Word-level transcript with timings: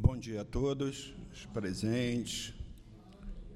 Bom 0.00 0.16
dia 0.16 0.42
a 0.42 0.44
todos, 0.44 1.12
os 1.32 1.44
presentes, 1.46 2.54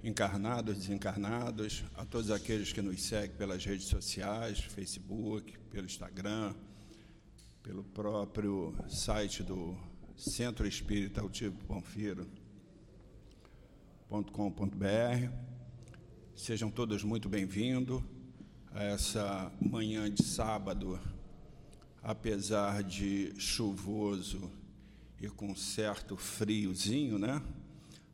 encarnados, 0.03 0.77
desencarnados, 0.77 1.85
a 1.95 2.05
todos 2.05 2.33
aqueles 2.33 2.73
que 2.73 2.83
nos 2.83 3.01
seguem 3.01 3.37
pelas 3.37 3.65
redes 3.65 3.87
sociais, 3.87 4.59
Facebook, 4.59 5.57
pelo 5.71 5.87
Instagram, 5.87 6.53
pelo 7.63 7.85
próprio 7.85 8.75
site 8.89 9.45
do 9.45 9.77
Centro 10.17 10.67
Espírita 10.67 11.21
Altivo 11.21 11.57
Panfiro.com.br. 11.65 12.27
Sejam 16.35 16.73
todos 16.73 17.05
muito 17.05 17.29
bem-vindos 17.29 18.03
a 18.73 18.83
essa 18.83 19.53
manhã 19.61 20.11
de 20.11 20.25
sábado, 20.25 20.99
apesar 22.03 22.83
de 22.83 23.33
chuvoso 23.39 24.51
e 25.23 25.29
com 25.29 25.55
certo 25.55 26.17
friozinho, 26.17 27.17
né? 27.17 27.41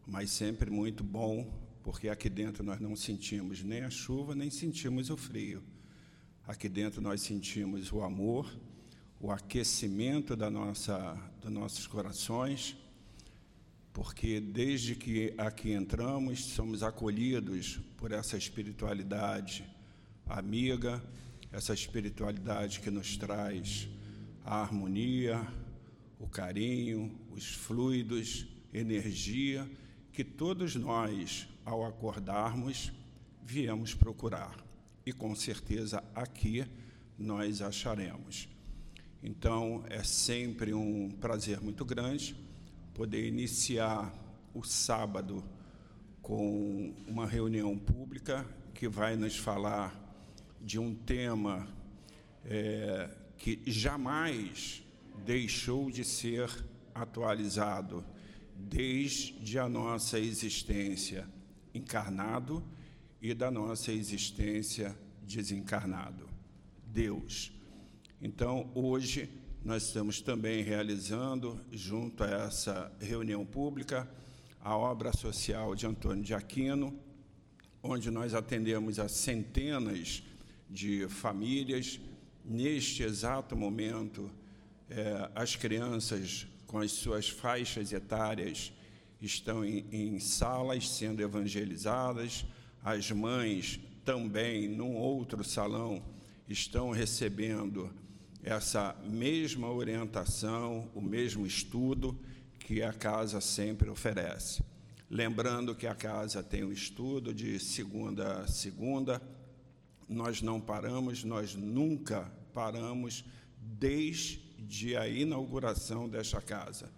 Mas 0.07 0.31
sempre 0.31 0.71
muito 0.71 1.03
bom, 1.03 1.51
porque 1.83 2.11
aqui 2.11 2.29
dentro 2.29 2.63
nós 2.63 2.79
não 2.79 2.95
sentimos 2.95 3.63
nem 3.65 3.81
a 3.81 3.89
chuva, 3.89 4.35
nem 4.35 4.51
sentimos 4.51 5.09
o 5.09 5.17
frio. 5.17 5.63
Aqui 6.47 6.69
dentro 6.69 7.01
nós 7.01 7.23
sentimos 7.23 7.91
o 7.93 8.03
amor, 8.03 8.55
o 9.19 9.31
aquecimento 9.31 10.37
da 10.37 10.51
nossa, 10.51 11.17
dos 11.41 11.51
nossos 11.51 11.87
corações, 11.87 12.77
porque 13.91 14.39
desde 14.39 14.95
que 14.95 15.33
aqui 15.39 15.73
entramos, 15.73 16.45
somos 16.45 16.83
acolhidos 16.83 17.81
por 17.97 18.13
essa 18.13 18.37
espiritualidade 18.37 19.65
amiga, 20.27 21.03
essa 21.51 21.73
espiritualidade 21.73 22.81
que 22.81 22.91
nos 22.91 23.17
traz 23.17 23.89
a 24.45 24.61
harmonia, 24.61 25.41
o 26.19 26.27
carinho, 26.29 27.19
os 27.31 27.55
fluidos, 27.55 28.47
energia 28.73 29.69
que 30.13 30.25
todos 30.25 30.75
nós, 30.75 31.49
ao 31.65 31.85
acordarmos, 31.85 32.93
viemos 33.45 33.95
procurar. 33.95 34.57
E 35.07 35.13
com 35.13 35.35
certeza 35.35 36.03
aqui 36.15 36.67
nós 37.19 37.63
acharemos. 37.63 38.49
Então, 39.23 39.85
é 39.89 40.03
sempre 40.03 40.75
um 40.75 41.11
prazer 41.11 41.61
muito 41.61 41.85
grande 41.85 42.37
poder 42.95 43.27
iniciar 43.27 44.13
o 44.55 44.63
sábado 44.63 45.45
com 46.21 46.95
uma 47.07 47.27
reunião 47.27 47.79
pública 47.79 48.45
que 48.75 48.89
vai 48.89 49.17
nos 49.17 49.37
falar 49.37 49.95
de 50.61 50.79
um 50.79 50.95
tema 50.95 51.69
é, 52.45 53.09
que 53.37 53.63
jamais 53.67 54.83
deixou 55.25 55.91
de 55.91 56.05
ser 56.05 56.51
atualizado 56.95 58.05
desde 58.55 59.59
a 59.59 59.69
nossa 59.69 60.19
existência 60.19 61.29
encarnado 61.75 62.65
e 63.21 63.33
da 63.35 63.51
nossa 63.51 63.93
existência 63.93 64.97
desencarnado. 65.23 66.29
Deus. 66.87 67.53
Então, 68.21 68.71
hoje, 68.75 69.29
nós 69.65 69.85
estamos 69.85 70.21
também 70.21 70.63
realizando, 70.63 71.61
junto 71.71 72.25
a 72.25 72.29
essa 72.29 72.93
reunião 73.01 73.45
pública, 73.45 74.09
a 74.61 74.77
obra 74.77 75.13
social 75.13 75.75
de 75.75 75.87
Antônio 75.87 76.25
de 76.25 76.35
Aquino, 76.35 76.99
onde 77.83 78.11
nós 78.11 78.35
atendemos 78.35 78.99
a 78.99 79.09
centenas 79.09 80.23
de 80.69 81.07
famílias. 81.09 82.01
Neste 82.45 83.03
exato 83.03 83.55
momento, 83.57 84.31
é, 84.91 85.31
as 85.35 85.57
crianças 85.57 86.47
com 86.67 86.79
as 86.79 86.93
suas 86.93 87.29
faixas 87.29 87.93
etárias 87.93 88.73
estão 89.21 89.65
em, 89.65 89.87
em 89.91 90.21
salas 90.21 90.89
sendo 90.89 91.23
evangelizadas, 91.23 92.45
as 92.83 93.11
mães 93.11 93.81
também, 94.05 94.69
num 94.69 94.95
outro 94.95 95.43
salão, 95.45 96.03
estão 96.49 96.91
recebendo 96.91 97.93
essa 98.43 98.97
mesma 99.05 99.71
orientação, 99.71 100.91
o 100.95 101.01
mesmo 101.01 101.47
estudo 101.47 102.19
que 102.59 102.83
a 102.83 102.93
casa 102.93 103.41
sempre 103.41 103.91
oferece. 103.91 104.63
Lembrando 105.11 105.75
que 105.75 105.87
a 105.87 105.95
casa 105.95 106.43
tem 106.43 106.63
o 106.65 106.73
estudo 106.73 107.35
de 107.35 107.59
segunda 107.59 108.43
a 108.43 108.47
segunda, 108.47 109.23
nós 110.09 110.41
não 110.41 110.61
paramos, 110.61 111.25
nós 111.25 111.55
nunca 111.55 112.31
paramos 112.55 113.25
desde 113.59 114.48
a 114.97 115.09
inauguração 115.09 116.09
desta 116.09 116.41
casa, 116.41 116.91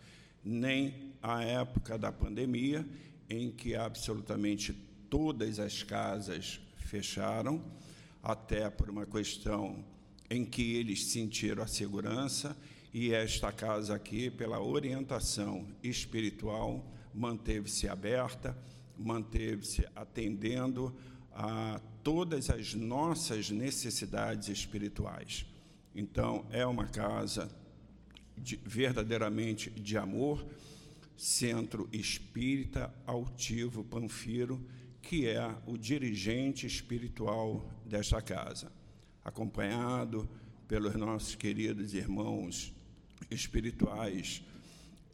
nem 0.45 1.13
a 1.23 1.43
época 1.43 1.99
da 1.99 2.11
pandemia, 2.11 2.87
em 3.29 3.51
que 3.51 3.75
absolutamente 3.75 4.73
todas 5.09 5.59
as 5.59 5.83
casas 5.83 6.61
fecharam, 6.77 7.63
até 8.23 8.69
por 8.69 8.91
uma 8.91 9.07
questão 9.07 9.85
em 10.29 10.45
que 10.45 10.75
eles 10.75 11.07
sentiram 11.07 11.63
a 11.63 11.67
segurança, 11.67 12.57
e 12.93 13.13
esta 13.13 13.53
casa 13.53 13.95
aqui, 13.95 14.31
pela 14.31 14.61
orientação 14.61 15.67
espiritual, 15.83 16.85
manteve-se 17.15 17.89
aberta, 17.89 18.57
manteve-se 18.99 19.87
atendendo 19.95 20.95
a 21.33 21.81
todas 22.03 22.51
as 22.51 22.75
nossas 22.75 23.51
necessidades 23.51 24.49
espirituais. 24.49 25.47
Então, 25.95 26.47
é 26.51 26.65
uma 26.65 26.87
casa 26.87 27.51
de, 28.37 28.57
verdadeiramente 28.65 29.71
de 29.71 29.97
amor, 29.97 30.47
Centro 31.17 31.89
Espírita 31.93 32.93
Altivo 33.07 33.85
Panfiro, 33.85 34.65
que 35.03 35.27
é 35.27 35.55
o 35.67 35.77
dirigente 35.77 36.67
espiritual 36.67 37.69
desta 37.85 38.23
casa, 38.23 38.73
acompanhado 39.25 40.29
pelos 40.69 40.95
nossos 40.95 41.35
queridos 41.35 41.95
irmãos 41.95 42.73
espirituais, 43.31 44.43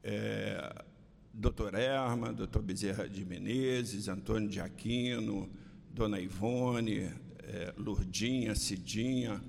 é, 0.02 0.84
Dr. 1.32 1.74
Erma, 1.74 2.32
Dr. 2.32 2.60
Bezerra 2.60 3.08
de 3.08 3.24
Menezes, 3.24 4.08
Antônio 4.08 4.48
de 4.48 4.60
Aquino, 4.60 5.50
Dona 5.90 6.20
Ivone, 6.20 7.10
é, 7.42 7.74
Lurdinha, 7.76 8.54
Cidinha, 8.54 9.42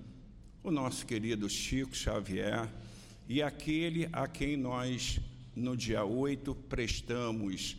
o 0.67 0.71
nosso 0.71 1.05
querido 1.05 1.49
Chico 1.49 1.95
Xavier 1.95 2.69
e 3.25 3.41
aquele 3.41 4.09
a 4.11 4.27
quem 4.27 4.57
nós, 4.57 5.17
no 5.55 5.77
dia 5.77 6.03
8, 6.03 6.53
prestamos 6.53 7.77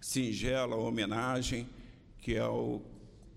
singela 0.00 0.74
homenagem, 0.74 1.68
que, 2.16 2.36
é 2.36 2.46
o, 2.46 2.80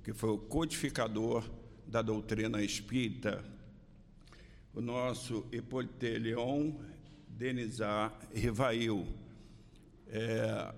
que 0.05 0.13
foi 0.13 0.29
o 0.29 0.37
codificador 0.37 1.43
da 1.85 2.01
doutrina 2.01 2.63
espírita, 2.63 3.43
o 4.73 4.79
nosso 4.79 5.45
Hipólite 5.51 6.17
Leon 6.17 6.71
Denizar 7.27 8.17
Rivail, 8.33 9.05
é, 10.07 10.73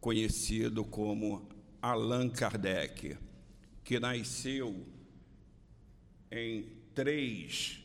conhecido 0.00 0.86
como 0.86 1.46
Allan 1.82 2.30
Kardec 2.30 3.14
que 3.84 4.00
nasceu 4.00 4.86
em 6.30 6.77
3, 6.98 7.78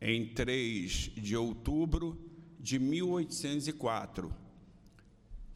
em 0.00 0.26
3 0.26 1.12
de 1.14 1.36
outubro 1.36 2.18
de 2.58 2.76
1804. 2.76 4.34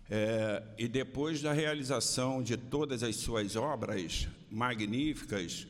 É, 0.08 0.62
e 0.78 0.86
depois 0.86 1.42
da 1.42 1.52
realização 1.52 2.44
de 2.44 2.56
todas 2.56 3.02
as 3.02 3.16
suas 3.16 3.56
obras 3.56 4.28
magníficas, 4.48 5.66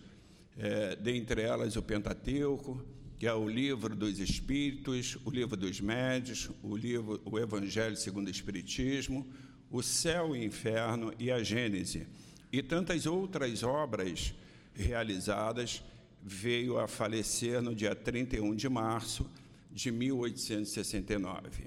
é, 0.58 0.94
dentre 0.94 1.40
elas 1.40 1.74
o 1.74 1.82
Pentateuco, 1.82 2.84
que 3.18 3.26
é 3.26 3.32
o 3.32 3.48
livro 3.48 3.96
dos 3.96 4.18
Espíritos, 4.18 5.16
o 5.24 5.30
livro 5.30 5.56
dos 5.56 5.80
Médios, 5.80 6.50
o 6.62 6.76
livro 6.76 7.18
o 7.24 7.38
Evangelho 7.38 7.96
segundo 7.96 8.26
o 8.26 8.30
Espiritismo, 8.30 9.26
o 9.70 9.82
Céu 9.82 10.36
e 10.36 10.40
o 10.40 10.44
Inferno 10.44 11.14
e 11.18 11.30
a 11.30 11.42
Gênese 11.42 12.06
e 12.52 12.62
tantas 12.62 13.06
outras 13.06 13.62
obras 13.62 14.34
realizadas, 14.74 15.82
veio 16.26 16.78
a 16.78 16.88
falecer 16.88 17.60
no 17.60 17.74
dia 17.74 17.94
31 17.94 18.54
de 18.54 18.66
março 18.66 19.30
de 19.70 19.92
1869. 19.92 21.64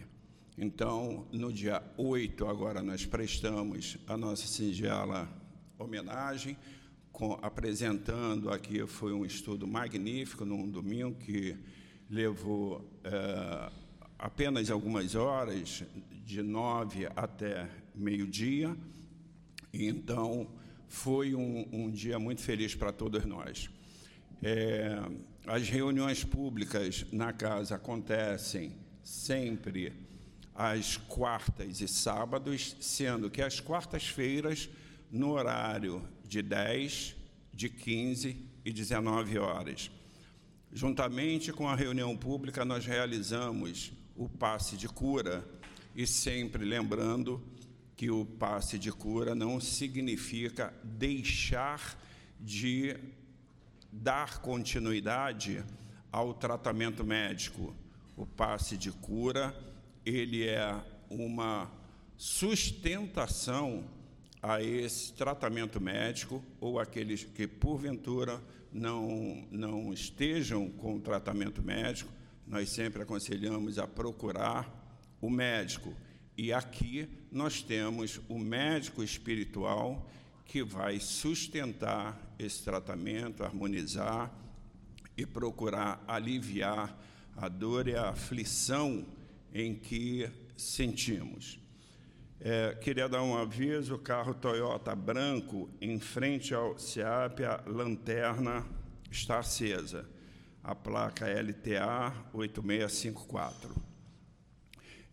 Então, 0.57 1.27
no 1.31 1.54
dia 1.54 1.83
8, 1.95 2.48
agora 2.48 2.81
nós 2.81 3.06
prestamos 3.06 4.00
a 4.07 4.18
nossa 4.18 4.48
singela 4.48 5.30
homenagem, 5.77 6.57
com, 7.12 7.38
apresentando 7.44 8.50
aqui, 8.50 8.83
foi 8.88 9.13
um 9.13 9.24
estudo 9.24 9.68
magnífico, 9.68 10.44
num 10.44 10.68
domingo 10.68 11.13
que 11.19 11.56
levou 12.10 12.83
é, 13.03 13.71
apenas 14.18 14.71
algumas 14.71 15.13
horas, 15.13 15.83
de 16.25 16.42
nove 16.42 17.07
até 17.15 17.69
meio-dia. 17.94 18.75
Então, 19.71 20.48
foi 20.88 21.36
um, 21.36 21.68
um 21.71 21.92
dia 21.92 22.18
muito 22.18 22.42
feliz 22.42 22.74
para 22.74 22.92
todos 22.92 23.24
nós. 23.25 23.69
É, 24.42 25.00
as 25.45 25.68
reuniões 25.69 26.24
públicas 26.24 27.06
na 27.12 27.34
casa 27.34 27.75
acontecem 27.75 28.75
sempre 29.04 29.94
às 30.54 30.98
quartas 30.98 31.81
e 31.81 31.88
sábados, 31.88 32.75
sendo 32.80 33.30
que 33.30 33.42
às 33.42 33.60
quartas-feiras, 33.60 34.69
no 35.12 35.31
horário 35.31 36.07
de 36.28 36.42
10, 36.42 37.16
de 37.54 37.69
15 37.69 38.45
e 38.66 38.74
19 38.74 39.39
horas. 39.39 39.89
Juntamente 40.72 41.54
com 41.54 41.68
a 41.69 41.75
reunião 41.75 42.16
pública, 42.18 42.66
nós 42.66 42.86
realizamos 42.86 43.94
o 44.16 44.28
passe 44.28 44.75
de 44.75 44.88
cura 44.88 45.48
e 45.95 46.06
sempre 46.06 46.66
lembrando 46.66 47.42
que 47.95 48.12
o 48.12 48.25
passe 48.25 48.78
de 48.78 48.92
cura 48.92 49.34
não 49.34 49.60
significa 49.60 50.74
deixar 50.84 51.98
de 52.39 52.95
dar 53.92 54.39
continuidade 54.39 55.63
ao 56.12 56.34
tratamento 56.34 57.04
médico. 57.04 57.75
O 58.16 58.25
passe 58.25 58.78
de 58.78 58.92
cura, 58.92 59.56
ele 60.06 60.48
é 60.48 60.75
uma 61.10 61.72
sustentação 62.16 63.84
a 64.42 64.62
esse 64.62 65.13
tratamento 65.13 65.80
médico 65.80 66.44
ou 66.60 66.80
aqueles 66.80 67.24
que 67.24 67.48
porventura 67.48 68.42
não 68.72 69.45
não 69.51 69.94
estejam 69.94 70.69
com 70.69 70.95
o 70.95 71.00
tratamento 71.00 71.62
médico, 71.62 72.12
nós 72.45 72.69
sempre 72.69 73.01
aconselhamos 73.01 73.78
a 73.80 73.88
procurar 73.88 74.69
o 75.22 75.30
médico 75.30 75.94
e 76.38 76.54
aqui 76.54 77.10
nós 77.31 77.62
temos 77.62 78.22
o 78.30 78.38
médico 78.38 79.04
espiritual 79.04 80.07
que 80.47 80.63
vai 80.63 80.99
sustentar 80.99 82.17
esse 82.39 82.63
tratamento, 82.63 83.44
harmonizar 83.44 84.33
e 85.17 85.25
procurar 85.25 86.03
aliviar 86.07 86.97
a 87.35 87.49
dor 87.49 87.88
e 87.88 87.95
a 87.95 88.09
aflição 88.09 89.05
em 89.53 89.75
que 89.75 90.29
sentimos. 90.55 91.59
É, 92.39 92.75
queria 92.75 93.09
dar 93.09 93.23
um 93.23 93.35
aviso: 93.35 93.95
o 93.95 93.99
carro 93.99 94.33
Toyota 94.33 94.95
branco 94.95 95.69
em 95.81 95.99
frente 95.99 96.53
ao 96.53 96.77
SEAP, 96.77 97.43
a 97.43 97.63
lanterna 97.65 98.65
está 99.11 99.39
acesa. 99.39 100.07
A 100.63 100.75
placa 100.75 101.25
LTA 101.25 102.13
8654. 102.33 103.87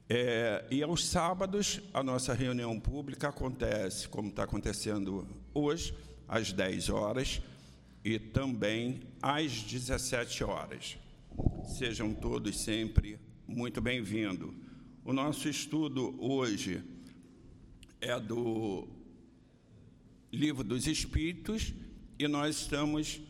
É, 0.07 0.67
e 0.71 0.83
aos 0.83 1.07
sábados, 1.07 1.81
a 1.95 2.03
nossa 2.03 2.35
reunião 2.35 2.79
pública 2.79 3.29
acontece, 3.29 4.07
como 4.07 4.29
está 4.29 4.45
acontecendo 4.45 5.27
hoje, 5.55 5.95
às 6.29 6.53
10 6.53 6.91
horas 6.91 7.41
e 8.05 8.19
também 8.19 9.01
às 9.23 9.63
17 9.63 10.45
horas. 10.45 10.99
Sejam 11.79 12.13
todos 12.13 12.61
sempre 12.61 13.19
muito 13.49 13.81
bem-vindos. 13.81 14.53
O 15.03 15.13
nosso 15.13 15.49
estudo 15.49 16.15
hoje 16.23 16.83
é 17.99 18.21
do 18.21 18.87
Livro 20.31 20.63
dos 20.63 20.87
Espíritos 20.87 21.73
e 22.19 22.29
nós 22.29 22.57
estamos 22.57 23.23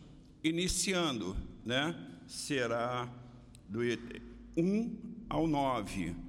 iniciando, 0.43 1.37
né? 1.65 1.95
Será 2.27 3.09
do 3.69 3.79
1 4.57 4.97
ao 5.29 5.47
9 5.47 6.24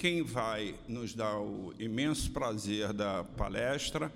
quem 0.00 0.22
vai 0.22 0.74
nos 0.88 1.12
dar 1.14 1.38
o 1.38 1.74
imenso 1.78 2.30
prazer 2.30 2.90
da 2.90 3.22
palestra 3.22 4.10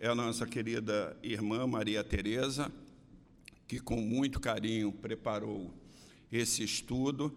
é 0.00 0.08
a 0.08 0.14
nossa 0.14 0.46
querida 0.46 1.14
irmã 1.22 1.66
Maria 1.66 2.02
Tereza, 2.02 2.72
que 3.68 3.78
com 3.78 4.00
muito 4.00 4.40
carinho 4.40 4.90
preparou 4.90 5.74
esse 6.32 6.64
estudo 6.64 7.36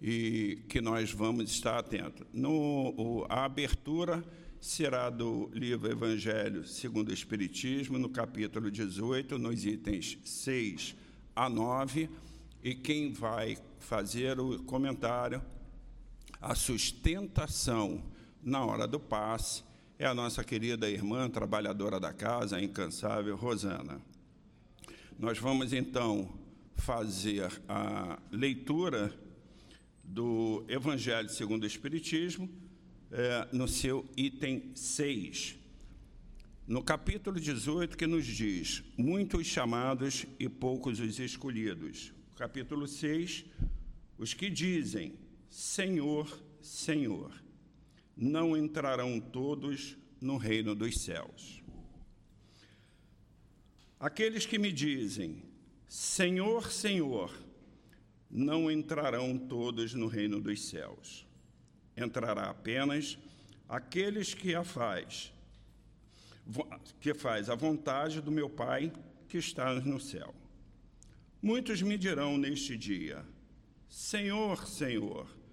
e 0.00 0.62
que 0.70 0.80
nós 0.80 1.12
vamos 1.12 1.50
estar 1.50 1.78
atentos. 1.78 2.26
No, 2.32 3.26
a 3.28 3.44
abertura 3.44 4.24
será 4.58 5.10
do 5.10 5.50
livro 5.52 5.92
Evangelho 5.92 6.66
segundo 6.66 7.10
o 7.10 7.12
Espiritismo, 7.12 7.98
no 7.98 8.08
capítulo 8.08 8.70
18, 8.70 9.36
nos 9.36 9.66
itens 9.66 10.16
6 10.24 10.96
a 11.36 11.50
9, 11.50 12.08
e 12.62 12.74
quem 12.74 13.12
vai 13.12 13.58
fazer 13.80 14.40
o 14.40 14.62
comentário 14.62 15.42
a 16.44 16.54
sustentação 16.54 18.04
na 18.42 18.62
hora 18.66 18.86
do 18.86 19.00
passe 19.00 19.64
é 19.98 20.04
a 20.04 20.12
nossa 20.12 20.44
querida 20.44 20.90
irmã, 20.90 21.30
trabalhadora 21.30 21.98
da 21.98 22.12
casa, 22.12 22.56
a 22.56 22.62
incansável 22.62 23.34
Rosana. 23.34 23.98
Nós 25.18 25.38
vamos 25.38 25.72
então 25.72 26.38
fazer 26.76 27.50
a 27.66 28.18
leitura 28.30 29.10
do 30.04 30.66
Evangelho 30.68 31.30
segundo 31.30 31.62
o 31.62 31.66
Espiritismo, 31.66 32.50
é, 33.10 33.48
no 33.50 33.66
seu 33.66 34.06
item 34.14 34.70
6. 34.74 35.56
No 36.66 36.82
capítulo 36.82 37.40
18, 37.40 37.96
que 37.96 38.06
nos 38.06 38.26
diz: 38.26 38.82
Muitos 38.98 39.46
chamados 39.46 40.26
e 40.38 40.46
poucos 40.46 41.00
os 41.00 41.18
escolhidos. 41.18 42.12
Capítulo 42.36 42.86
6, 42.86 43.46
os 44.18 44.34
que 44.34 44.50
dizem: 44.50 45.23
Senhor, 45.54 46.42
Senhor, 46.60 47.32
não 48.16 48.56
entrarão 48.56 49.20
todos 49.20 49.96
no 50.20 50.36
reino 50.36 50.74
dos 50.74 51.00
céus. 51.00 51.62
Aqueles 54.00 54.44
que 54.44 54.58
me 54.58 54.72
dizem, 54.72 55.44
Senhor, 55.88 56.72
Senhor, 56.72 57.32
não 58.28 58.68
entrarão 58.68 59.38
todos 59.38 59.94
no 59.94 60.08
reino 60.08 60.40
dos 60.40 60.60
céus. 60.66 61.24
Entrará 61.96 62.50
apenas 62.50 63.16
aqueles 63.68 64.34
que 64.34 64.56
a 64.56 64.64
faz, 64.64 65.32
que 67.00 67.14
faz 67.14 67.48
a 67.48 67.54
vontade 67.54 68.20
do 68.20 68.32
meu 68.32 68.50
Pai 68.50 68.92
que 69.28 69.38
está 69.38 69.72
no 69.72 70.00
céu. 70.00 70.34
Muitos 71.40 71.80
me 71.80 71.96
dirão 71.96 72.36
neste 72.36 72.76
dia: 72.76 73.24
Senhor, 73.88 74.66
Senhor, 74.66 75.43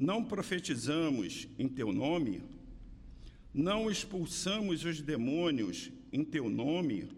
não 0.00 0.24
profetizamos 0.24 1.46
em 1.58 1.68
teu 1.68 1.92
nome? 1.92 2.42
Não 3.52 3.90
expulsamos 3.90 4.82
os 4.82 5.02
demônios 5.02 5.90
em 6.10 6.24
teu 6.24 6.48
nome? 6.48 7.10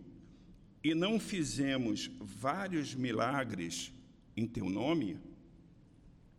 E 0.83 0.93
não 0.93 1.21
fizemos 1.21 2.11
vários 2.21 2.93
milagres 2.93 3.93
em 4.37 4.49
teu 4.49 4.69
nome? 4.69 5.17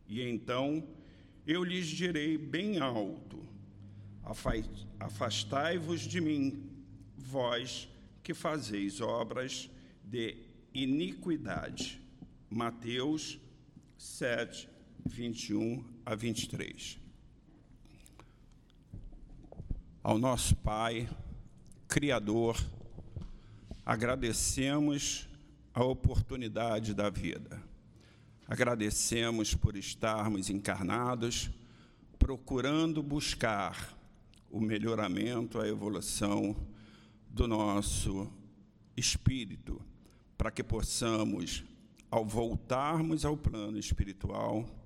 E 0.05 0.21
então 0.21 0.85
eu 1.47 1.63
lhes 1.63 1.87
direi 1.87 2.37
bem 2.37 2.77
alto: 2.77 3.47
Afastai-vos 4.99 6.01
de 6.01 6.19
mim, 6.19 6.69
vós 7.15 7.87
que 8.21 8.33
fazeis 8.33 8.99
obras 8.99 9.69
de 10.03 10.35
iniquidade. 10.73 12.01
Mateus 12.49 13.39
7, 13.97 14.67
21 15.05 15.92
a 16.05 16.15
23. 16.15 16.99
Ao 20.01 20.17
nosso 20.17 20.55
Pai, 20.57 21.09
Criador, 21.87 22.57
agradecemos 23.85 25.29
a 25.73 25.83
oportunidade 25.83 26.93
da 26.93 27.09
vida. 27.09 27.61
Agradecemos 28.47 29.55
por 29.55 29.77
estarmos 29.77 30.49
encarnados, 30.49 31.49
procurando 32.19 33.01
buscar 33.01 33.97
o 34.51 34.59
melhoramento, 34.59 35.59
a 35.59 35.67
evolução 35.67 36.55
do 37.29 37.47
nosso 37.47 38.31
espírito, 38.95 39.81
para 40.37 40.51
que 40.51 40.63
possamos, 40.63 41.63
ao 42.11 42.25
voltarmos 42.25 43.25
ao 43.25 43.37
plano 43.37 43.79
espiritual, 43.79 44.82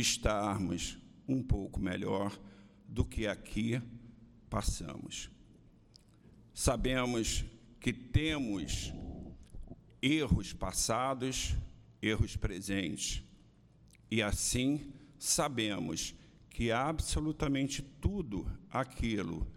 estarmos 0.00 0.98
um 1.26 1.42
pouco 1.42 1.80
melhor 1.80 2.38
do 2.86 3.04
que 3.04 3.26
aqui 3.26 3.80
passamos. 4.50 5.30
Sabemos 6.52 7.44
que 7.80 7.92
temos 7.92 8.92
erros 10.02 10.52
passados, 10.52 11.56
erros 12.00 12.36
presentes, 12.36 13.22
e 14.10 14.22
assim 14.22 14.92
sabemos 15.18 16.14
que 16.50 16.70
absolutamente 16.70 17.82
tudo 17.82 18.46
aquilo 18.70 19.50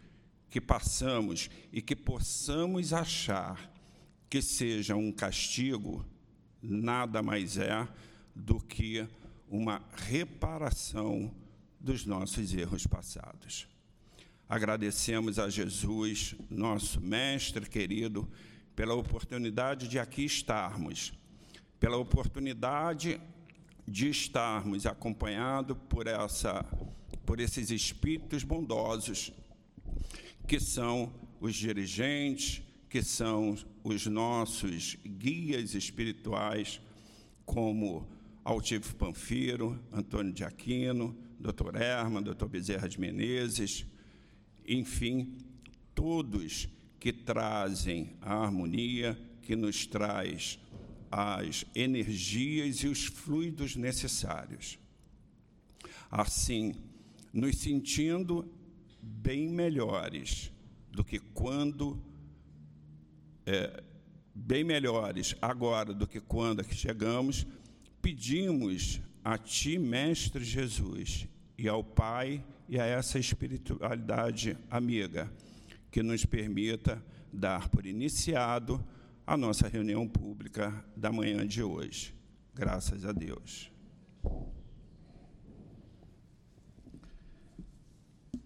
que 0.49 0.59
passamos 0.59 1.49
e 1.71 1.81
que 1.81 1.95
possamos 1.95 2.93
achar 2.93 3.71
que 4.29 4.41
seja 4.41 4.95
um 4.95 5.11
castigo, 5.11 6.05
nada 6.61 7.21
mais 7.21 7.57
é 7.57 7.87
do 8.35 8.59
que 8.59 9.07
uma 9.49 9.81
reparação 9.95 11.33
dos 11.79 12.05
nossos 12.05 12.53
erros 12.53 12.85
passados. 12.85 13.67
Agradecemos 14.47 15.39
a 15.39 15.49
Jesus, 15.49 16.35
nosso 16.49 17.01
mestre 17.01 17.69
querido, 17.69 18.29
pela 18.75 18.93
oportunidade 18.93 19.87
de 19.87 19.99
aqui 19.99 20.23
estarmos, 20.23 21.13
pela 21.79 21.97
oportunidade 21.97 23.19
de 23.87 24.09
estarmos 24.09 24.85
acompanhados 24.85 25.77
por 25.89 26.07
essa 26.07 26.65
por 27.25 27.39
esses 27.39 27.69
espíritos 27.69 28.43
bondosos, 28.43 29.31
que 30.47 30.59
são 30.59 31.13
os 31.39 31.55
dirigentes, 31.55 32.63
que 32.89 33.03
são 33.03 33.55
os 33.83 34.07
nossos 34.07 34.95
guias 35.05 35.75
espirituais, 35.75 36.81
como 37.45 38.07
Altivo 38.49 38.95
Panfiro, 38.95 39.79
Antônio 39.93 40.33
de 40.33 40.43
Aquino, 40.43 41.15
Dr. 41.39 41.75
Erma, 41.75 42.19
Dr. 42.19 42.47
Bezerra 42.47 42.89
de 42.89 42.99
Menezes, 42.99 43.85
enfim, 44.67 45.37
todos 45.93 46.67
que 46.99 47.13
trazem 47.13 48.17
a 48.19 48.33
harmonia, 48.33 49.15
que 49.43 49.55
nos 49.55 49.85
traz 49.85 50.59
as 51.11 51.63
energias 51.75 52.77
e 52.77 52.87
os 52.87 53.05
fluidos 53.05 53.75
necessários. 53.75 54.79
Assim, 56.09 56.73
nos 57.31 57.55
sentindo 57.57 58.51
bem 58.99 59.47
melhores 59.47 60.51
do 60.91 61.03
que 61.03 61.19
quando 61.19 62.01
é, 63.45 63.83
bem 64.33 64.63
melhores 64.63 65.35
agora 65.39 65.93
do 65.93 66.07
que 66.07 66.19
quando 66.19 66.61
aqui 66.61 66.73
chegamos, 66.73 67.45
pedimos 68.01 69.01
a 69.23 69.37
Ti, 69.37 69.77
Mestre 69.77 70.43
Jesus, 70.43 71.27
e 71.57 71.67
ao 71.67 71.83
Pai 71.83 72.43
e 72.67 72.79
a 72.79 72.85
essa 72.85 73.19
espiritualidade 73.19 74.57
amiga, 74.69 75.31
que 75.91 76.03
nos 76.03 76.25
permita 76.25 77.03
dar 77.33 77.69
por 77.69 77.85
iniciado 77.85 78.83
a 79.25 79.35
nossa 79.35 79.67
reunião 79.67 80.07
pública 80.07 80.83
da 80.95 81.11
manhã 81.11 81.45
de 81.45 81.61
hoje. 81.61 82.15
Graças 82.53 83.05
a 83.05 83.11
Deus. 83.11 83.71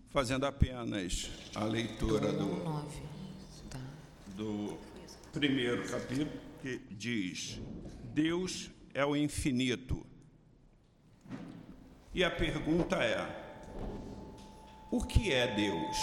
Fazendo 0.10 0.45
apenas 0.45 1.29
a 1.55 1.63
leitura 1.63 2.31
do, 2.31 2.63
tá. 3.69 3.79
do 4.36 4.77
primeiro 5.31 5.88
capítulo, 5.89 6.29
que 6.62 6.79
diz: 6.91 7.60
Deus 8.13 8.69
é 8.93 9.05
o 9.05 9.15
infinito. 9.15 10.05
E 12.13 12.23
a 12.23 12.29
pergunta 12.29 12.97
é: 12.97 13.25
o 14.91 15.01
que 15.03 15.33
é 15.33 15.53
Deus? 15.55 15.97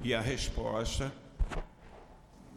E 0.00 0.14
a 0.14 0.20
resposta, 0.20 1.12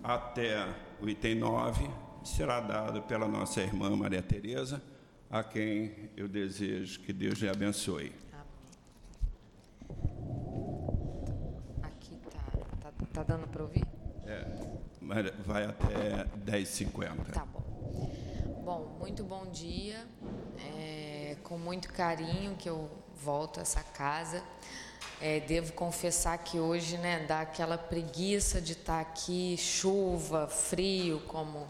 até 0.04 0.68
o 1.00 1.08
item 1.08 1.36
9, 1.36 1.88
será 2.24 2.60
dada 2.60 3.02
pela 3.02 3.28
nossa 3.28 3.62
irmã 3.62 3.96
Maria 3.96 4.22
Tereza, 4.22 4.82
a 5.30 5.44
quem 5.44 6.10
eu 6.16 6.28
desejo 6.28 7.02
que 7.02 7.14
Deus 7.14 7.38
lhe 7.40 7.50
abençoe. 7.50 8.12
Aqui 11.84 12.18
tá, 12.32 12.40
tá, 12.82 13.06
tá 13.14 13.24
dando 13.24 13.48
para 13.48 13.62
ouvir? 13.62 13.86
É 14.26 14.65
vai 15.46 15.66
até 15.66 16.26
10h50. 16.46 17.34
Tá 17.34 17.46
bom. 17.46 17.64
Bom, 18.64 18.98
muito 19.00 19.24
bom 19.24 19.46
dia. 19.48 20.06
É, 20.78 21.38
com 21.44 21.58
muito 21.58 21.94
carinho 21.94 22.56
que 22.56 22.68
eu 22.68 22.90
volto 23.16 23.60
a 23.60 23.62
essa 23.62 23.84
casa. 23.84 24.44
É, 25.22 25.40
devo 25.40 25.74
confessar 25.74 26.38
que 26.40 26.60
hoje, 26.60 26.98
né, 26.98 27.26
dá 27.26 27.42
aquela 27.42 27.78
preguiça 27.78 28.60
de 28.60 28.74
estar 28.74 29.00
aqui, 29.00 29.56
chuva, 29.58 30.48
frio, 30.48 31.22
como 31.28 31.68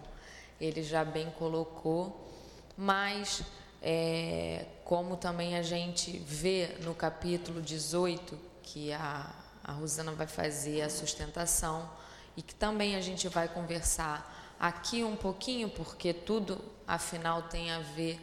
ele 0.60 0.82
já 0.82 1.04
bem 1.04 1.30
colocou, 1.32 2.27
mas 2.75 3.44
é, 3.82 4.65
como 4.84 5.15
também 5.15 5.58
a 5.58 5.62
gente 5.62 6.18
vê 6.20 6.77
no 6.82 6.96
capítulo 6.96 7.62
18, 7.62 8.39
que 8.63 8.92
a, 8.94 9.32
a 9.63 9.72
Rosana 9.74 10.12
vai 10.13 10.27
fazer 10.27 10.82
a 10.82 10.89
sustentação, 10.89 11.89
e 12.38 12.42
que 12.42 12.54
também 12.56 12.96
a 12.96 13.01
gente 13.01 13.27
vai 13.27 13.48
conversar 13.48 14.56
aqui 14.60 15.04
um 15.04 15.15
pouquinho, 15.15 15.70
porque 15.70 16.13
tudo 16.13 16.60
afinal 16.88 17.44
tem 17.44 17.72
a 17.72 17.80
ver 17.80 18.20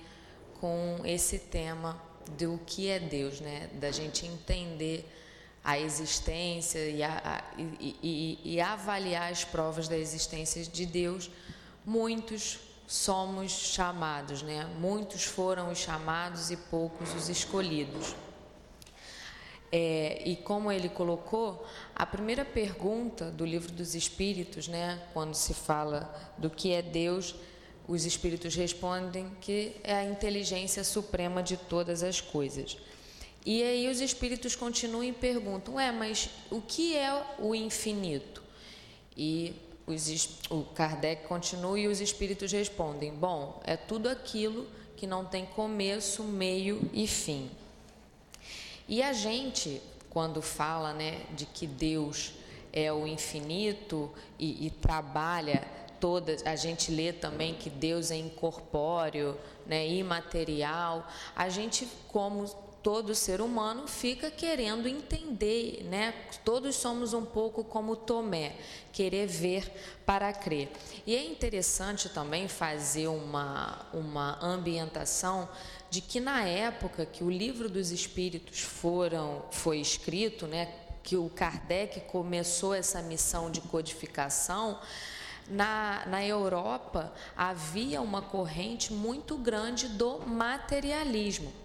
com 0.61 1.01
esse 1.05 1.39
tema 1.39 2.01
do 2.39 2.59
que 2.65 2.89
é 2.89 2.99
Deus, 2.99 3.41
né? 3.41 3.69
Da 3.75 3.91
gente 3.91 4.27
entender 4.27 5.09
a 5.65 5.79
existência 5.79 6.79
e, 6.89 7.03
a, 7.03 7.45
e, 7.59 7.97
e, 8.03 8.55
e 8.55 8.61
avaliar 8.61 9.31
as 9.31 9.45
provas 9.45 9.89
da 9.89 9.97
existência 9.97 10.65
de 10.65 10.87
Deus. 10.87 11.31
Muitos 11.85 12.59
somos 12.87 13.53
chamados, 13.53 14.43
né? 14.43 14.65
Muitos 14.79 15.25
foram 15.25 15.71
os 15.71 15.79
chamados 15.79 16.51
e 16.51 16.57
poucos 16.57 17.15
os 17.15 17.29
escolhidos. 17.29 18.15
É, 19.75 20.21
e 20.27 20.37
como 20.37 20.71
ele 20.71 20.91
colocou, 20.91 21.67
a 21.95 22.05
primeira 22.05 22.45
pergunta 22.45 23.31
do 23.31 23.47
livro 23.47 23.73
dos 23.73 23.95
Espíritos, 23.95 24.69
né, 24.69 25.03
quando 25.15 25.35
se 25.35 25.55
fala 25.55 26.15
do 26.37 26.51
que 26.51 26.73
é 26.73 26.83
Deus, 26.83 27.35
os 27.89 28.05
Espíritos 28.05 28.55
respondem 28.55 29.33
que 29.41 29.75
é 29.83 29.95
a 29.95 30.05
inteligência 30.05 30.85
suprema 30.85 31.43
de 31.43 31.57
todas 31.57 32.03
as 32.03 32.21
coisas. 32.21 32.77
E 33.47 33.63
aí 33.63 33.89
os 33.89 34.01
Espíritos 34.01 34.55
continuam 34.55 35.05
e 35.05 35.13
perguntam: 35.13 35.81
é, 35.81 35.91
mas 35.91 36.29
o 36.51 36.61
que 36.61 36.95
é 36.95 37.25
o 37.39 37.55
infinito? 37.55 38.43
E 39.17 39.55
os, 39.87 40.39
o 40.49 40.63
Kardec 40.63 41.27
continua 41.27 41.79
e 41.79 41.89
os 41.89 42.01
Espíritos 42.01 42.53
respondem: 42.53 43.13
bom, 43.13 43.61
é 43.65 43.77
tudo 43.77 44.09
aquilo 44.09 44.67
que 44.97 45.07
não 45.07 45.25
tem 45.25 45.45
começo, 45.45 46.23
meio 46.23 46.89
e 46.93 47.07
fim. 47.07 47.51
E 48.93 49.03
a 49.03 49.15
gente, 49.15 49.81
quando 50.11 50.43
fala 50.43 50.93
né, 50.93 51.23
de 51.35 51.47
que 51.47 51.67
Deus 51.67 52.35
é 52.71 52.93
o 52.93 53.07
infinito 53.07 54.13
e, 54.39 54.67
e 54.67 54.71
trabalha 54.71 55.67
todas, 55.99 56.45
a 56.45 56.55
gente 56.57 56.93
lê 56.93 57.11
também 57.11 57.55
que 57.55 57.71
Deus 57.71 58.11
é 58.11 58.17
incorpóreo, 58.17 59.35
né, 59.65 59.89
imaterial, 59.89 61.09
a 61.35 61.49
gente, 61.49 61.89
como 62.07 62.45
todo 62.83 63.15
ser 63.15 63.41
humano 63.41 63.87
fica 63.87 64.31
querendo 64.31 64.89
entender, 64.89 65.85
né? 65.85 66.13
Todos 66.45 66.75
somos 66.75 67.15
um 67.15 67.25
pouco 67.25 67.63
como 67.63 67.95
Tomé, 67.95 68.57
querer 68.93 69.27
ver 69.27 69.71
para 70.05 70.33
crer. 70.33 70.71
E 71.07 71.15
é 71.15 71.25
interessante 71.25 72.09
também 72.09 72.49
fazer 72.49 73.07
uma, 73.07 73.87
uma 73.93 74.39
ambientação 74.45 75.49
de 75.89 76.01
que 76.01 76.19
na 76.21 76.43
época 76.43 77.07
que 77.07 77.23
o 77.23 77.31
livro 77.31 77.69
dos 77.69 77.91
Espíritos 77.91 78.61
foram, 78.61 79.45
foi 79.51 79.79
escrito, 79.79 80.47
né, 80.47 80.75
que 81.03 81.17
o 81.17 81.29
Kardec 81.29 82.01
começou 82.03 82.75
essa 82.75 83.01
missão 83.03 83.51
de 83.51 83.61
codificação, 83.61 84.81
na, 85.49 86.05
na 86.07 86.25
Europa 86.25 87.13
havia 87.37 88.01
uma 88.01 88.23
corrente 88.23 88.93
muito 88.93 89.37
grande 89.37 89.89
do 89.89 90.21
materialismo. 90.21 91.62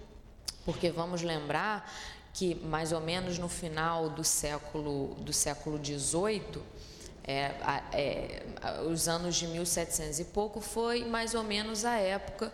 Porque 0.67 0.91
vamos 0.91 1.21
lembrar 1.21 1.89
que 2.33 2.53
mais 2.55 2.91
ou 2.91 2.99
menos 2.99 3.39
no 3.39 3.47
final 3.47 4.09
do 4.09 4.21
século 4.21 5.15
do 5.21 5.31
século 5.31 5.79
XVIII, 5.81 6.61
é, 7.23 7.53
é, 7.93 8.43
os 8.85 9.07
anos 9.07 9.37
de 9.37 9.47
1700 9.47 10.19
e 10.19 10.25
pouco, 10.25 10.59
foi 10.59 11.05
mais 11.05 11.33
ou 11.33 11.41
menos 11.41 11.85
a 11.85 11.95
época 11.95 12.51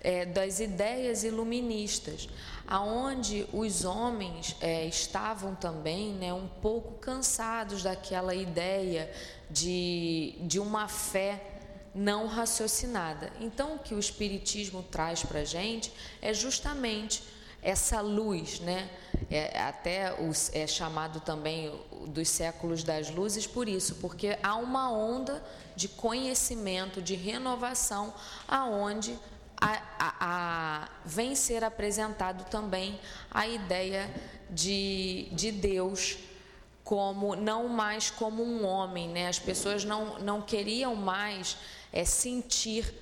é, 0.00 0.24
das 0.24 0.60
ideias 0.60 1.24
iluministas, 1.24 2.28
aonde 2.68 3.44
os 3.52 3.84
homens 3.84 4.54
é, 4.60 4.86
estavam 4.86 5.56
também 5.56 6.12
né, 6.12 6.32
um 6.32 6.46
pouco 6.62 6.92
cansados 7.00 7.82
daquela 7.82 8.32
ideia 8.32 9.10
de, 9.50 10.36
de 10.42 10.60
uma 10.60 10.86
fé 10.86 11.42
não 11.92 12.28
raciocinada. 12.28 13.32
Então, 13.40 13.74
o 13.74 13.78
que 13.80 13.92
o 13.92 13.98
Espiritismo 13.98 14.84
traz 14.84 15.24
para 15.24 15.40
a 15.40 15.44
gente 15.44 15.92
é 16.22 16.32
justamente 16.32 17.34
essa 17.66 18.00
luz, 18.00 18.60
né? 18.60 18.88
É, 19.28 19.60
até 19.60 20.14
os, 20.22 20.54
é 20.54 20.68
chamado 20.68 21.18
também 21.18 21.74
dos 22.06 22.28
séculos 22.28 22.84
das 22.84 23.10
luzes 23.10 23.44
por 23.44 23.68
isso, 23.68 23.96
porque 23.96 24.38
há 24.40 24.54
uma 24.54 24.88
onda 24.92 25.42
de 25.74 25.88
conhecimento, 25.88 27.02
de 27.02 27.16
renovação, 27.16 28.14
aonde 28.46 29.18
a, 29.60 29.82
a, 29.98 30.14
a, 30.20 30.88
vem 31.04 31.34
ser 31.34 31.64
apresentado 31.64 32.48
também 32.48 33.00
a 33.32 33.48
ideia 33.48 34.08
de, 34.48 35.28
de 35.32 35.50
Deus 35.50 36.18
como 36.84 37.34
não 37.34 37.66
mais 37.66 38.10
como 38.10 38.44
um 38.44 38.64
homem, 38.64 39.08
né? 39.08 39.26
As 39.26 39.40
pessoas 39.40 39.84
não, 39.84 40.20
não 40.20 40.40
queriam 40.40 40.94
mais 40.94 41.56
é, 41.92 42.04
sentir 42.04 42.94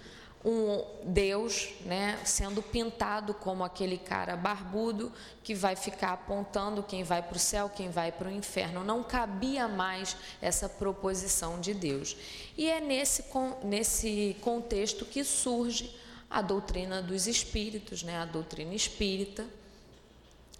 um 0.44 0.84
Deus, 1.02 1.70
né, 1.86 2.20
sendo 2.24 2.60
pintado 2.62 3.32
como 3.32 3.64
aquele 3.64 3.96
cara 3.96 4.36
barbudo 4.36 5.10
que 5.42 5.54
vai 5.54 5.74
ficar 5.74 6.12
apontando 6.12 6.82
quem 6.82 7.02
vai 7.02 7.22
para 7.22 7.36
o 7.36 7.40
céu, 7.40 7.70
quem 7.70 7.88
vai 7.88 8.12
para 8.12 8.28
o 8.28 8.30
inferno. 8.30 8.84
Não 8.84 9.02
cabia 9.02 9.66
mais 9.66 10.16
essa 10.42 10.68
proposição 10.68 11.58
de 11.60 11.72
Deus. 11.72 12.14
E 12.58 12.68
é 12.68 12.78
nesse, 12.78 13.24
nesse 13.62 14.36
contexto 14.42 15.06
que 15.06 15.24
surge 15.24 15.96
a 16.28 16.42
doutrina 16.42 17.00
dos 17.00 17.26
espíritos, 17.26 18.02
né, 18.02 18.18
a 18.18 18.26
doutrina 18.26 18.74
espírita. 18.74 19.46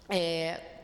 É, 0.09 0.74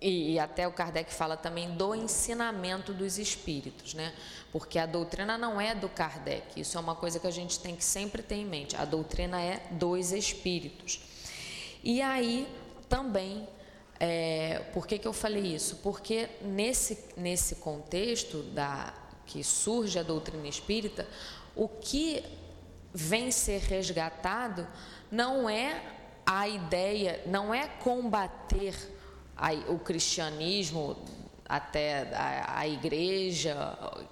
e, 0.00 0.38
até 0.38 0.68
o 0.68 0.72
Kardec 0.72 1.12
fala 1.12 1.36
também 1.36 1.74
do 1.74 1.94
ensinamento 1.94 2.92
dos 2.92 3.18
espíritos, 3.18 3.94
né? 3.94 4.12
Porque 4.52 4.78
a 4.78 4.84
doutrina 4.84 5.38
não 5.38 5.60
é 5.60 5.74
do 5.74 5.88
Kardec, 5.88 6.60
isso 6.60 6.76
é 6.76 6.80
uma 6.80 6.94
coisa 6.94 7.18
que 7.18 7.26
a 7.26 7.30
gente 7.30 7.58
tem 7.58 7.74
que 7.74 7.84
sempre 7.84 8.22
ter 8.22 8.36
em 8.36 8.44
mente. 8.44 8.76
A 8.76 8.84
doutrina 8.84 9.40
é 9.40 9.62
dos 9.70 10.12
espíritos. 10.12 11.00
E 11.82 12.02
aí 12.02 12.46
também, 12.88 13.48
é, 13.98 14.62
por 14.74 14.86
que, 14.86 14.98
que 14.98 15.08
eu 15.08 15.12
falei 15.12 15.54
isso? 15.54 15.76
Porque 15.76 16.28
nesse, 16.42 16.98
nesse 17.16 17.56
contexto 17.56 18.42
da, 18.42 18.92
que 19.24 19.42
surge 19.42 19.98
a 19.98 20.02
doutrina 20.02 20.46
espírita, 20.46 21.08
o 21.54 21.68
que 21.68 22.22
vem 22.92 23.30
ser 23.30 23.60
resgatado 23.62 24.66
não 25.10 25.48
é 25.48 25.82
a 26.26 26.46
ideia, 26.48 27.22
não 27.26 27.54
é 27.54 27.66
combater 27.66 28.74
a, 29.36 29.52
o 29.70 29.78
cristianismo 29.78 30.96
até 31.48 32.08
a, 32.14 32.60
a, 32.60 32.68
igreja, 32.68 33.56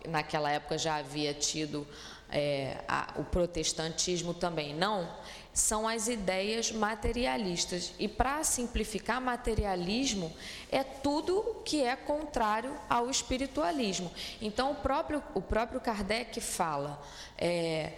naquela 0.09 0.51
época 0.51 0.79
já 0.79 0.97
havia 0.97 1.35
tido 1.35 1.87
é, 2.31 2.79
a, 2.87 3.15
o 3.17 3.25
protestantismo 3.25 4.35
também, 4.35 4.75
não, 4.75 5.09
são 5.53 5.89
as 5.89 6.09
ideias 6.09 6.71
materialistas. 6.73 7.93
E 7.99 8.09
para 8.09 8.43
simplificar, 8.45 9.21
materialismo 9.21 10.33
é 10.71 10.83
tudo 10.83 11.63
que 11.65 11.83
é 11.83 11.95
contrário 11.97 12.75
ao 12.89 13.09
espiritualismo. 13.09 14.13
Então, 14.43 14.73
o 14.73 14.75
próprio, 14.77 15.23
o 15.35 15.41
próprio 15.41 15.81
Kardec 15.81 16.41
fala: 16.41 17.01
é, 17.39 17.93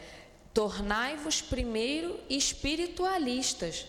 tornai-vos 0.52 1.40
primeiro 1.42 2.20
espiritualistas 2.28 3.86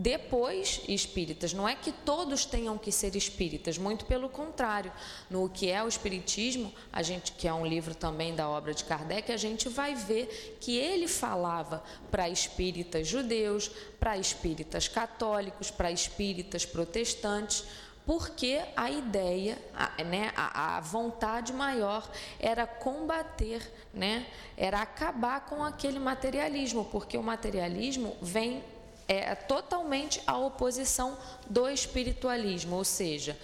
depois 0.00 0.80
espíritas. 0.86 1.52
Não 1.52 1.68
é 1.68 1.74
que 1.74 1.90
todos 1.90 2.44
tenham 2.44 2.78
que 2.78 2.92
ser 2.92 3.16
espíritas, 3.16 3.76
muito 3.76 4.04
pelo 4.04 4.28
contrário. 4.28 4.92
No 5.28 5.48
que 5.48 5.68
é 5.68 5.82
o 5.82 5.88
espiritismo, 5.88 6.72
a 6.92 7.02
gente 7.02 7.32
que 7.32 7.48
é 7.48 7.52
um 7.52 7.66
livro 7.66 7.96
também 7.96 8.32
da 8.32 8.48
obra 8.48 8.72
de 8.72 8.84
Kardec, 8.84 9.32
a 9.32 9.36
gente 9.36 9.68
vai 9.68 9.96
ver 9.96 10.56
que 10.60 10.76
ele 10.76 11.08
falava 11.08 11.82
para 12.12 12.28
espíritas 12.28 13.08
judeus, 13.08 13.72
para 13.98 14.16
espíritas 14.16 14.86
católicos, 14.86 15.68
para 15.68 15.90
espíritas 15.90 16.64
protestantes, 16.64 17.64
porque 18.06 18.62
a 18.76 18.90
ideia, 18.92 19.58
a, 19.74 20.04
né, 20.04 20.32
a, 20.36 20.76
a, 20.76 20.80
vontade 20.80 21.52
maior 21.52 22.08
era 22.38 22.68
combater, 22.68 23.60
né, 23.92 24.26
era 24.56 24.80
acabar 24.80 25.44
com 25.46 25.64
aquele 25.64 25.98
materialismo, 25.98 26.84
porque 26.84 27.18
o 27.18 27.22
materialismo 27.22 28.16
vem 28.22 28.62
é 29.08 29.34
totalmente 29.34 30.20
a 30.26 30.36
oposição 30.36 31.16
do 31.48 31.68
espiritualismo, 31.68 32.76
ou 32.76 32.84
seja, 32.84 33.36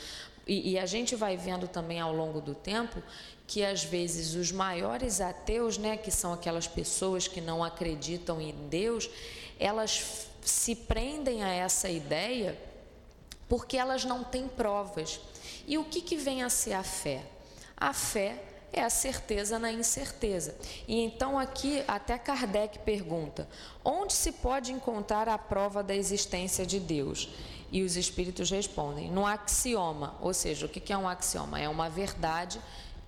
e, 0.47 0.73
e, 0.73 0.79
a 0.79 0.85
gente 0.85 1.17
vai 1.17 1.39
vendo 1.39 1.67
também 1.67 1.99
ao 1.99 2.13
longo 2.13 2.39
do 2.39 2.55
tempo 2.55 3.03
que 3.47 3.65
às 3.65 3.83
vezes 3.83 4.35
os 4.35 4.53
maiores 4.53 5.21
ateus, 5.21 5.79
né, 5.79 5.97
que 5.97 6.11
são 6.11 6.35
aquelas 6.35 6.67
pessoas 6.67 7.27
que 7.27 7.41
não 7.41 7.65
acreditam 7.65 8.41
em 8.41 8.53
Deus, 8.69 9.09
elas 9.59 10.29
se 10.43 10.75
prendem 10.75 11.43
a 11.43 11.49
essa 11.49 11.89
ideia 11.89 12.59
porque 13.49 13.77
elas 13.77 14.05
não 14.05 14.23
têm 14.23 14.49
provas. 14.49 15.19
E 15.67 15.79
o 15.79 15.85
que, 15.85 16.03
que 16.03 16.17
vem 16.17 16.43
a 16.43 16.51
ser 16.51 16.75
a 16.75 16.83
fé? 16.83 17.23
A 17.77 17.93
fé 17.95 18.43
é 18.75 18.83
a 18.83 18.91
certeza 18.91 19.59
na 19.59 19.73
incerteza. 19.73 20.55
E 20.87 21.01
então 21.01 21.39
aqui 21.39 21.83
até 21.87 22.19
Kardec 22.19 22.81
pergunta: 22.81 23.49
onde 23.85 24.13
se 24.13 24.33
pode 24.33 24.73
encontrar 24.73 25.29
a 25.29 25.39
prova 25.39 25.83
da 25.83 25.95
existência 25.95 26.67
de 26.67 26.81
Deus? 26.81 27.29
E 27.71 27.83
os 27.83 27.97
espíritos 27.97 28.51
respondem: 28.51 29.11
no 29.11 29.25
axioma. 29.25 30.17
Ou 30.21 30.35
seja, 30.35 30.67
o 30.67 30.69
que 30.69 30.93
é 30.93 30.99
um 30.99 31.09
axioma? 31.09 31.61
É 31.61 31.69
uma 31.69 31.89
verdade 31.89 32.61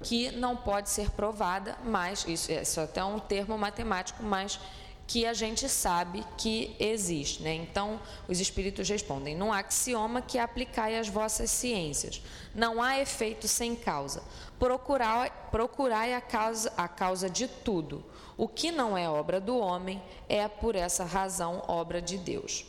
que 0.03 0.31
não 0.31 0.57
pode 0.57 0.91
ser 0.91 1.11
provada, 1.11 1.77
mas 1.85 2.25
isso, 2.29 2.53
isso 2.53 2.81
é 2.81 2.85
até 2.85 3.05
um 3.05 3.19
termo 3.19 3.57
matemático, 3.59 4.23
mas 4.23 4.61
que 5.07 5.25
a 5.25 5.33
gente 5.33 5.69
sabe 5.69 6.25
que 6.37 6.75
existe. 6.81 7.43
Né? 7.43 7.55
Então, 7.55 8.01
os 8.27 8.41
espíritos 8.41 8.89
respondem: 8.89 9.37
num 9.37 9.53
axioma 9.53 10.21
que 10.21 10.39
aplicai 10.39 10.99
às 10.99 11.09
vossas 11.09 11.51
ciências. 11.51 12.21
Não 12.55 12.83
há 12.83 12.99
efeito 12.99 13.47
sem 13.47 13.77
causa. 13.77 14.23
Procurai, 14.59 15.33
procurai 15.51 16.15
a, 16.15 16.21
causa, 16.21 16.73
a 16.77 16.89
causa 16.89 17.29
de 17.29 17.47
tudo. 17.47 18.05
O 18.37 18.47
que 18.49 18.71
não 18.71 18.97
é 18.97 19.09
obra 19.09 19.41
do 19.41 19.59
homem 19.59 20.03
é, 20.29 20.47
por 20.49 20.75
essa 20.75 21.05
razão, 21.05 21.63
obra 21.67 22.01
de 22.01 22.19
Deus. 22.19 22.65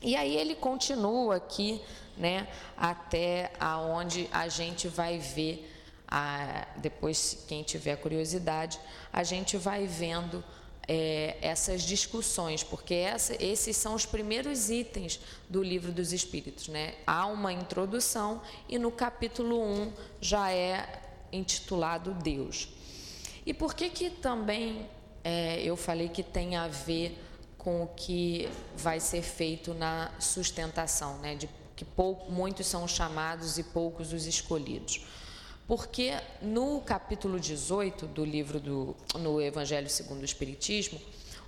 E 0.00 0.16
aí 0.16 0.36
ele 0.36 0.56
continua 0.56 1.36
aqui, 1.36 1.80
né, 2.16 2.48
até 2.76 3.52
aonde 3.60 4.28
a 4.32 4.48
gente 4.48 4.88
vai 4.88 5.18
ver, 5.18 5.70
a, 6.08 6.66
depois, 6.76 7.44
quem 7.46 7.62
tiver 7.62 7.96
curiosidade, 7.96 8.80
a 9.12 9.22
gente 9.22 9.56
vai 9.56 9.86
vendo 9.86 10.42
é, 10.88 11.36
essas 11.40 11.82
discussões, 11.82 12.62
porque 12.62 12.94
essa, 12.94 13.36
esses 13.42 13.76
são 13.76 13.94
os 13.94 14.04
primeiros 14.04 14.70
itens 14.70 15.20
do 15.48 15.62
livro 15.62 15.92
dos 15.92 16.12
Espíritos. 16.12 16.68
Né? 16.68 16.94
Há 17.06 17.26
uma 17.26 17.52
introdução 17.52 18.42
e 18.68 18.78
no 18.78 18.90
capítulo 18.90 19.62
1 19.62 19.92
já 20.20 20.50
é 20.50 21.00
intitulado 21.32 22.14
Deus. 22.14 22.68
E 23.44 23.52
por 23.52 23.74
que, 23.74 23.88
que 23.90 24.10
também 24.10 24.88
é, 25.24 25.62
eu 25.62 25.76
falei 25.76 26.08
que 26.08 26.22
tem 26.22 26.56
a 26.56 26.68
ver 26.68 27.18
com 27.56 27.84
o 27.84 27.86
que 27.88 28.48
vai 28.76 28.98
ser 28.98 29.22
feito 29.22 29.72
na 29.74 30.10
sustentação, 30.18 31.18
né? 31.18 31.34
de 31.34 31.48
que 31.74 31.84
pouco, 31.84 32.30
muitos 32.30 32.66
são 32.66 32.86
chamados 32.86 33.56
e 33.58 33.62
poucos 33.62 34.12
os 34.12 34.26
escolhidos? 34.26 35.04
Porque 35.66 36.12
no 36.40 36.80
capítulo 36.80 37.38
18 37.38 38.06
do 38.06 38.24
livro 38.24 38.58
do 38.58 38.96
no 39.14 39.40
Evangelho 39.40 39.88
segundo 39.88 40.22
o 40.22 40.24
Espiritismo, 40.24 41.00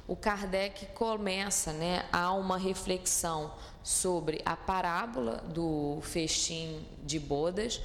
o 0.07 0.15
Kardec 0.15 0.87
começa, 0.95 1.73
né, 1.73 2.05
a 2.13 2.33
uma 2.33 2.59
reflexão 2.59 3.53
sobre 3.83 4.41
a 4.45 4.55
parábola 4.55 5.43
do 5.49 5.99
festim 6.03 6.85
de 7.03 7.19
bodas. 7.19 7.81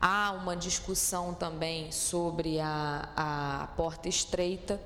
Há 0.00 0.32
uma 0.32 0.56
discussão 0.56 1.32
também 1.32 1.90
sobre 1.92 2.58
a, 2.58 3.08
a 3.16 3.66
porta 3.76 4.08
estreita. 4.08 4.80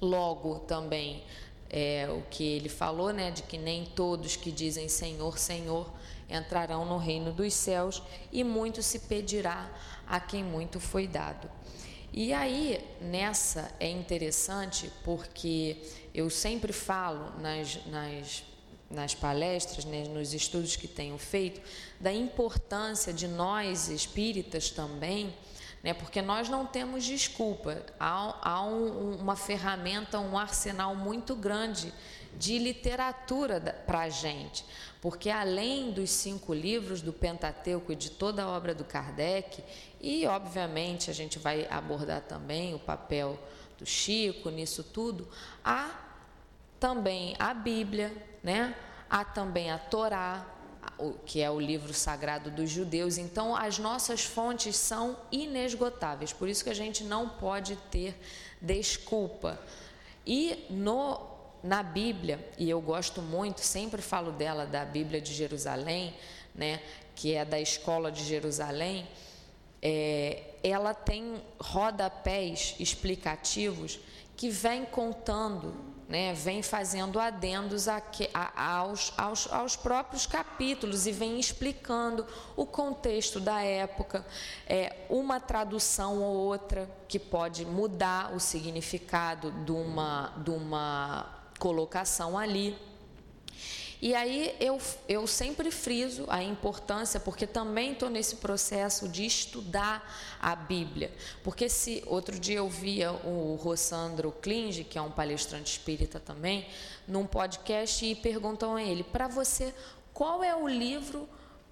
Logo 0.00 0.58
também 0.60 1.22
é, 1.70 2.08
o 2.10 2.22
que 2.28 2.44
ele 2.44 2.68
falou, 2.68 3.12
né, 3.12 3.30
de 3.30 3.42
que 3.42 3.56
nem 3.56 3.84
todos 3.84 4.36
que 4.36 4.50
dizem 4.50 4.88
Senhor, 4.88 5.38
Senhor 5.38 5.90
entrarão 6.28 6.84
no 6.84 6.98
reino 6.98 7.32
dos 7.32 7.54
céus 7.54 8.02
e 8.32 8.42
muito 8.42 8.82
se 8.82 9.00
pedirá 9.00 9.70
a 10.06 10.20
quem 10.20 10.42
muito 10.42 10.80
foi 10.80 11.06
dado. 11.06 11.50
E 12.12 12.32
aí, 12.32 12.80
nessa 13.00 13.72
é 13.80 13.88
interessante 13.88 14.90
porque 15.02 15.78
eu 16.14 16.30
sempre 16.30 16.72
falo 16.72 17.40
nas, 17.40 17.84
nas, 17.86 18.44
nas 18.88 19.14
palestras, 19.16 19.84
né, 19.84 20.04
nos 20.04 20.32
estudos 20.32 20.76
que 20.76 20.86
tenho 20.86 21.18
feito, 21.18 21.60
da 21.98 22.12
importância 22.12 23.12
de 23.12 23.26
nós 23.26 23.88
espíritas 23.88 24.70
também, 24.70 25.34
né, 25.82 25.92
porque 25.92 26.22
nós 26.22 26.48
não 26.48 26.64
temos 26.64 27.04
desculpa. 27.04 27.84
Há, 27.98 28.38
há 28.48 28.62
um, 28.62 29.16
uma 29.16 29.34
ferramenta, 29.34 30.20
um 30.20 30.38
arsenal 30.38 30.94
muito 30.94 31.34
grande 31.34 31.92
de 32.38 32.58
literatura 32.58 33.60
para 33.86 34.02
a 34.02 34.08
gente. 34.08 34.64
Porque 35.04 35.28
além 35.28 35.90
dos 35.90 36.08
cinco 36.08 36.54
livros 36.54 37.02
do 37.02 37.12
Pentateuco 37.12 37.92
e 37.92 37.94
de 37.94 38.10
toda 38.10 38.42
a 38.42 38.48
obra 38.48 38.74
do 38.74 38.84
Kardec, 38.84 39.62
e 40.00 40.26
obviamente 40.26 41.10
a 41.10 41.12
gente 41.12 41.38
vai 41.38 41.66
abordar 41.70 42.22
também 42.22 42.72
o 42.72 42.78
papel 42.78 43.38
do 43.78 43.84
Chico 43.84 44.48
nisso 44.48 44.82
tudo, 44.82 45.28
há 45.62 45.90
também 46.80 47.36
a 47.38 47.52
Bíblia, 47.52 48.16
né? 48.42 48.74
há 49.10 49.22
também 49.22 49.70
a 49.70 49.76
Torá, 49.76 50.46
que 51.26 51.42
é 51.42 51.50
o 51.50 51.60
livro 51.60 51.92
sagrado 51.92 52.50
dos 52.50 52.70
judeus. 52.70 53.18
Então, 53.18 53.54
as 53.54 53.78
nossas 53.78 54.24
fontes 54.24 54.74
são 54.74 55.18
inesgotáveis, 55.30 56.32
por 56.32 56.48
isso 56.48 56.64
que 56.64 56.70
a 56.70 56.74
gente 56.74 57.04
não 57.04 57.28
pode 57.28 57.76
ter 57.90 58.18
desculpa. 58.58 59.60
E 60.26 60.64
no 60.70 61.33
na 61.64 61.82
Bíblia, 61.82 62.46
e 62.58 62.68
eu 62.68 62.78
gosto 62.78 63.22
muito, 63.22 63.62
sempre 63.62 64.02
falo 64.02 64.30
dela, 64.32 64.66
da 64.66 64.84
Bíblia 64.84 65.18
de 65.18 65.32
Jerusalém, 65.32 66.14
né, 66.54 66.82
que 67.16 67.32
é 67.32 67.42
da 67.42 67.58
escola 67.58 68.12
de 68.12 68.22
Jerusalém, 68.22 69.08
é, 69.80 70.42
ela 70.62 70.92
tem 70.92 71.42
rodapés 71.58 72.76
explicativos 72.78 73.98
que 74.36 74.50
vem 74.50 74.84
contando, 74.84 75.74
né, 76.06 76.34
vem 76.34 76.62
fazendo 76.62 77.18
adendos 77.18 77.88
a, 77.88 78.02
a, 78.34 78.76
aos, 78.76 79.14
aos, 79.16 79.50
aos, 79.50 79.74
próprios 79.74 80.26
capítulos 80.26 81.06
e 81.06 81.12
vem 81.12 81.40
explicando 81.40 82.26
o 82.56 82.66
contexto 82.66 83.40
da 83.40 83.62
época, 83.62 84.26
é, 84.66 85.06
uma 85.08 85.40
tradução 85.40 86.20
ou 86.20 86.36
outra 86.36 86.90
que 87.08 87.18
pode 87.18 87.64
mudar 87.64 88.34
o 88.34 88.38
significado 88.38 89.50
de 89.64 89.72
uma, 89.72 90.30
de 90.44 90.50
uma 90.50 91.33
colocação 91.64 92.36
ali. 92.36 92.76
E 94.02 94.14
aí 94.14 94.54
eu, 94.60 94.78
eu 95.08 95.26
sempre 95.26 95.70
friso 95.70 96.26
a 96.28 96.42
importância, 96.42 97.18
porque 97.18 97.46
também 97.46 97.92
estou 97.92 98.10
nesse 98.10 98.36
processo 98.36 99.08
de 99.08 99.24
estudar 99.24 100.04
a 100.38 100.54
Bíblia. 100.54 101.10
Porque 101.42 101.70
se 101.70 102.04
outro 102.06 102.38
dia 102.38 102.58
eu 102.58 102.68
via 102.68 103.12
o 103.12 103.54
Rossandro 103.54 104.30
Klinge, 104.42 104.84
que 104.84 104.98
é 104.98 105.00
um 105.00 105.10
palestrante 105.10 105.72
espírita 105.72 106.20
também, 106.20 106.68
num 107.08 107.24
podcast 107.24 108.04
e 108.04 108.14
perguntam 108.14 108.74
a 108.74 108.82
ele, 108.82 109.02
para 109.02 109.26
você, 109.26 109.72
qual 110.12 110.44
é 110.44 110.54
o 110.54 110.68
livro, 110.68 111.26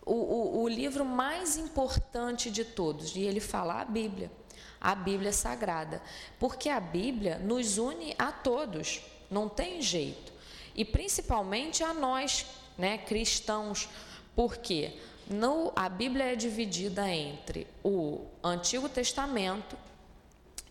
o, 0.07 0.15
o, 0.15 0.63
o 0.63 0.69
livro 0.69 1.05
mais 1.05 1.59
importante 1.59 2.51
de 2.51 2.65
todos? 2.65 3.15
E 3.15 3.21
ele 3.21 3.41
fala 3.41 3.83
a 3.83 3.85
Bíblia 3.85 4.31
a 4.83 4.97
Bíblia 4.97 5.33
Sagrada, 5.33 6.03
porque 6.41 6.69
a 6.69 6.81
Bíblia 6.81 7.39
nos 7.39 7.79
une 7.79 8.17
a 8.19 8.33
todos, 8.33 9.01
não 9.33 9.49
tem 9.49 9.81
jeito, 9.81 10.33
e 10.75 10.85
principalmente 10.85 11.83
a 11.83 11.92
nós, 11.92 12.47
né, 12.77 12.99
cristãos, 12.99 13.88
porque 14.37 14.92
no, 15.29 15.73
a 15.75 15.88
Bíblia 15.88 16.33
é 16.33 16.37
dividida 16.37 17.09
entre 17.09 17.66
o 17.83 18.27
Antigo 18.45 18.88
Testamento 18.88 19.77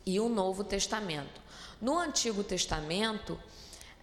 e 0.06 0.20
o 0.20 0.30
Novo 0.30 0.64
Testamento. 0.64 1.42
No 1.82 1.98
Antigo 1.98 2.44
Testamento, 2.44 3.40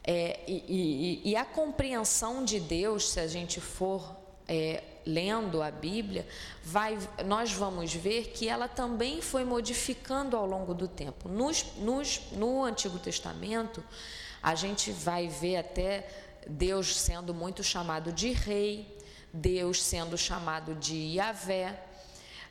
é, 0.03 0.41
e, 0.47 1.21
e, 1.25 1.31
e, 1.31 1.37
a 1.37 1.45
compreensão 1.45 2.45
de 2.45 2.59
Deus, 2.59 3.11
se 3.11 3.21
a 3.21 3.27
gente 3.27 3.61
for 3.61 4.17
é, 4.49 4.83
lendo 5.05 5.63
a 5.63 5.71
Bíblia, 5.71 6.27
vai, 6.63 6.99
nós 7.27 7.53
vamos 7.53 7.93
ver 7.95 8.31
que 8.31 8.49
ela 8.49 8.67
também 8.67 9.21
foi 9.21 9.45
modificando 9.45 10.37
ao 10.37 10.47
longo 10.47 10.75
do 10.75 10.89
tempo. 10.89 11.29
Nos, 11.29 11.65
nos, 11.77 12.21
no 12.33 12.65
Antigo 12.65 12.99
Testamento, 12.99 13.85
a 14.43 14.55
gente 14.55 14.91
vai 14.91 15.29
ver 15.29 15.57
até 15.57 16.09
Deus 16.47 16.97
sendo 16.97 17.35
muito 17.35 17.63
chamado 17.63 18.13
de 18.13 18.33
rei, 18.33 18.97
Deus 19.33 19.83
sendo 19.83 20.17
chamado 20.17 20.75
de 20.75 20.97
Yahvé, 21.17 21.79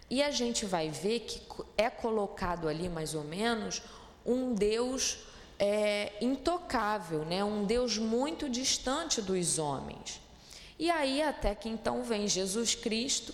e 0.10 0.22
a 0.24 0.32
gente 0.32 0.66
vai 0.66 0.90
ver 0.90 1.22
que 1.22 1.42
é 1.78 1.90
colocado 1.90 2.68
ali 2.68 2.88
mais 2.88 3.14
ou 3.14 3.24
menos 3.24 3.82
um 4.26 4.54
Deus 4.54 5.20
é, 5.60 6.14
intocável, 6.22 7.26
né? 7.26 7.44
um 7.44 7.66
Deus 7.66 7.98
muito 7.98 8.50
distante 8.50 9.22
dos 9.22 9.58
homens. 9.58 10.22
E 10.80 10.92
aí, 10.92 11.22
até 11.22 11.56
que 11.56 11.68
então 11.68 12.04
vem 12.04 12.28
Jesus 12.28 12.76
Cristo 12.76 13.34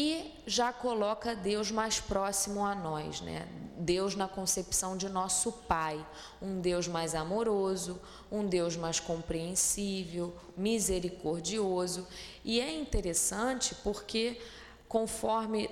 e 0.00 0.32
já 0.46 0.72
coloca 0.72 1.34
Deus 1.34 1.72
mais 1.72 1.98
próximo 1.98 2.64
a 2.64 2.72
nós, 2.72 3.20
né? 3.20 3.48
Deus 3.76 4.14
na 4.14 4.28
concepção 4.28 4.96
de 4.96 5.08
nosso 5.08 5.50
Pai, 5.50 6.06
um 6.40 6.60
Deus 6.60 6.86
mais 6.86 7.16
amoroso, 7.16 8.00
um 8.30 8.46
Deus 8.46 8.76
mais 8.76 9.00
compreensível, 9.00 10.32
misericordioso. 10.56 12.06
E 12.44 12.60
é 12.60 12.72
interessante 12.72 13.74
porque, 13.82 14.40
conforme 14.88 15.68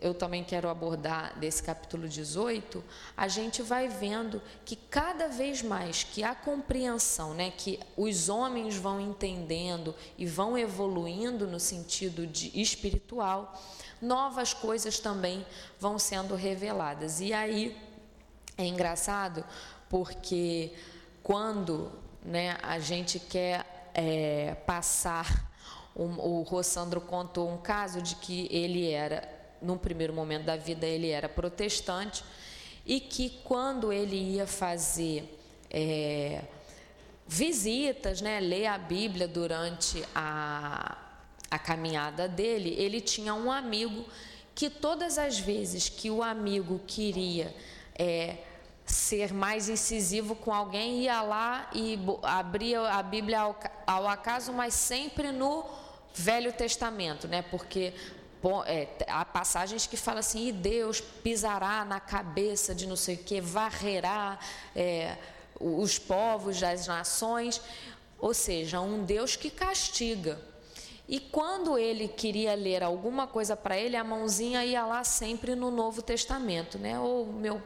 eu 0.00 0.14
também 0.14 0.42
quero 0.42 0.68
abordar 0.68 1.38
desse 1.38 1.62
capítulo 1.62 2.08
18, 2.08 2.82
a 3.16 3.28
gente 3.28 3.62
vai 3.62 3.88
vendo 3.88 4.40
que 4.64 4.74
cada 4.74 5.28
vez 5.28 5.62
mais 5.62 6.02
que 6.02 6.22
a 6.22 6.34
compreensão, 6.34 7.34
né, 7.34 7.52
que 7.56 7.78
os 7.96 8.28
homens 8.28 8.76
vão 8.76 9.00
entendendo 9.00 9.94
e 10.16 10.26
vão 10.26 10.56
evoluindo 10.56 11.46
no 11.46 11.60
sentido 11.60 12.26
de 12.26 12.50
espiritual, 12.58 13.60
novas 14.00 14.54
coisas 14.54 14.98
também 14.98 15.44
vão 15.78 15.98
sendo 15.98 16.34
reveladas. 16.34 17.20
E 17.20 17.32
aí 17.32 17.76
é 18.56 18.64
engraçado 18.64 19.44
porque 19.88 20.72
quando 21.22 21.92
né, 22.22 22.56
a 22.62 22.78
gente 22.78 23.18
quer 23.18 23.90
é, 23.92 24.54
passar, 24.66 25.50
o, 25.94 26.04
o 26.04 26.42
Rossandro 26.42 27.00
contou 27.00 27.50
um 27.50 27.58
caso 27.58 28.00
de 28.00 28.16
que 28.16 28.48
ele 28.50 28.90
era 28.90 29.39
num 29.60 29.78
primeiro 29.78 30.12
momento 30.12 30.44
da 30.44 30.56
vida, 30.56 30.86
ele 30.86 31.08
era 31.08 31.28
protestante 31.28 32.24
e 32.86 33.00
que 33.00 33.30
quando 33.44 33.92
ele 33.92 34.16
ia 34.16 34.46
fazer 34.46 35.38
é, 35.70 36.42
visitas, 37.26 38.20
né, 38.20 38.40
ler 38.40 38.66
a 38.66 38.78
Bíblia 38.78 39.28
durante 39.28 40.02
a, 40.14 40.96
a 41.50 41.58
caminhada 41.58 42.26
dele, 42.26 42.74
ele 42.78 43.00
tinha 43.00 43.34
um 43.34 43.50
amigo 43.50 44.04
que 44.54 44.68
todas 44.68 45.18
as 45.18 45.38
vezes 45.38 45.88
que 45.88 46.10
o 46.10 46.22
amigo 46.22 46.80
queria 46.86 47.54
é, 47.94 48.38
ser 48.84 49.32
mais 49.32 49.68
incisivo 49.68 50.34
com 50.34 50.52
alguém, 50.52 51.02
ia 51.02 51.22
lá 51.22 51.70
e 51.72 51.98
abria 52.22 52.80
a 52.80 53.02
Bíblia 53.02 53.40
ao, 53.40 53.58
ao 53.86 54.08
acaso, 54.08 54.52
mas 54.52 54.74
sempre 54.74 55.30
no 55.30 55.64
Velho 56.12 56.52
Testamento, 56.52 57.28
né? 57.28 57.42
Porque 57.42 57.94
é, 58.66 58.88
há 59.06 59.24
passagens 59.24 59.86
que 59.86 59.96
falam 59.96 60.20
assim, 60.20 60.48
e 60.48 60.52
Deus 60.52 61.00
pisará 61.00 61.84
na 61.84 62.00
cabeça 62.00 62.74
de 62.74 62.86
não 62.86 62.96
sei 62.96 63.16
o 63.16 63.18
que, 63.18 63.40
varrerá 63.40 64.38
é, 64.74 65.16
os 65.60 65.98
povos 65.98 66.58
das 66.58 66.86
nações, 66.86 67.60
ou 68.18 68.32
seja, 68.32 68.80
um 68.80 69.04
Deus 69.04 69.36
que 69.36 69.50
castiga. 69.50 70.40
E 71.10 71.18
quando 71.18 71.76
ele 71.76 72.06
queria 72.06 72.54
ler 72.54 72.84
alguma 72.84 73.26
coisa 73.26 73.56
para 73.56 73.76
ele, 73.76 73.96
a 73.96 74.04
mãozinha 74.04 74.64
ia 74.64 74.86
lá 74.86 75.02
sempre 75.02 75.56
no 75.56 75.68
Novo 75.68 76.00
Testamento, 76.02 76.78
né? 76.78 77.00
Ou 77.00 77.26
meu, 77.26 77.60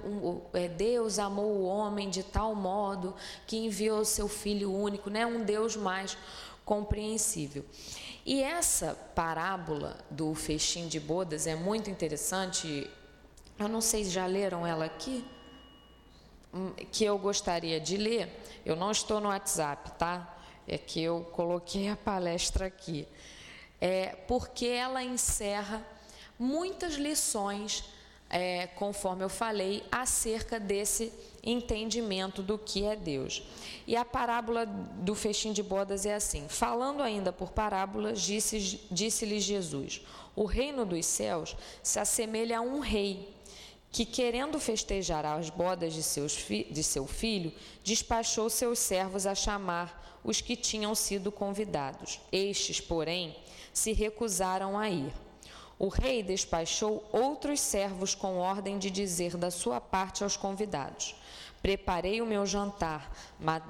é, 0.55 0.67
Deus 0.67 1.19
amou 1.19 1.51
o 1.51 1.65
homem 1.65 2.09
de 2.09 2.23
tal 2.23 2.55
modo 2.55 3.15
que 3.47 3.59
enviou 3.59 4.03
seu 4.03 4.29
Filho 4.29 4.73
único, 4.73 5.11
né? 5.11 5.27
Um 5.27 5.45
Deus 5.45 5.77
mais 5.77 6.17
compreensível. 6.65 7.67
E 8.25 8.43
essa 8.43 8.95
parábola 9.15 9.99
do 10.11 10.35
festim 10.35 10.89
de 10.89 10.99
bodas 10.99 11.47
é 11.47 11.55
muito 11.55 11.91
interessante. 11.91 12.91
Eu 13.59 13.69
não 13.69 13.83
sei 13.83 14.05
se 14.05 14.11
já 14.11 14.25
leram 14.25 14.67
ela 14.67 14.87
aqui, 14.87 15.23
hum, 16.53 16.73
que 16.91 17.05
eu 17.05 17.19
gostaria 17.19 17.79
de 17.79 17.99
ler. 17.99 18.31
Eu 18.65 18.77
não 18.77 18.91
estou 18.91 19.21
no 19.21 19.29
WhatsApp, 19.29 19.91
tá? 19.99 20.39
É 20.67 20.79
que 20.79 21.03
eu 21.03 21.29
coloquei 21.33 21.91
a 21.91 21.97
palestra 21.97 22.65
aqui. 22.67 23.07
É 23.79 24.17
porque 24.27 24.67
ela 24.69 25.03
encerra 25.03 25.87
muitas 26.39 26.95
lições, 26.95 27.85
é, 28.35 28.66
conforme 28.66 29.23
eu 29.23 29.29
falei, 29.29 29.85
acerca 29.92 30.59
desse 30.59 31.12
entendimento 31.40 32.42
do 32.42 32.59
que 32.59 32.85
é 32.85 32.97
Deus. 32.97 33.44
E 33.87 33.94
a 33.94 34.05
parábola 34.05 34.66
do 34.66 35.14
festim 35.14 35.53
de 35.53 35.62
bodas 35.62 36.05
é 36.05 36.16
assim: 36.16 36.49
falando 36.49 37.01
ainda 37.01 37.33
por 37.33 37.53
parábolas, 37.53 38.20
disse-lhes 38.20 38.81
disse 38.90 39.38
Jesus: 39.38 40.03
O 40.35 40.47
reino 40.47 40.85
dos 40.85 41.07
céus 41.07 41.57
se 41.81 42.01
assemelha 42.01 42.59
a 42.59 42.61
um 42.61 42.81
rei 42.81 43.33
que, 43.92 44.05
querendo 44.05 44.59
festejar 44.59 45.25
as 45.25 45.49
bodas 45.49 45.94
de, 45.94 46.03
seus 46.03 46.35
de 46.35 46.83
seu 46.83 47.07
filho, 47.07 47.53
despachou 47.85 48.51
seus 48.51 48.81
servos 48.81 49.27
a 49.27 49.35
chamar 49.37 50.18
os 50.25 50.40
que 50.40 50.57
tinham 50.57 50.92
sido 50.97 51.31
convidados. 51.31 52.18
Estes, 52.33 52.81
porém, 52.81 53.37
se 53.73 53.92
recusaram 53.92 54.77
a 54.77 54.90
ir. 54.90 55.12
O 55.85 55.88
rei 55.88 56.23
despachou 56.23 57.05
outros 57.12 57.61
servos 57.61 58.14
com 58.14 58.38
ordem 58.38 58.79
de 58.79 58.90
dizer 58.90 59.37
da 59.37 59.51
sua 59.51 59.83
parte 59.83 60.25
aos 60.25 60.35
convidados: 60.35 61.14
Preparei 61.61 62.23
o 62.23 62.27
meu 62.27 62.47
jantar, 62.47 63.14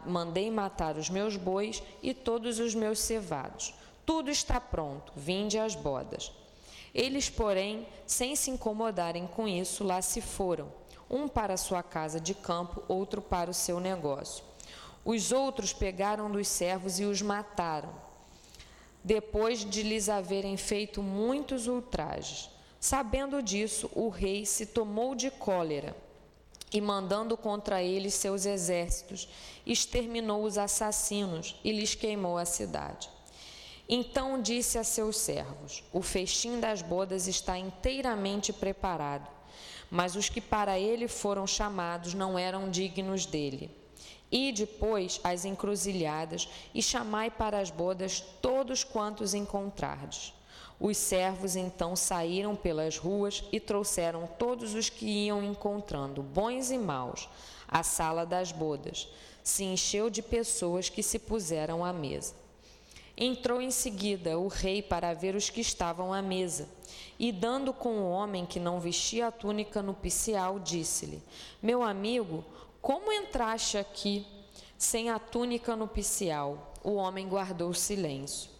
mandei 0.07 0.49
matar 0.49 0.97
os 0.97 1.11
meus 1.11 1.37
bois 1.37 1.83
e 2.01 2.15
todos 2.15 2.61
os 2.61 2.73
meus 2.73 3.01
cevados. 3.01 3.75
Tudo 4.07 4.31
está 4.31 4.61
pronto, 4.61 5.13
vinde 5.17 5.59
às 5.59 5.75
bodas. 5.75 6.31
Eles, 6.95 7.29
porém, 7.29 7.85
sem 8.07 8.37
se 8.37 8.49
incomodarem 8.49 9.27
com 9.27 9.49
isso, 9.49 9.83
lá 9.83 10.01
se 10.01 10.21
foram, 10.21 10.73
um 11.11 11.27
para 11.27 11.57
sua 11.57 11.83
casa 11.83 12.21
de 12.21 12.33
campo, 12.33 12.81
outro 12.87 13.21
para 13.21 13.51
o 13.51 13.55
seu 13.55 13.81
negócio. 13.81 14.45
Os 15.05 15.33
outros 15.33 15.73
pegaram 15.73 16.31
dos 16.31 16.47
servos 16.47 17.01
e 17.01 17.05
os 17.07 17.21
mataram, 17.21 18.04
depois 19.05 19.63
de 19.63 19.83
lhes 19.83 20.09
haverem 20.09 20.57
feito 20.57 21.03
muitos 21.03 21.67
ultrajes. 21.69 22.49
Sabendo 22.81 23.43
disso, 23.43 23.91
o 23.95 24.09
rei 24.09 24.47
se 24.47 24.65
tomou 24.67 25.15
de 25.15 25.31
cólera 25.31 25.95
e 26.73 26.81
mandando 26.81 27.37
contra 27.37 27.83
eles 27.83 28.15
seus 28.15 28.47
exércitos, 28.47 29.29
exterminou 29.65 30.43
os 30.43 30.59
assassinos 30.59 31.55
e 31.63 31.71
lhes 31.71 31.95
queimou 31.95 32.37
a 32.37 32.45
cidade. 32.45 33.09
Então 33.89 34.41
disse 34.41 34.79
a 34.79 34.85
seus 34.85 35.19
servos: 35.19 35.85
O 35.93 36.03
festim 36.03 36.59
das 36.59 36.81
bodas 36.83 37.29
está 37.29 37.59
inteiramente 37.59 38.53
preparado, 38.53 39.29
mas 39.91 40.17
os 40.17 40.29
que 40.29 40.41
para 40.41 40.79
ele 40.79 41.07
foram 41.07 41.47
chamados 41.47 42.15
não 42.15 42.39
eram 42.39 42.71
dignos 42.71 43.27
dele. 43.27 43.71
E 44.31 44.53
depois 44.53 45.21
as 45.23 45.45
encruzilhadas 45.45 46.49
e 46.75 46.83
chamai 46.83 47.31
para 47.31 47.59
as 47.59 47.71
bodas 47.71 48.21
todos 48.41 48.83
quantos 48.83 49.35
encontrardes. 49.35 50.33
Os 50.81 50.97
servos 50.97 51.55
então 51.55 51.95
saíram 51.95 52.57
pelas 52.57 52.99
ruas 52.99 53.45
e 53.53 53.61
trouxeram 53.61 54.27
todos 54.39 54.75
os 54.75 54.89
que 54.89 55.07
iam 55.07 55.43
encontrando, 55.43 56.23
bons 56.23 56.71
e 56.71 56.79
maus, 56.79 57.29
à 57.69 57.83
sala 57.83 58.27
das 58.27 58.51
bodas, 58.51 59.09
se 59.43 59.65
encheu 59.65 60.11
de 60.11 60.21
pessoas 60.21 60.89
que 60.89 61.03
se 61.03 61.19
puseram 61.19 61.85
à 61.85 61.93
mesa. 61.93 62.35
Entrou 63.17 63.61
em 63.61 63.71
seguida 63.71 64.39
o 64.39 64.49
rei 64.49 64.83
para 64.83 65.15
ver 65.15 65.37
os 65.37 65.49
que 65.49 65.61
estavam 65.61 66.13
à 66.13 66.21
mesa. 66.21 66.69
E 67.19 67.31
dando 67.31 67.73
com 67.73 68.01
o 68.01 68.11
homem 68.11 68.45
que 68.45 68.59
não 68.59 68.81
vestia 68.81 69.29
a 69.29 69.33
túnica 69.33 69.81
nupcial, 69.81 70.59
disse-lhe: 70.59 71.23
Meu 71.63 71.83
amigo, 71.83 72.45
como 72.85 73.11
entraste 73.11 73.79
aqui 73.79 74.27
sem 74.77 75.09
a 75.09 75.19
túnica 75.19 75.75
nupcial? 75.75 76.75
O 76.83 76.97
homem 76.97 77.27
guardou 77.27 77.73
silêncio. 77.73 78.51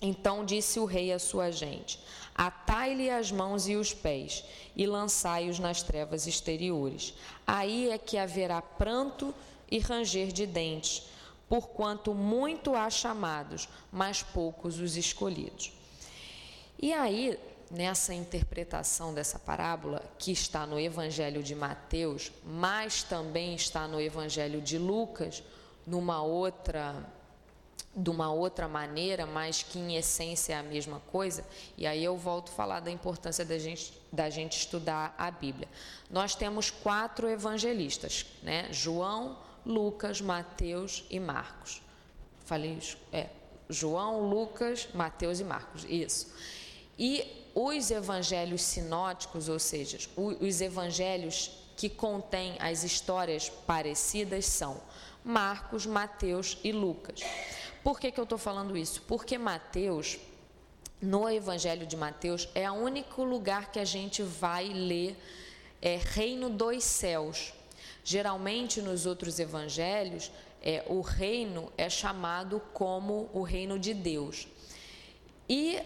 Então 0.00 0.46
disse 0.46 0.80
o 0.80 0.86
rei 0.86 1.12
à 1.12 1.18
sua 1.18 1.50
gente: 1.50 2.02
Atai-lhe 2.34 3.10
as 3.10 3.30
mãos 3.30 3.68
e 3.68 3.76
os 3.76 3.92
pés 3.92 4.42
e 4.74 4.86
lançai-os 4.86 5.58
nas 5.58 5.82
trevas 5.82 6.26
exteriores. 6.26 7.12
Aí 7.46 7.90
é 7.90 7.98
que 7.98 8.16
haverá 8.16 8.62
pranto 8.62 9.34
e 9.70 9.78
ranger 9.78 10.28
de 10.28 10.46
dentes, 10.46 11.02
porquanto 11.46 12.14
muito 12.14 12.74
há 12.74 12.88
chamados, 12.88 13.68
mas 13.92 14.22
poucos 14.22 14.80
os 14.80 14.96
escolhidos. 14.96 15.70
E 16.80 16.94
aí, 16.94 17.38
nessa 17.70 18.12
interpretação 18.12 19.14
dessa 19.14 19.38
parábola, 19.38 20.02
que 20.18 20.32
está 20.32 20.66
no 20.66 20.78
Evangelho 20.78 21.42
de 21.42 21.54
Mateus, 21.54 22.32
mas 22.44 23.02
também 23.02 23.54
está 23.54 23.86
no 23.86 24.00
Evangelho 24.00 24.60
de 24.60 24.76
Lucas, 24.76 25.42
numa 25.86 26.22
outra 26.22 26.96
de 27.94 28.08
uma 28.08 28.32
outra 28.32 28.68
maneira, 28.68 29.26
mas 29.26 29.64
que 29.64 29.78
em 29.78 29.96
essência 29.96 30.54
é 30.54 30.56
a 30.56 30.62
mesma 30.62 31.00
coisa, 31.10 31.44
e 31.76 31.86
aí 31.86 32.04
eu 32.04 32.16
volto 32.16 32.50
a 32.50 32.54
falar 32.54 32.80
da 32.80 32.90
importância 32.90 33.44
da 33.44 33.58
gente, 33.58 33.92
da 34.12 34.30
gente 34.30 34.56
estudar 34.58 35.12
a 35.18 35.28
Bíblia. 35.28 35.68
Nós 36.08 36.36
temos 36.36 36.70
quatro 36.70 37.28
evangelistas, 37.28 38.26
né? 38.44 38.72
João, 38.72 39.38
Lucas, 39.66 40.20
Mateus 40.20 41.04
e 41.10 41.18
Marcos. 41.18 41.82
Falei? 42.44 42.78
É. 43.12 43.28
João, 43.68 44.28
Lucas, 44.28 44.88
Mateus 44.94 45.40
e 45.40 45.44
Marcos. 45.44 45.84
Isso. 45.88 46.32
E 46.98 47.39
os 47.54 47.90
evangelhos 47.90 48.62
sinóticos, 48.62 49.48
ou 49.48 49.58
seja, 49.58 49.98
os 50.16 50.60
evangelhos 50.60 51.50
que 51.76 51.88
contêm 51.88 52.56
as 52.58 52.84
histórias 52.84 53.48
parecidas 53.48 54.44
são 54.46 54.80
Marcos, 55.24 55.86
Mateus 55.86 56.58
e 56.62 56.72
Lucas. 56.72 57.20
Por 57.82 57.98
que, 57.98 58.10
que 58.10 58.20
eu 58.20 58.24
estou 58.24 58.38
falando 58.38 58.76
isso? 58.76 59.02
Porque 59.08 59.38
Mateus, 59.38 60.18
no 61.00 61.28
Evangelho 61.30 61.86
de 61.86 61.96
Mateus, 61.96 62.48
é 62.54 62.70
o 62.70 62.74
único 62.74 63.24
lugar 63.24 63.72
que 63.72 63.78
a 63.78 63.84
gente 63.84 64.22
vai 64.22 64.68
ler 64.68 65.16
é, 65.80 65.96
Reino 65.96 66.50
dos 66.50 66.84
Céus. 66.84 67.54
Geralmente, 68.04 68.82
nos 68.82 69.06
outros 69.06 69.38
evangelhos, 69.38 70.30
é, 70.62 70.84
o 70.86 71.00
reino 71.00 71.72
é 71.76 71.88
chamado 71.88 72.60
como 72.74 73.30
o 73.32 73.42
reino 73.42 73.78
de 73.78 73.94
Deus. 73.94 74.46
E 75.48 75.80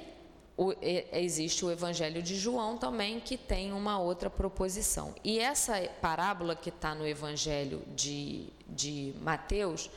o, 0.56 0.72
existe 1.12 1.64
o 1.64 1.70
Evangelho 1.70 2.22
de 2.22 2.36
João 2.36 2.78
também, 2.78 3.18
que 3.18 3.36
tem 3.36 3.72
uma 3.72 3.98
outra 3.98 4.30
proposição. 4.30 5.14
E 5.24 5.38
essa 5.38 5.80
parábola 6.00 6.54
que 6.54 6.68
está 6.68 6.94
no 6.94 7.06
Evangelho 7.06 7.82
de, 7.94 8.46
de 8.68 9.14
Mateus 9.20 9.90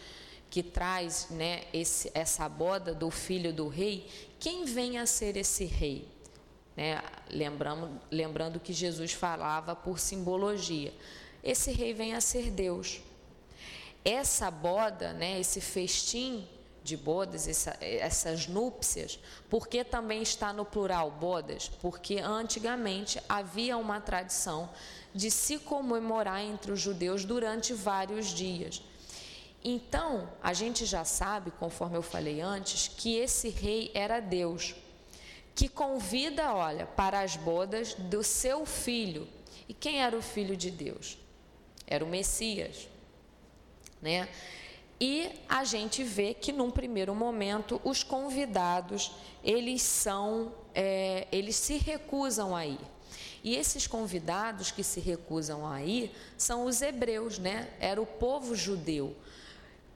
que 0.50 0.64
traz 0.64 1.28
né, 1.30 1.66
esse, 1.74 2.10
essa 2.14 2.48
boda 2.48 2.94
do 2.94 3.12
filho 3.12 3.54
do 3.54 3.68
rei, 3.68 4.10
quem 4.40 4.66
vem 4.66 4.98
a 4.98 5.06
ser 5.06 5.38
esse 5.38 5.66
rei? 5.66 6.08
Né, 6.76 7.02
lembrando, 7.30 8.00
lembrando 8.10 8.60
que 8.60 8.72
Jesus 8.74 9.12
falava 9.14 9.76
por 9.76 10.00
simbologia. 10.00 10.94
Esse 11.44 11.72
rei 11.72 11.94
vem 11.94 12.16
a 12.16 12.22
ser 12.22 12.50
Deus. 12.50 13.02
Essa 14.06 14.50
boda, 14.50 15.14
né, 15.14 15.40
esse 15.40 15.60
festim 15.60 16.48
de 16.88 16.96
bodas, 16.96 17.50
essa, 17.50 17.78
essas 17.82 18.48
núpcias, 18.48 19.20
porque 19.50 19.84
também 19.84 20.22
está 20.22 20.54
no 20.54 20.64
plural 20.64 21.12
bodas? 21.12 21.70
Porque 21.82 22.20
antigamente 22.20 23.22
havia 23.28 23.78
uma 23.78 24.00
tradição 24.00 24.70
de 25.14 25.30
se 25.30 25.60
comemorar 25.60 26.42
entre 26.42 26.72
os 26.72 26.80
judeus 26.80 27.26
durante 27.26 27.74
vários 27.74 28.28
dias. 28.28 28.82
Então, 29.62 30.30
a 30.42 30.54
gente 30.54 30.86
já 30.86 31.04
sabe, 31.04 31.52
conforme 31.52 31.98
eu 31.98 32.02
falei 32.02 32.40
antes, 32.40 32.88
que 32.88 33.18
esse 33.18 33.50
rei 33.50 33.92
era 33.94 34.22
Deus, 34.22 34.74
que 35.54 35.68
convida, 35.68 36.54
olha, 36.54 36.86
para 36.86 37.20
as 37.20 37.36
bodas 37.36 37.96
do 37.96 38.24
seu 38.24 38.66
filho. 38.66 39.28
E 39.68 39.74
quem 39.74 40.02
era 40.02 40.18
o 40.18 40.22
filho 40.22 40.56
de 40.56 40.72
Deus? 40.72 41.18
Era 41.86 42.06
o 42.06 42.08
Messias, 42.08 42.88
né? 44.02 44.30
E 45.00 45.30
a 45.48 45.64
gente 45.64 46.04
vê 46.04 46.34
que 46.34 46.52
num 46.52 46.72
primeiro 46.72 47.14
momento 47.14 47.80
os 47.84 48.04
convidados 48.04 49.12
eles 49.44 49.82
são, 49.82 50.52
é, 50.74 51.28
eles 51.32 51.56
se 51.56 51.78
recusam 51.78 52.56
a 52.56 52.66
ir. 52.66 52.80
E 53.44 53.56
esses 53.56 53.86
convidados 53.86 54.72
que 54.72 54.84
se 54.84 55.00
recusam 55.00 55.68
a 55.68 55.84
ir 55.84 56.12
são 56.38 56.66
os 56.66 56.82
hebreus, 56.82 57.38
né? 57.38 57.70
Era 57.80 58.02
o 58.02 58.06
povo 58.06 58.56
judeu. 58.56 59.16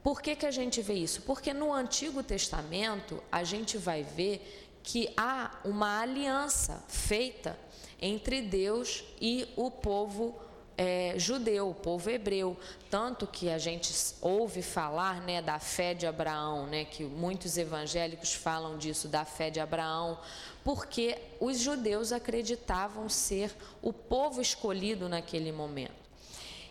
Por 0.03 0.21
que, 0.21 0.35
que 0.35 0.45
a 0.45 0.51
gente 0.51 0.81
vê 0.81 0.93
isso? 0.93 1.21
Porque 1.23 1.53
no 1.53 1.73
Antigo 1.73 2.23
Testamento 2.23 3.21
a 3.31 3.43
gente 3.43 3.77
vai 3.77 4.03
ver 4.03 4.69
que 4.83 5.11
há 5.17 5.59
uma 5.63 6.01
aliança 6.01 6.83
feita 6.87 7.57
entre 8.01 8.41
Deus 8.41 9.03
e 9.19 9.47
o 9.55 9.69
povo 9.69 10.35
é, 10.81 11.13
judeu, 11.15 11.75
povo 11.75 12.09
hebreu. 12.09 12.57
Tanto 12.89 13.27
que 13.27 13.51
a 13.51 13.59
gente 13.59 13.93
ouve 14.19 14.63
falar 14.63 15.21
né, 15.21 15.39
da 15.39 15.59
fé 15.59 15.93
de 15.93 16.07
Abraão, 16.07 16.65
né, 16.65 16.85
que 16.85 17.03
muitos 17.03 17.55
evangélicos 17.55 18.33
falam 18.33 18.79
disso, 18.79 19.07
da 19.07 19.23
fé 19.23 19.51
de 19.51 19.59
Abraão, 19.59 20.17
porque 20.63 21.19
os 21.39 21.59
judeus 21.59 22.11
acreditavam 22.11 23.07
ser 23.07 23.55
o 23.79 23.93
povo 23.93 24.41
escolhido 24.41 25.07
naquele 25.07 25.51
momento. 25.51 26.01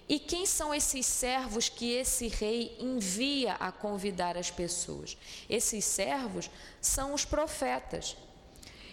E 0.08 0.18
quem 0.18 0.44
são 0.44 0.74
esses 0.74 1.06
servos 1.06 1.68
que 1.68 1.92
esse 1.92 2.26
rei 2.26 2.76
envia 2.80 3.52
a 3.54 3.70
convidar 3.70 4.36
as 4.36 4.50
pessoas? 4.50 5.16
Esses 5.48 5.84
servos 5.84 6.50
são 6.80 7.14
os 7.14 7.24
profetas. 7.24 8.16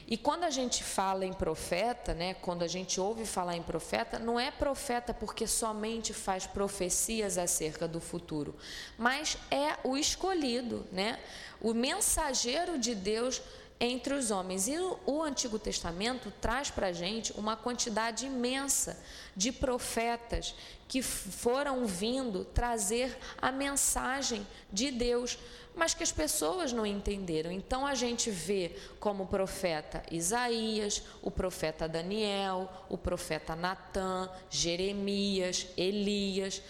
E 0.10 0.16
quando 0.16 0.46
a 0.46 0.50
gente 0.50 0.86
fala 0.86 1.26
em 1.26 1.34
profeta, 1.34 2.14
né, 2.14 2.34
quando 2.36 2.64
a 2.64 2.68
gente 2.68 2.98
ouve 2.98 3.26
falar 3.26 3.58
em 3.58 3.62
profeta, 3.62 4.18
não 4.18 4.40
é 4.40 4.50
profeta 4.50 5.14
porque 5.14 5.46
somente 5.46 6.14
faz 6.14 6.48
profecias 6.48 7.38
acerca 7.38 7.90
do 7.90 8.00
futuro, 8.00 8.56
mas 8.98 9.38
é 9.52 9.76
o 9.84 9.98
escolhido, 9.98 10.88
né? 10.94 11.20
O 11.60 11.74
mensageiro 11.74 12.80
de 12.80 12.96
Deus 12.96 13.42
entre 13.80 14.14
os 14.14 14.32
homens. 14.32 14.68
E 14.68 14.78
o, 15.06 15.22
Antigo 15.22 15.60
Testamento 15.60 16.32
traz 16.42 16.70
para 16.70 16.88
a 16.88 16.92
gente 16.92 17.34
uma 17.34 17.56
quantidade 17.56 18.26
imensa 18.26 18.98
de 19.36 19.52
profetas 19.52 20.56
que 20.88 21.02
foram 21.02 21.86
vindo 21.86 22.46
trazer 22.46 23.18
a 23.42 23.52
mensagem 23.52 24.48
de 24.72 24.90
Deus, 24.90 25.38
mas 25.78 25.94
que 25.94 26.04
as 26.04 26.12
pessoas 26.12 26.74
não 26.74 26.86
entenderam. 26.86 27.52
Então 27.52 27.86
a 27.86 27.94
gente 27.94 28.32
vê 28.32 28.76
como 29.00 29.28
profeta 29.28 30.02
Isaías, 30.12 31.04
o 31.22 31.30
profeta 31.30 31.88
Daniel, 31.88 32.68
o 32.90 32.98
profeta 32.98 33.56
Natã, 33.56 34.28
Jeremias, 34.50 35.68
Elias, 35.78 36.62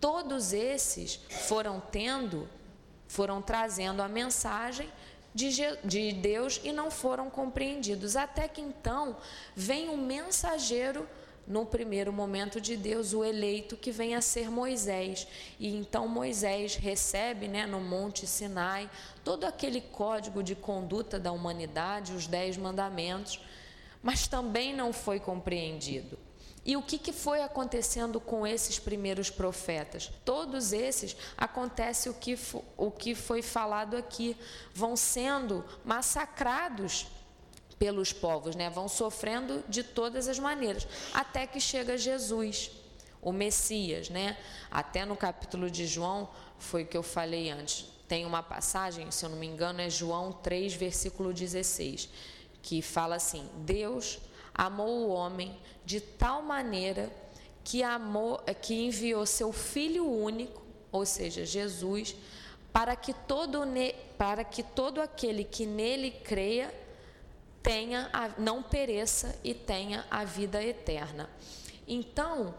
todos 0.00 0.52
esses 0.52 1.20
foram 1.46 1.80
tendo, 1.80 2.48
foram 3.06 3.40
trazendo 3.40 4.02
a 4.02 4.08
mensagem 4.08 4.90
de 5.32 6.12
Deus 6.12 6.60
e 6.64 6.72
não 6.72 6.90
foram 6.90 7.30
compreendidos. 7.30 8.16
Até 8.16 8.48
que 8.48 8.60
então 8.60 9.16
vem 9.54 9.88
um 9.88 9.96
mensageiro 9.96 11.08
no 11.46 11.64
primeiro 11.64 12.12
momento 12.12 12.60
de 12.60 12.76
Deus, 12.76 13.12
o 13.12 13.24
eleito 13.24 13.76
que 13.76 13.90
vem 13.90 14.14
a 14.14 14.20
ser 14.20 14.50
Moisés. 14.50 15.26
E 15.58 15.74
então 15.74 16.08
Moisés 16.08 16.74
recebe 16.74 17.46
né, 17.46 17.66
no 17.66 17.80
Monte 17.80 18.26
Sinai 18.26 18.90
todo 19.22 19.44
aquele 19.44 19.80
código 19.80 20.42
de 20.42 20.54
conduta 20.54 21.18
da 21.18 21.32
humanidade, 21.32 22.12
os 22.12 22.26
dez 22.26 22.56
mandamentos, 22.56 23.40
mas 24.02 24.26
também 24.26 24.74
não 24.74 24.92
foi 24.92 25.20
compreendido. 25.20 26.18
E 26.64 26.76
o 26.76 26.82
que, 26.82 26.98
que 26.98 27.12
foi 27.12 27.42
acontecendo 27.42 28.18
com 28.18 28.44
esses 28.44 28.76
primeiros 28.76 29.30
profetas? 29.30 30.10
Todos 30.24 30.72
esses 30.72 31.16
acontece 31.36 32.08
o 32.08 32.14
que, 32.14 32.36
o 32.76 32.90
que 32.90 33.14
foi 33.14 33.40
falado 33.40 33.96
aqui, 33.96 34.36
vão 34.74 34.96
sendo 34.96 35.64
massacrados 35.84 37.06
pelos 37.78 38.12
povos, 38.12 38.56
né? 38.56 38.70
Vão 38.70 38.88
sofrendo 38.88 39.62
de 39.68 39.82
todas 39.82 40.28
as 40.28 40.38
maneiras, 40.38 40.86
até 41.12 41.46
que 41.46 41.60
chega 41.60 41.98
Jesus, 41.98 42.70
o 43.20 43.32
Messias, 43.32 44.08
né? 44.08 44.36
Até 44.70 45.04
no 45.04 45.16
capítulo 45.16 45.70
de 45.70 45.86
João, 45.86 46.28
foi 46.58 46.84
o 46.84 46.86
que 46.86 46.96
eu 46.96 47.02
falei 47.02 47.50
antes. 47.50 47.86
Tem 48.08 48.24
uma 48.24 48.42
passagem, 48.42 49.10
se 49.10 49.24
eu 49.24 49.30
não 49.30 49.36
me 49.36 49.46
engano, 49.46 49.80
é 49.80 49.90
João 49.90 50.32
3, 50.32 50.74
versículo 50.74 51.32
16, 51.32 52.08
que 52.62 52.80
fala 52.80 53.16
assim: 53.16 53.48
Deus 53.56 54.18
amou 54.54 55.06
o 55.06 55.08
homem 55.08 55.58
de 55.84 56.00
tal 56.00 56.40
maneira 56.42 57.10
que 57.64 57.82
amou, 57.82 58.38
que 58.62 58.74
enviou 58.74 59.26
seu 59.26 59.52
filho 59.52 60.08
único 60.08 60.66
ou 60.96 61.04
seja, 61.04 61.44
Jesus, 61.44 62.16
para 62.72 62.96
que 62.96 63.12
todo, 63.12 63.60
para 64.16 64.44
que 64.44 64.62
todo 64.62 65.00
aquele 65.00 65.44
que 65.44 65.66
nele 65.66 66.10
creia 66.10 66.72
tenha 67.66 68.08
a, 68.12 68.28
não 68.38 68.62
pereça 68.62 69.36
e 69.42 69.52
tenha 69.52 70.06
a 70.08 70.24
vida 70.24 70.62
eterna. 70.62 71.28
Então, 71.88 72.54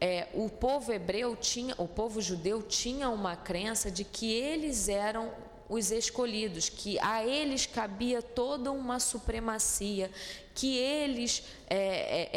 é, 0.00 0.28
o 0.32 0.48
povo 0.48 0.90
hebreu 0.90 1.36
tinha, 1.36 1.74
o 1.76 1.86
povo 1.86 2.22
judeu 2.22 2.62
tinha 2.62 3.10
uma 3.10 3.36
crença 3.36 3.90
de 3.90 4.02
que 4.02 4.32
eles 4.32 4.88
eram 4.88 5.30
os 5.68 5.90
escolhidos, 5.90 6.70
que 6.70 6.98
a 7.00 7.24
eles 7.24 7.66
cabia 7.66 8.22
toda 8.22 8.72
uma 8.72 8.98
supremacia, 8.98 10.10
que 10.54 10.78
eles 10.78 11.44
é, 11.68 11.76
é, 11.76 12.30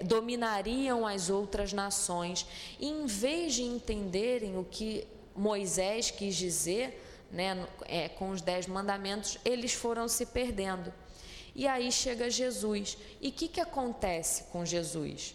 é, 0.00 0.04
dominariam 0.04 1.06
as 1.06 1.30
outras 1.30 1.72
nações. 1.72 2.44
E 2.80 2.88
em 2.88 3.06
vez 3.06 3.54
de 3.54 3.62
entenderem 3.62 4.58
o 4.58 4.64
que 4.64 5.06
Moisés 5.36 6.10
quis 6.10 6.34
dizer, 6.34 7.00
né, 7.30 7.64
é, 7.86 8.08
com 8.08 8.30
os 8.30 8.42
dez 8.42 8.66
mandamentos, 8.66 9.38
eles 9.44 9.72
foram 9.72 10.08
se 10.08 10.26
perdendo. 10.26 10.92
E 11.54 11.66
aí 11.66 11.90
chega 11.92 12.30
Jesus. 12.30 12.96
E 13.20 13.28
o 13.28 13.32
que, 13.32 13.48
que 13.48 13.60
acontece 13.60 14.44
com 14.44 14.64
Jesus? 14.64 15.34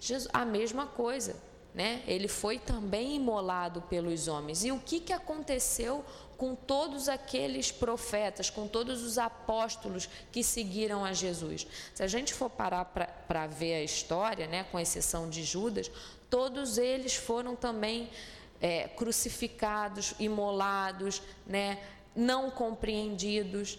Jesus? 0.00 0.30
A 0.32 0.44
mesma 0.44 0.86
coisa. 0.86 1.36
Né? 1.74 2.02
Ele 2.06 2.28
foi 2.28 2.58
também 2.58 3.16
imolado 3.16 3.80
pelos 3.82 4.28
homens. 4.28 4.62
E 4.64 4.70
o 4.70 4.78
que, 4.78 5.00
que 5.00 5.12
aconteceu 5.12 6.04
com 6.42 6.56
todos 6.56 7.08
aqueles 7.08 7.70
profetas, 7.70 8.50
com 8.50 8.66
todos 8.66 9.04
os 9.04 9.16
apóstolos 9.16 10.08
que 10.32 10.42
seguiram 10.42 11.04
a 11.04 11.12
Jesus. 11.12 11.64
Se 11.94 12.02
a 12.02 12.08
gente 12.08 12.34
for 12.34 12.50
parar 12.50 12.84
para 12.84 13.46
ver 13.46 13.74
a 13.74 13.82
história, 13.84 14.48
né, 14.48 14.64
com 14.64 14.80
exceção 14.80 15.30
de 15.30 15.44
Judas, 15.44 15.88
todos 16.28 16.78
eles 16.78 17.14
foram 17.14 17.54
também 17.54 18.10
é, 18.60 18.88
crucificados, 18.88 20.16
imolados, 20.18 21.22
né, 21.46 21.78
não 22.12 22.50
compreendidos. 22.50 23.78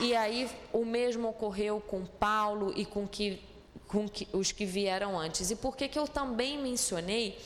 E 0.00 0.14
aí 0.14 0.50
o 0.72 0.84
mesmo 0.84 1.28
ocorreu 1.28 1.80
com 1.80 2.04
Paulo 2.04 2.72
e 2.76 2.84
com, 2.84 3.06
que, 3.06 3.42
com 3.86 4.08
que, 4.08 4.28
os 4.32 4.52
que 4.52 4.64
vieram 4.64 5.18
antes. 5.18 5.50
E 5.50 5.56
por 5.56 5.76
que, 5.76 5.88
que 5.88 5.98
eu 5.98 6.06
também 6.06 6.58
mencionei 6.58 7.38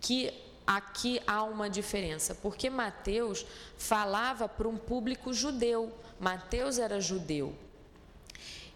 que 0.00 0.32
aqui 0.66 1.20
há 1.26 1.44
uma 1.44 1.70
diferença, 1.70 2.34
porque 2.34 2.68
Mateus 2.68 3.46
falava 3.78 4.48
para 4.48 4.68
um 4.68 4.76
público 4.76 5.32
judeu. 5.32 5.92
Mateus 6.18 6.78
era 6.78 7.00
judeu. 7.00 7.54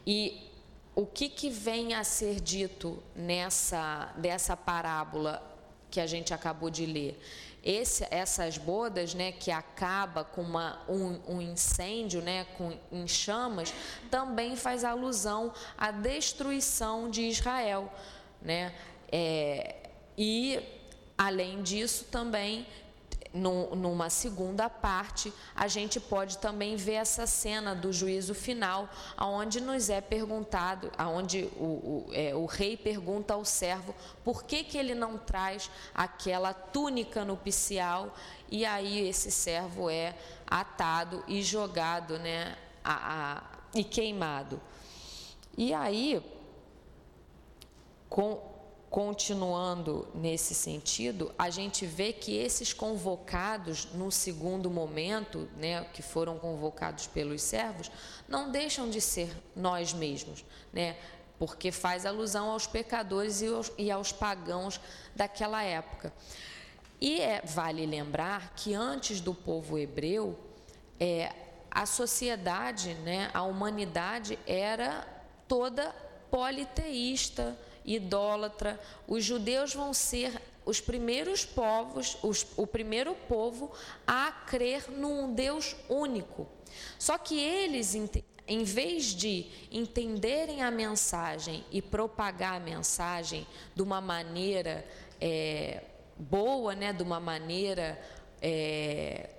E 0.07 0.48
o 0.94 1.05
que, 1.05 1.29
que 1.29 1.50
vem 1.50 1.94
a 1.94 2.05
ser 2.05 2.40
dito 2.40 3.03
nessa 3.14 4.12
dessa 4.16 4.57
parábola 4.57 5.42
que 5.90 6.00
a 6.00 6.07
gente 6.07 6.33
acabou 6.33 6.70
de 6.70 6.87
ler? 6.87 7.20
Esse, 7.62 8.07
essas 8.11 8.57
bodas, 8.57 9.14
né, 9.14 9.33
que 9.33 9.51
acaba 9.51 10.25
com 10.25 10.42
uma, 10.42 10.81
um, 10.88 11.20
um 11.37 11.40
incêndio, 11.42 12.23
né, 12.23 12.46
com, 12.57 12.73
em 12.90 13.07
chamas, 13.07 13.73
também 14.11 14.57
faz 14.57 14.85
alusão 14.85 15.53
à 15.77 15.90
destruição 15.90 17.11
de 17.11 17.23
Israel, 17.23 17.92
né? 18.42 18.75
É, 19.12 19.77
e 20.16 20.61
Além 21.20 21.62
disso, 21.62 22.07
também 22.11 22.66
numa 23.32 24.10
segunda 24.10 24.68
parte, 24.68 25.32
a 25.54 25.68
gente 25.68 26.00
pode 26.00 26.38
também 26.38 26.74
ver 26.74 26.94
essa 26.94 27.26
cena 27.26 27.74
do 27.74 27.92
juízo 27.92 28.34
final, 28.34 28.88
aonde 29.16 29.60
nos 29.60 29.88
é 29.88 30.00
perguntado, 30.00 30.90
aonde 30.98 31.48
o, 31.56 31.64
o, 31.64 32.06
é, 32.12 32.34
o, 32.34 32.44
rei 32.46 32.76
pergunta 32.76 33.34
ao 33.34 33.44
servo 33.44 33.94
por 34.24 34.42
que, 34.42 34.64
que 34.64 34.76
ele 34.76 34.94
não 34.94 35.16
traz 35.16 35.70
aquela 35.94 36.52
túnica 36.52 37.24
nupcial, 37.24 38.14
e 38.50 38.64
aí 38.66 39.08
esse 39.08 39.30
servo 39.30 39.88
é 39.88 40.16
atado 40.46 41.22
e 41.28 41.40
jogado, 41.40 42.18
né, 42.18 42.56
a, 42.82 43.36
a, 43.36 43.42
e 43.72 43.84
queimado. 43.84 44.60
E 45.56 45.72
aí, 45.72 46.20
com, 48.08 48.49
Continuando 48.90 50.09
nesse 50.12 50.53
sentido, 50.53 51.33
a 51.38 51.48
gente 51.48 51.87
vê 51.87 52.12
que 52.12 52.37
esses 52.37 52.72
convocados 52.72 53.85
no 53.94 54.11
segundo 54.11 54.68
momento, 54.68 55.48
né, 55.57 55.85
que 55.94 56.03
foram 56.03 56.37
convocados 56.40 57.07
pelos 57.07 57.40
servos, 57.40 57.88
não 58.26 58.50
deixam 58.50 58.90
de 58.90 59.00
ser 59.00 59.33
nós 59.55 59.92
mesmos, 59.92 60.44
né, 60.72 60.96
porque 61.38 61.70
faz 61.70 62.05
alusão 62.05 62.50
aos 62.50 62.66
pecadores 62.66 63.40
e 63.40 63.46
aos, 63.46 63.72
e 63.79 63.90
aos 63.92 64.11
pagãos 64.11 64.81
daquela 65.14 65.62
época. 65.62 66.12
E 67.00 67.20
é, 67.20 67.42
vale 67.42 67.87
lembrar 67.87 68.55
que 68.57 68.74
antes 68.74 69.20
do 69.20 69.33
povo 69.33 69.79
hebreu, 69.79 70.37
é, 70.98 71.33
a 71.70 71.87
sociedade, 71.87 72.94
né, 72.94 73.31
a 73.33 73.44
humanidade 73.44 74.37
era 74.48 75.07
toda 75.46 75.94
politeísta, 76.29 77.57
idólatra. 77.84 78.80
Os 79.06 79.24
judeus 79.24 79.74
vão 79.74 79.92
ser 79.92 80.40
os 80.64 80.80
primeiros 80.80 81.44
povos, 81.44 82.16
os, 82.22 82.46
o 82.56 82.66
primeiro 82.66 83.14
povo 83.14 83.72
a 84.06 84.30
crer 84.30 84.90
num 84.90 85.32
Deus 85.34 85.74
único. 85.88 86.46
Só 86.98 87.18
que 87.18 87.40
eles, 87.40 87.94
em 88.46 88.64
vez 88.64 89.06
de 89.06 89.46
entenderem 89.70 90.62
a 90.62 90.70
mensagem 90.70 91.64
e 91.70 91.82
propagar 91.82 92.54
a 92.56 92.60
mensagem 92.60 93.46
de 93.74 93.82
uma 93.82 94.00
maneira 94.00 94.86
é, 95.20 95.82
boa, 96.16 96.74
né, 96.74 96.92
de 96.92 97.02
uma 97.02 97.18
maneira 97.18 98.00
é, 98.40 99.30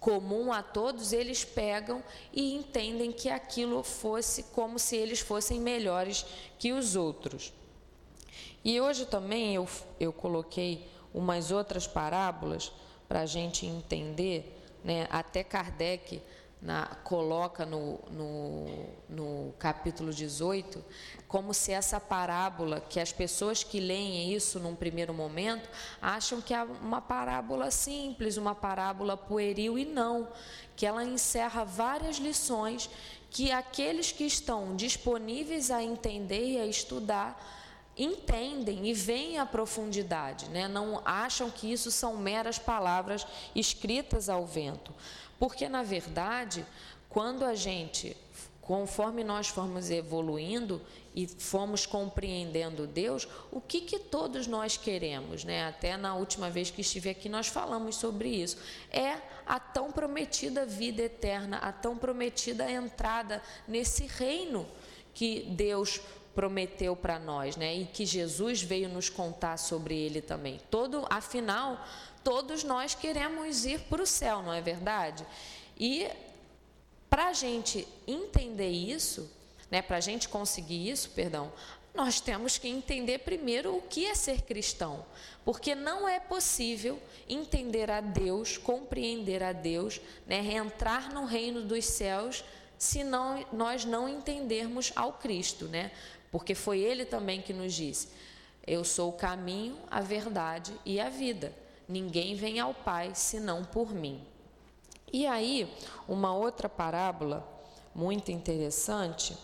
comum 0.00 0.52
a 0.52 0.62
todos, 0.62 1.12
eles 1.14 1.44
pegam 1.44 2.02
e 2.32 2.54
entendem 2.54 3.10
que 3.10 3.30
aquilo 3.30 3.82
fosse 3.82 4.42
como 4.44 4.78
se 4.78 4.96
eles 4.96 5.20
fossem 5.20 5.60
melhores 5.60 6.26
que 6.58 6.72
os 6.72 6.94
outros. 6.94 7.52
E 8.64 8.80
hoje 8.80 9.04
também 9.04 9.54
eu, 9.54 9.68
eu 10.00 10.12
coloquei 10.12 10.88
umas 11.12 11.50
outras 11.50 11.86
parábolas 11.86 12.72
para 13.06 13.20
a 13.20 13.26
gente 13.26 13.66
entender, 13.66 14.58
né? 14.82 15.06
até 15.10 15.44
Kardec 15.44 16.22
na, 16.62 16.86
coloca 17.04 17.66
no, 17.66 18.00
no, 18.10 18.86
no 19.06 19.54
capítulo 19.58 20.10
18, 20.10 20.82
como 21.28 21.52
se 21.52 21.72
essa 21.72 22.00
parábola, 22.00 22.80
que 22.80 22.98
as 22.98 23.12
pessoas 23.12 23.62
que 23.62 23.78
leem 23.78 24.32
isso 24.32 24.58
num 24.58 24.74
primeiro 24.74 25.12
momento, 25.12 25.68
acham 26.00 26.40
que 26.40 26.54
é 26.54 26.62
uma 26.62 27.02
parábola 27.02 27.70
simples, 27.70 28.38
uma 28.38 28.54
parábola 28.54 29.14
pueril, 29.14 29.78
e 29.78 29.84
não, 29.84 30.26
que 30.74 30.86
ela 30.86 31.04
encerra 31.04 31.64
várias 31.64 32.16
lições 32.16 32.88
que 33.30 33.52
aqueles 33.52 34.10
que 34.10 34.24
estão 34.24 34.74
disponíveis 34.74 35.70
a 35.70 35.82
entender 35.82 36.52
e 36.52 36.58
a 36.58 36.66
estudar 36.66 37.38
entendem 37.96 38.86
e 38.86 38.94
veem 38.94 39.38
a 39.38 39.46
profundidade, 39.46 40.48
né? 40.48 40.66
não 40.66 41.00
acham 41.04 41.50
que 41.50 41.70
isso 41.70 41.90
são 41.90 42.16
meras 42.16 42.58
palavras 42.58 43.26
escritas 43.54 44.28
ao 44.28 44.44
vento. 44.44 44.92
Porque, 45.38 45.68
na 45.68 45.82
verdade, 45.82 46.64
quando 47.08 47.44
a 47.44 47.54
gente, 47.54 48.16
conforme 48.60 49.22
nós 49.22 49.48
formos 49.48 49.90
evoluindo 49.90 50.80
e 51.14 51.26
fomos 51.28 51.86
compreendendo 51.86 52.86
Deus, 52.86 53.28
o 53.52 53.60
que, 53.60 53.80
que 53.80 53.98
todos 53.98 54.46
nós 54.48 54.76
queremos, 54.76 55.44
né? 55.44 55.68
Até 55.68 55.96
na 55.96 56.16
última 56.16 56.50
vez 56.50 56.70
que 56.70 56.80
estive 56.80 57.10
aqui 57.10 57.28
nós 57.28 57.46
falamos 57.46 57.96
sobre 57.96 58.28
isso. 58.28 58.58
É 58.90 59.18
a 59.46 59.60
tão 59.60 59.92
prometida 59.92 60.66
vida 60.66 61.02
eterna, 61.02 61.58
a 61.58 61.70
tão 61.70 61.96
prometida 61.96 62.68
entrada 62.68 63.40
nesse 63.68 64.06
reino 64.06 64.66
que 65.14 65.42
Deus 65.42 66.00
prometeu 66.34 66.94
para 66.96 67.18
nós, 67.18 67.56
né? 67.56 67.74
E 67.74 67.84
que 67.86 68.04
Jesus 68.04 68.62
veio 68.62 68.88
nos 68.88 69.08
contar 69.08 69.56
sobre 69.56 69.96
ele 69.96 70.20
também. 70.20 70.60
Todo, 70.70 71.06
afinal, 71.08 71.84
todos 72.22 72.64
nós 72.64 72.94
queremos 72.94 73.64
ir 73.64 73.80
para 73.82 74.02
o 74.02 74.06
céu, 74.06 74.42
não 74.42 74.52
é 74.52 74.60
verdade? 74.60 75.26
E 75.78 76.08
para 77.08 77.28
a 77.28 77.32
gente 77.32 77.86
entender 78.06 78.70
isso, 78.70 79.30
né? 79.70 79.80
Para 79.80 79.98
a 79.98 80.00
gente 80.00 80.28
conseguir 80.28 80.88
isso, 80.90 81.10
perdão, 81.10 81.52
nós 81.94 82.20
temos 82.20 82.58
que 82.58 82.66
entender 82.66 83.20
primeiro 83.20 83.76
o 83.76 83.82
que 83.82 84.04
é 84.04 84.14
ser 84.16 84.42
cristão, 84.42 85.06
porque 85.44 85.76
não 85.76 86.08
é 86.08 86.18
possível 86.18 87.00
entender 87.28 87.88
a 87.88 88.00
Deus, 88.00 88.58
compreender 88.58 89.44
a 89.44 89.52
Deus, 89.52 90.00
né, 90.26 90.38
entrar 90.54 91.10
no 91.10 91.24
reino 91.24 91.62
dos 91.62 91.84
céus 91.84 92.44
se 92.76 93.04
não, 93.04 93.46
nós 93.52 93.84
não 93.84 94.08
entendermos 94.08 94.92
ao 94.96 95.12
Cristo, 95.12 95.66
né? 95.66 95.92
Porque 96.34 96.52
foi 96.52 96.80
ele 96.80 97.04
também 97.04 97.40
que 97.40 97.52
nos 97.52 97.72
disse: 97.72 98.08
Eu 98.66 98.82
sou 98.82 99.10
o 99.10 99.12
caminho, 99.12 99.78
a 99.88 100.00
verdade 100.00 100.74
e 100.84 100.98
a 100.98 101.08
vida. 101.08 101.54
Ninguém 101.88 102.34
vem 102.34 102.58
ao 102.58 102.74
Pai 102.74 103.12
senão 103.14 103.64
por 103.64 103.94
mim. 103.94 104.20
E 105.12 105.28
aí, 105.28 105.72
uma 106.08 106.34
outra 106.34 106.68
parábola 106.68 107.48
muito 107.94 108.32
interessante 108.32 109.38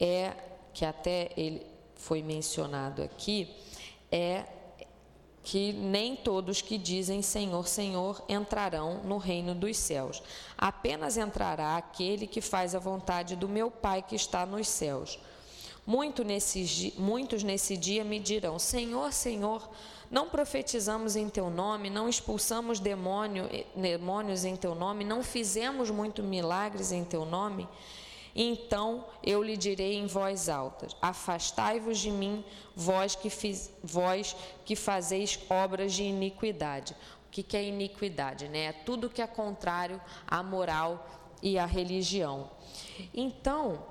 é 0.00 0.34
que 0.74 0.84
até 0.84 1.30
ele 1.36 1.64
foi 1.94 2.20
mencionado 2.20 3.00
aqui 3.00 3.48
é 4.10 4.44
que 5.42 5.72
nem 5.72 6.14
todos 6.14 6.60
que 6.60 6.76
dizem 6.76 7.22
Senhor, 7.22 7.66
Senhor 7.66 8.22
entrarão 8.28 9.02
no 9.04 9.16
reino 9.16 9.54
dos 9.54 9.76
céus. 9.76 10.22
Apenas 10.56 11.16
entrará 11.16 11.76
aquele 11.76 12.26
que 12.26 12.40
faz 12.40 12.74
a 12.74 12.78
vontade 12.78 13.36
do 13.36 13.48
meu 13.48 13.70
Pai 13.70 14.02
que 14.02 14.14
está 14.14 14.44
nos 14.44 14.68
céus. 14.68 15.18
Muito 15.86 16.22
nesse, 16.22 16.94
muitos 16.98 17.42
nesse 17.42 17.76
dia 17.76 18.04
me 18.04 18.20
dirão: 18.20 18.58
Senhor, 18.58 19.12
Senhor, 19.12 19.68
não 20.10 20.28
profetizamos 20.28 21.16
em 21.16 21.28
teu 21.28 21.48
nome, 21.48 21.88
não 21.88 22.08
expulsamos 22.08 22.78
demônio, 22.78 23.48
demônios 23.74 24.44
em 24.44 24.56
teu 24.56 24.74
nome, 24.74 25.04
não 25.04 25.22
fizemos 25.22 25.90
muitos 25.90 26.24
milagres 26.24 26.92
em 26.92 27.02
teu 27.02 27.24
nome? 27.24 27.66
Então 28.34 29.06
eu 29.22 29.42
lhe 29.42 29.56
direi 29.56 29.94
em 29.96 30.06
voz 30.06 30.48
alta: 30.48 30.88
Afastai-vos 31.00 31.98
de 31.98 32.10
mim, 32.10 32.44
vós 32.74 33.14
que, 33.14 33.30
fiz, 33.30 33.72
vós 33.82 34.36
que 34.64 34.76
fazeis 34.76 35.38
obras 35.48 35.92
de 35.92 36.02
iniquidade. 36.02 36.94
O 37.26 37.30
que, 37.30 37.42
que 37.42 37.56
é 37.56 37.64
iniquidade? 37.64 38.48
Né? 38.48 38.64
É 38.64 38.72
tudo 38.72 39.10
que 39.10 39.22
é 39.22 39.26
contrário 39.26 40.00
à 40.26 40.42
moral 40.42 41.06
e 41.42 41.58
à 41.58 41.66
religião. 41.66 42.50
Então, 43.14 43.84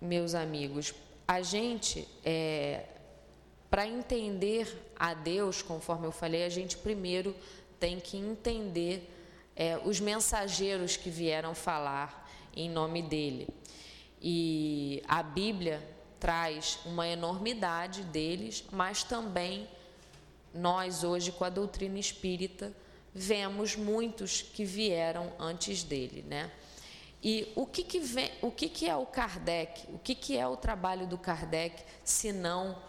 meus 0.00 0.34
amigos, 0.34 0.94
a 1.26 1.42
gente, 1.42 2.06
é, 2.24 2.84
para 3.70 3.86
entender 3.86 4.92
a 4.98 5.14
Deus, 5.14 5.62
conforme 5.62 6.06
eu 6.06 6.12
falei, 6.12 6.44
a 6.44 6.48
gente 6.48 6.76
primeiro 6.76 7.34
tem 7.78 8.00
que 8.00 8.16
entender 8.16 9.14
é, 9.54 9.78
os 9.84 10.00
mensageiros 10.00 10.96
que 10.96 11.10
vieram 11.10 11.54
falar 11.54 12.28
em 12.54 12.68
nome 12.68 13.02
dele. 13.02 13.48
E 14.20 15.02
a 15.06 15.22
Bíblia 15.22 15.82
traz 16.18 16.78
uma 16.84 17.06
enormidade 17.06 18.02
deles, 18.02 18.64
mas 18.72 19.02
também 19.02 19.68
nós 20.52 21.04
hoje 21.04 21.30
com 21.30 21.44
a 21.44 21.48
doutrina 21.48 21.98
espírita 21.98 22.72
vemos 23.14 23.76
muitos 23.76 24.42
que 24.42 24.64
vieram 24.64 25.32
antes 25.38 25.82
dele, 25.82 26.24
né? 26.28 26.50
E 27.22 27.52
o 27.56 27.66
que, 27.66 27.82
que, 27.82 27.98
vem, 27.98 28.30
o 28.40 28.50
que, 28.50 28.68
que 28.68 28.88
é 28.88 28.94
o 28.94 29.04
Kardec? 29.04 29.86
O 29.92 29.98
que, 29.98 30.14
que 30.14 30.36
é 30.36 30.46
o 30.46 30.56
trabalho 30.56 31.06
do 31.06 31.18
Kardec, 31.18 31.82
se 32.04 32.32
não 32.32 32.80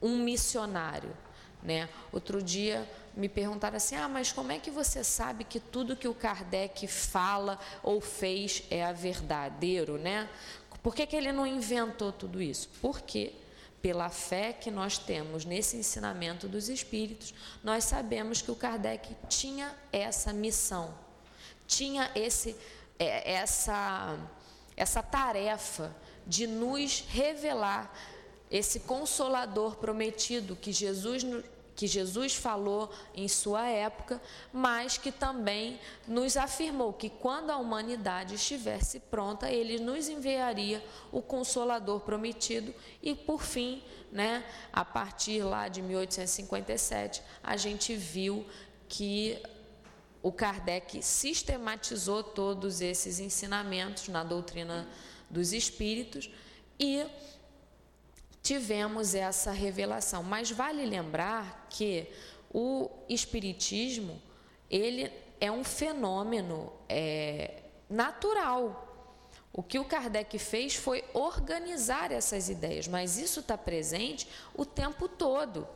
um 0.00 0.18
missionário? 0.18 1.16
Né? 1.62 1.88
Outro 2.12 2.42
dia 2.42 2.88
me 3.14 3.28
perguntaram 3.28 3.76
assim: 3.76 3.96
ah, 3.96 4.08
mas 4.08 4.32
como 4.32 4.52
é 4.52 4.58
que 4.58 4.70
você 4.70 5.04
sabe 5.04 5.44
que 5.44 5.60
tudo 5.60 5.96
que 5.96 6.08
o 6.08 6.14
Kardec 6.14 6.86
fala 6.86 7.58
ou 7.82 8.00
fez 8.00 8.64
é 8.70 8.92
verdadeiro, 8.92 9.98
né? 9.98 10.28
Por 10.82 10.94
que, 10.94 11.06
que 11.06 11.14
ele 11.14 11.30
não 11.30 11.46
inventou 11.46 12.12
tudo 12.12 12.42
isso? 12.42 12.68
Porque, 12.80 13.32
pela 13.80 14.08
fé 14.08 14.52
que 14.52 14.70
nós 14.70 14.98
temos 14.98 15.44
nesse 15.44 15.76
ensinamento 15.76 16.48
dos 16.48 16.68
Espíritos, 16.68 17.32
nós 17.62 17.84
sabemos 17.84 18.42
que 18.42 18.50
o 18.50 18.56
Kardec 18.56 19.14
tinha 19.28 19.74
essa 19.92 20.32
missão, 20.32 20.92
tinha 21.66 22.10
esse, 22.14 22.56
é, 22.98 23.32
essa, 23.34 24.18
essa 24.76 25.02
tarefa 25.02 25.94
de 26.26 26.46
nos 26.46 27.04
revelar 27.08 27.92
esse 28.50 28.80
consolador 28.80 29.76
prometido 29.76 30.54
que 30.54 30.72
Jesus 30.72 31.24
que 31.82 31.88
Jesus 31.88 32.36
falou 32.36 32.88
em 33.12 33.26
sua 33.26 33.66
época, 33.66 34.22
mas 34.52 34.96
que 34.96 35.10
também 35.10 35.80
nos 36.06 36.36
afirmou 36.36 36.92
que 36.92 37.10
quando 37.10 37.50
a 37.50 37.56
humanidade 37.56 38.36
estivesse 38.36 39.00
pronta, 39.00 39.50
ele 39.50 39.80
nos 39.80 40.08
enviaria 40.08 40.80
o 41.10 41.20
consolador 41.20 41.98
prometido. 42.02 42.72
E 43.02 43.16
por 43.16 43.42
fim, 43.42 43.82
né, 44.12 44.44
a 44.72 44.84
partir 44.84 45.42
lá 45.42 45.66
de 45.66 45.82
1857, 45.82 47.20
a 47.42 47.56
gente 47.56 47.96
viu 47.96 48.46
que 48.88 49.42
o 50.22 50.30
Kardec 50.30 51.02
sistematizou 51.02 52.22
todos 52.22 52.80
esses 52.80 53.18
ensinamentos 53.18 54.06
na 54.06 54.22
doutrina 54.22 54.88
dos 55.28 55.52
espíritos 55.52 56.30
e 56.78 57.04
tivemos 58.42 59.14
essa 59.14 59.52
revelação. 59.52 60.22
Mas 60.22 60.50
vale 60.50 60.84
lembrar 60.84 61.66
que 61.70 62.08
o 62.52 62.90
espiritismo 63.08 64.20
ele 64.70 65.10
é 65.40 65.50
um 65.50 65.64
fenômeno 65.64 66.72
é, 66.88 67.62
natural. 67.88 68.91
O 69.52 69.62
que 69.62 69.78
o 69.78 69.84
Kardec 69.84 70.38
fez 70.38 70.74
foi 70.74 71.04
organizar 71.12 72.10
essas 72.10 72.48
ideias, 72.48 72.88
mas 72.88 73.18
isso 73.18 73.40
está 73.40 73.58
presente 73.58 74.26
o 74.54 74.64
tempo 74.64 75.06
todo. 75.06 75.68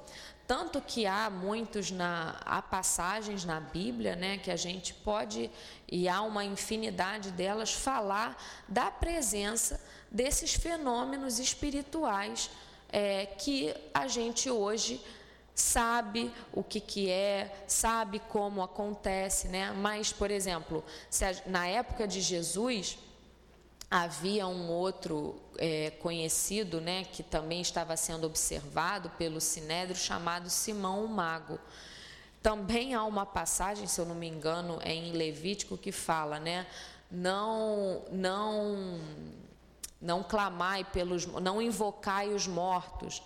Tanto 0.47 0.81
que 0.81 1.07
há 1.07 1.29
muitos 1.29 1.91
na 1.91 2.41
há 2.47 2.63
passagens 2.63 3.45
na 3.45 3.61
Bíblia, 3.61 4.17
né, 4.17 4.39
que 4.39 4.51
a 4.51 4.57
gente 4.57 4.95
pode 4.95 5.51
e 5.91 6.09
há 6.09 6.23
uma 6.23 6.45
infinidade 6.45 7.33
delas 7.33 7.73
falar 7.73 8.41
da 8.67 8.91
presença 8.91 9.81
desses 10.11 10.55
fenômenos 10.55 11.39
espirituais 11.39 12.49
é, 12.91 13.27
que 13.27 13.75
a 13.93 14.07
gente 14.07 14.49
hoje 14.49 15.05
sabe 15.55 16.33
o 16.53 16.63
que, 16.63 16.81
que 16.81 17.11
é, 17.11 17.65
sabe 17.67 18.21
como 18.21 18.63
acontece, 18.63 19.49
né? 19.49 19.73
Mas, 19.73 20.13
por 20.13 20.31
exemplo, 20.31 20.85
a, 21.11 21.51
na 21.51 21.67
época 21.67 22.07
de 22.07 22.21
Jesus 22.21 22.99
havia 23.91 24.47
um 24.47 24.69
outro 24.69 25.41
é, 25.59 25.91
conhecido, 25.91 26.81
né, 26.81 27.05
que 27.05 27.23
também 27.23 27.61
estava 27.61 27.97
sendo 27.97 28.27
observado 28.27 29.11
pelo 29.11 29.41
Sinédrio, 29.41 29.97
chamado 29.97 30.51
Simão 30.51 31.05
o 31.05 31.09
Mago. 31.09 31.59
Também 32.43 32.95
há 32.95 33.05
uma 33.05 33.25
passagem, 33.25 33.87
se 33.87 34.01
eu 34.01 34.05
não 34.05 34.15
me 34.15 34.29
engano, 34.29 34.79
é 34.83 34.93
em 34.93 35.13
Levítico 35.13 35.77
que 35.77 35.93
fala, 35.93 36.39
né, 36.39 36.67
não, 37.11 38.03
não 38.11 39.01
não 40.01 40.23
clamai 40.23 40.85
pelos, 40.85 41.27
não 41.27 41.61
invocai 41.61 42.29
os 42.29 42.47
mortos. 42.47 43.23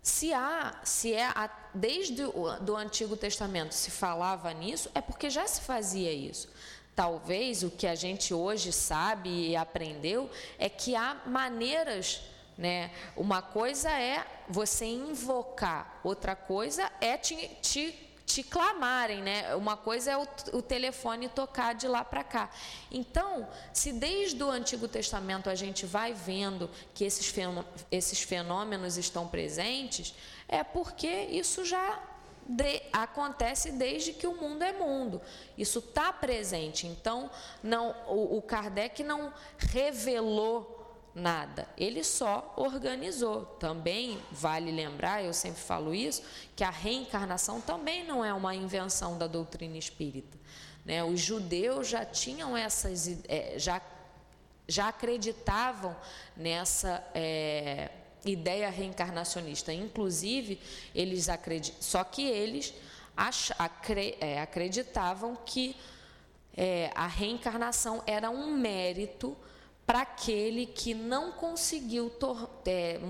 Se 0.00 0.32
há, 0.32 0.80
se 0.84 1.12
é 1.12 1.32
desde 1.74 2.24
o 2.24 2.58
do 2.60 2.76
Antigo 2.76 3.16
Testamento 3.16 3.72
se 3.72 3.90
falava 3.90 4.52
nisso, 4.52 4.90
é 4.94 5.00
porque 5.00 5.28
já 5.28 5.46
se 5.46 5.62
fazia 5.62 6.12
isso. 6.12 6.48
Talvez 6.94 7.62
o 7.62 7.70
que 7.70 7.86
a 7.86 7.94
gente 7.94 8.32
hoje 8.32 8.72
sabe 8.72 9.28
e 9.28 9.56
aprendeu 9.56 10.30
é 10.58 10.68
que 10.68 10.94
há 10.94 11.22
maneiras, 11.26 12.20
né? 12.56 12.90
Uma 13.16 13.42
coisa 13.42 13.90
é 13.90 14.24
você 14.48 14.84
invocar, 14.84 16.00
outra 16.04 16.36
coisa 16.36 16.90
é 17.00 17.16
te, 17.16 17.34
te 17.60 18.04
te 18.26 18.42
clamarem, 18.42 19.22
né? 19.22 19.54
Uma 19.54 19.76
coisa 19.76 20.10
é 20.12 20.16
o, 20.16 20.26
o 20.54 20.62
telefone 20.62 21.28
tocar 21.28 21.74
de 21.74 21.86
lá 21.86 22.02
para 22.02 22.24
cá. 22.24 22.50
Então, 22.90 23.46
se 23.72 23.92
desde 23.92 24.42
o 24.42 24.50
Antigo 24.50 24.88
Testamento 24.88 25.50
a 25.50 25.54
gente 25.54 25.84
vai 25.84 26.14
vendo 26.14 26.70
que 26.94 27.04
esses 27.04 27.26
fenômenos, 27.28 27.86
esses 27.90 28.22
fenômenos 28.22 28.96
estão 28.96 29.28
presentes, 29.28 30.14
é 30.48 30.64
porque 30.64 31.06
isso 31.06 31.64
já 31.64 32.02
de, 32.46 32.82
acontece 32.92 33.72
desde 33.72 34.12
que 34.12 34.26
o 34.26 34.34
mundo 34.34 34.62
é 34.62 34.72
mundo. 34.72 35.20
Isso 35.56 35.78
está 35.78 36.12
presente. 36.12 36.86
Então, 36.86 37.30
não, 37.62 37.94
o, 38.08 38.38
o 38.38 38.42
Kardec 38.42 39.02
não 39.02 39.32
revelou 39.58 40.74
nada. 41.14 41.68
Ele 41.76 42.02
só 42.02 42.52
organizou. 42.56 43.44
Também 43.58 44.20
vale 44.32 44.72
lembrar, 44.72 45.22
eu 45.22 45.32
sempre 45.32 45.60
falo 45.60 45.94
isso, 45.94 46.22
que 46.56 46.64
a 46.64 46.70
reencarnação 46.70 47.60
também 47.60 48.04
não 48.04 48.24
é 48.24 48.34
uma 48.34 48.54
invenção 48.54 49.16
da 49.16 49.26
doutrina 49.26 49.78
espírita. 49.78 50.36
Né? 50.84 51.02
Os 51.04 51.20
judeus 51.20 51.88
já 51.88 52.04
tinham 52.04 52.56
essas, 52.56 53.08
é, 53.28 53.54
já, 53.58 53.80
já 54.66 54.88
acreditavam 54.88 55.96
nessa 56.36 57.02
é, 57.14 57.90
ideia 58.24 58.70
reencarnacionista. 58.70 59.72
Inclusive, 59.72 60.60
eles 60.94 61.28
acreditam, 61.28 61.80
só 61.80 62.02
que 62.04 62.22
eles 62.22 62.74
ach, 63.16 63.52
acre, 63.58 64.16
é, 64.20 64.40
acreditavam 64.40 65.36
que 65.44 65.76
é, 66.56 66.90
a 66.94 67.06
reencarnação 67.06 68.02
era 68.06 68.30
um 68.30 68.52
mérito 68.52 69.36
para 69.86 70.00
aquele 70.00 70.66
que 70.66 70.94
não 70.94 71.32
conseguiu 71.32 72.10
é, 72.64 73.00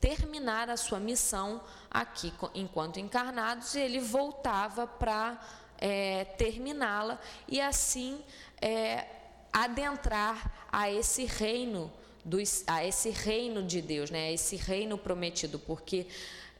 terminar 0.00 0.68
a 0.68 0.76
sua 0.76 0.98
missão 0.98 1.62
aqui 1.90 2.32
enquanto 2.54 2.98
encarnados, 2.98 3.74
ele 3.74 4.00
voltava 4.00 4.86
para 4.86 5.40
é, 5.78 6.24
terminá-la 6.24 7.18
e 7.46 7.60
assim 7.60 8.22
é, 8.60 9.06
adentrar 9.52 10.68
a 10.70 10.90
esse 10.90 11.24
reino 11.24 11.90
dos, 12.26 12.64
a 12.66 12.84
esse 12.84 13.10
reino 13.10 13.62
de 13.62 13.80
Deus, 13.80 14.10
né? 14.10 14.28
a 14.28 14.32
esse 14.32 14.56
reino 14.56 14.98
prometido, 14.98 15.60
porque 15.60 16.08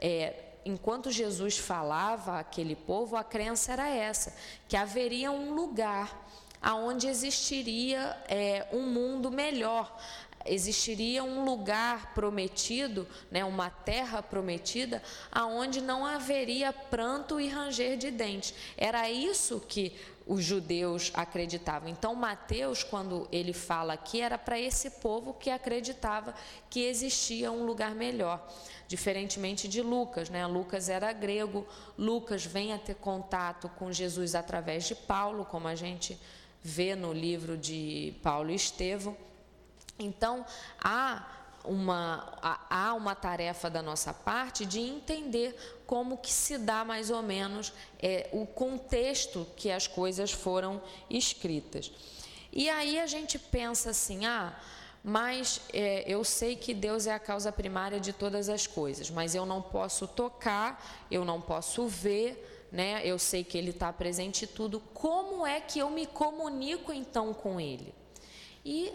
é, 0.01 0.33
enquanto 0.65 1.11
Jesus 1.11 1.59
falava 1.59 2.39
àquele 2.39 2.77
povo, 2.77 3.17
a 3.17 3.25
crença 3.25 3.73
era 3.73 3.89
essa, 3.89 4.33
que 4.69 4.77
haveria 4.77 5.33
um 5.33 5.53
lugar 5.53 6.25
aonde 6.63 7.09
existiria 7.09 8.17
é, 8.29 8.67
um 8.73 8.83
mundo 8.83 9.29
melhor. 9.31 10.01
Existiria 10.49 11.23
um 11.23 11.45
lugar 11.45 12.15
prometido, 12.15 13.07
né, 13.31 13.45
uma 13.45 13.71
terra 13.71 14.23
prometida, 14.23 15.03
aonde 15.31 15.81
não 15.81 16.05
haveria 16.05 16.73
pranto 16.73 17.41
e 17.41 17.49
ranger 17.49 17.97
de 17.97 18.11
dentes. 18.11 18.55
Era 18.77 19.11
isso 19.11 19.61
que 19.61 19.93
os 20.27 20.43
judeus 20.43 21.13
acreditavam. 21.15 21.89
Então, 21.89 22.15
Mateus, 22.15 22.83
quando 22.83 23.29
ele 23.31 23.53
fala 23.53 23.93
aqui, 23.93 24.21
era 24.21 24.37
para 24.37 24.59
esse 24.59 24.91
povo 24.91 25.33
que 25.35 25.51
acreditava 25.51 26.35
que 26.69 26.81
existia 26.81 27.53
um 27.53 27.65
lugar 27.65 27.95
melhor, 27.95 28.45
diferentemente 28.89 29.69
de 29.69 29.81
Lucas, 29.81 30.29
né? 30.29 30.45
Lucas 30.47 30.89
era 30.89 31.13
grego, 31.13 31.65
Lucas 31.97 32.45
vem 32.45 32.73
a 32.73 32.79
ter 32.79 32.97
contato 32.97 33.69
com 33.79 33.93
Jesus 33.93 34.35
através 34.35 34.85
de 34.85 34.97
Paulo, 34.97 35.45
como 35.45 35.69
a 35.69 35.77
gente 35.77 36.19
vê 36.61 36.97
no 36.97 37.13
livro 37.13 37.57
de 37.57 38.13
Paulo 38.21 38.51
e 38.51 38.57
Estevão. 38.57 39.17
Então, 39.99 40.45
há 40.83 41.25
uma, 41.65 42.39
há 42.71 42.95
uma 42.95 43.15
tarefa 43.15 43.69
da 43.69 43.83
nossa 43.83 44.15
parte 44.15 44.65
de 44.65 44.81
entender 44.81 45.57
como 45.87 46.17
que 46.17 46.33
se 46.33 46.59
dá 46.59 46.85
mais 46.85 47.11
ou 47.11 47.23
menos 47.23 47.73
é, 48.01 48.29
o 48.33 48.47
contexto 48.47 49.47
que 49.57 49.71
as 49.71 49.87
coisas 49.87 50.31
foram 50.31 50.81
escritas. 51.11 51.91
E 52.53 52.71
aí 52.71 52.99
a 52.99 53.07
gente 53.07 53.39
pensa 53.39 53.91
assim, 53.91 54.25
ah, 54.25 54.59
mas 55.03 55.61
é, 55.73 56.05
eu 56.07 56.25
sei 56.25 56.57
que 56.57 56.73
Deus 56.73 57.07
é 57.07 57.13
a 57.13 57.19
causa 57.19 57.53
primária 57.53 58.01
de 58.01 58.13
todas 58.13 58.49
as 58.49 58.67
coisas, 58.67 59.11
mas 59.11 59.35
eu 59.35 59.45
não 59.45 59.61
posso 59.61 60.07
tocar, 60.07 61.07
eu 61.11 61.25
não 61.25 61.41
posso 61.41 61.87
ver, 61.87 62.67
né? 62.73 63.01
Eu 63.05 63.19
sei 63.19 63.45
que 63.45 63.57
Ele 63.57 63.71
está 63.71 63.93
presente 63.93 64.45
em 64.45 64.49
tudo. 64.49 64.81
Como 64.93 65.47
é 65.47 65.61
que 65.61 65.79
eu 65.79 65.91
me 65.91 66.07
comunico 66.07 66.93
então 66.93 67.33
com 67.33 67.61
Ele? 67.61 67.95
E 68.65 68.93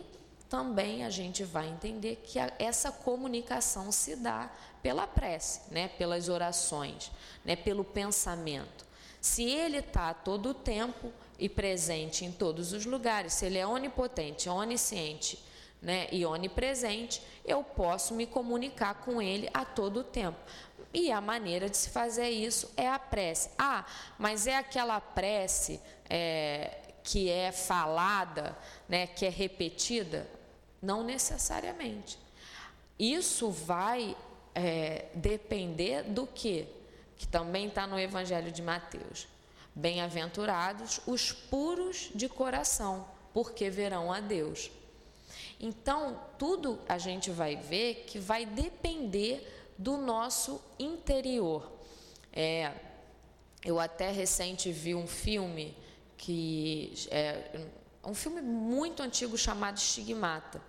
também 0.51 1.05
a 1.05 1.09
gente 1.09 1.45
vai 1.45 1.69
entender 1.69 2.21
que 2.25 2.37
a, 2.37 2.51
essa 2.59 2.91
comunicação 2.91 3.89
se 3.89 4.17
dá 4.17 4.51
pela 4.83 5.07
prece, 5.07 5.61
né, 5.71 5.87
pelas 5.87 6.27
orações, 6.27 7.09
né, 7.45 7.55
pelo 7.55 7.85
pensamento. 7.85 8.85
Se 9.21 9.45
ele 9.49 9.77
está 9.77 10.13
todo 10.13 10.49
o 10.49 10.53
tempo 10.53 11.13
e 11.39 11.47
presente 11.47 12.25
em 12.25 12.33
todos 12.33 12.73
os 12.73 12.85
lugares, 12.85 13.31
se 13.31 13.45
ele 13.45 13.59
é 13.59 13.65
onipotente, 13.65 14.49
onisciente 14.49 15.41
né, 15.81 16.09
e 16.11 16.25
onipresente, 16.25 17.23
eu 17.45 17.63
posso 17.63 18.13
me 18.13 18.27
comunicar 18.27 18.95
com 18.95 19.21
ele 19.21 19.49
a 19.53 19.63
todo 19.63 20.01
o 20.01 20.03
tempo. 20.03 20.37
E 20.93 21.13
a 21.13 21.21
maneira 21.21 21.69
de 21.69 21.77
se 21.77 21.89
fazer 21.91 22.29
isso 22.29 22.69
é 22.75 22.89
a 22.89 22.99
prece. 22.99 23.51
Ah, 23.57 23.85
mas 24.19 24.47
é 24.47 24.57
aquela 24.57 24.99
prece 24.99 25.79
é, 26.09 26.77
que 27.05 27.29
é 27.29 27.53
falada, 27.53 28.57
né, 28.89 29.07
que 29.07 29.25
é 29.25 29.29
repetida? 29.29 30.40
Não 30.81 31.03
necessariamente. 31.03 32.17
Isso 32.97 33.49
vai 33.49 34.15
é, 34.55 35.05
depender 35.13 36.03
do 36.03 36.25
que? 36.25 36.67
Que 37.17 37.27
também 37.27 37.67
está 37.67 37.85
no 37.85 37.99
Evangelho 37.99 38.51
de 38.51 38.61
Mateus. 38.61 39.27
Bem-aventurados 39.73 40.99
os 41.05 41.31
puros 41.31 42.09
de 42.13 42.27
coração, 42.27 43.07
porque 43.33 43.69
verão 43.69 44.11
a 44.11 44.19
Deus. 44.19 44.71
Então, 45.59 46.19
tudo 46.37 46.79
a 46.89 46.97
gente 46.97 47.29
vai 47.29 47.55
ver 47.55 48.05
que 48.07 48.17
vai 48.17 48.45
depender 48.45 49.47
do 49.77 49.97
nosso 49.97 50.61
interior. 50.79 51.71
É, 52.33 52.71
eu 53.63 53.79
até 53.79 54.11
recente 54.11 54.71
vi 54.71 54.95
um 54.95 55.07
filme 55.07 55.77
que 56.17 56.93
é 57.09 57.67
um 58.03 58.13
filme 58.13 58.41
muito 58.41 59.01
antigo 59.03 59.37
chamado 59.37 59.77
Estigmata. 59.77 60.61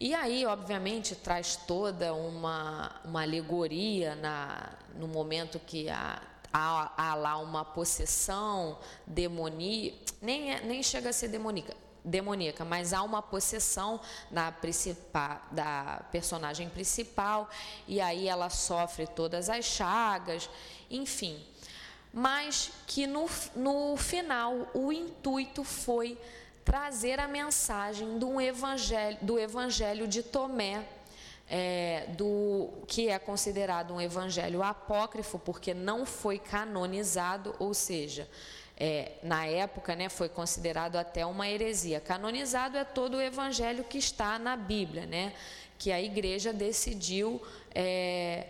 E 0.00 0.14
aí, 0.14 0.46
obviamente, 0.46 1.16
traz 1.16 1.56
toda 1.56 2.14
uma, 2.14 3.00
uma 3.04 3.22
alegoria 3.22 4.14
na, 4.14 4.70
no 4.94 5.08
momento 5.08 5.58
que 5.58 5.88
há, 5.88 6.22
há, 6.52 7.14
lá 7.16 7.36
uma 7.38 7.64
possessão 7.64 8.78
demoníaca, 9.04 9.96
nem, 10.22 10.54
é, 10.54 10.60
nem 10.60 10.84
chega 10.84 11.10
a 11.10 11.12
ser 11.12 11.26
demoníaca, 11.26 11.76
demoníaca, 12.04 12.64
mas 12.64 12.92
há 12.92 13.02
uma 13.02 13.20
possessão 13.20 14.00
principal, 14.60 15.42
da 15.50 16.04
personagem 16.12 16.68
principal, 16.68 17.50
e 17.88 18.00
aí 18.00 18.28
ela 18.28 18.50
sofre 18.50 19.04
todas 19.04 19.50
as 19.50 19.64
chagas, 19.64 20.48
enfim. 20.88 21.44
Mas 22.12 22.70
que 22.86 23.04
no, 23.04 23.28
no 23.56 23.96
final 23.96 24.68
o 24.72 24.92
intuito 24.92 25.64
foi 25.64 26.16
trazer 26.68 27.18
a 27.18 27.26
mensagem 27.26 28.18
do 28.18 28.38
evangelho, 28.38 29.16
do 29.22 29.38
evangelho 29.38 30.06
de 30.06 30.22
Tomé, 30.22 30.84
é, 31.48 32.04
do 32.10 32.68
que 32.86 33.08
é 33.08 33.18
considerado 33.18 33.94
um 33.94 33.98
evangelho 33.98 34.62
apócrifo, 34.62 35.38
porque 35.38 35.72
não 35.72 36.04
foi 36.04 36.38
canonizado, 36.38 37.54
ou 37.58 37.72
seja, 37.72 38.28
é, 38.76 39.12
na 39.22 39.46
época 39.46 39.96
né, 39.96 40.10
foi 40.10 40.28
considerado 40.28 40.96
até 40.96 41.24
uma 41.24 41.48
heresia. 41.48 42.00
Canonizado 42.00 42.76
é 42.76 42.84
todo 42.84 43.16
o 43.16 43.20
evangelho 43.22 43.82
que 43.82 43.96
está 43.96 44.38
na 44.38 44.54
Bíblia, 44.54 45.06
né, 45.06 45.32
que 45.78 45.90
a 45.90 46.02
igreja 46.02 46.52
decidiu. 46.52 47.40
É, 47.74 48.46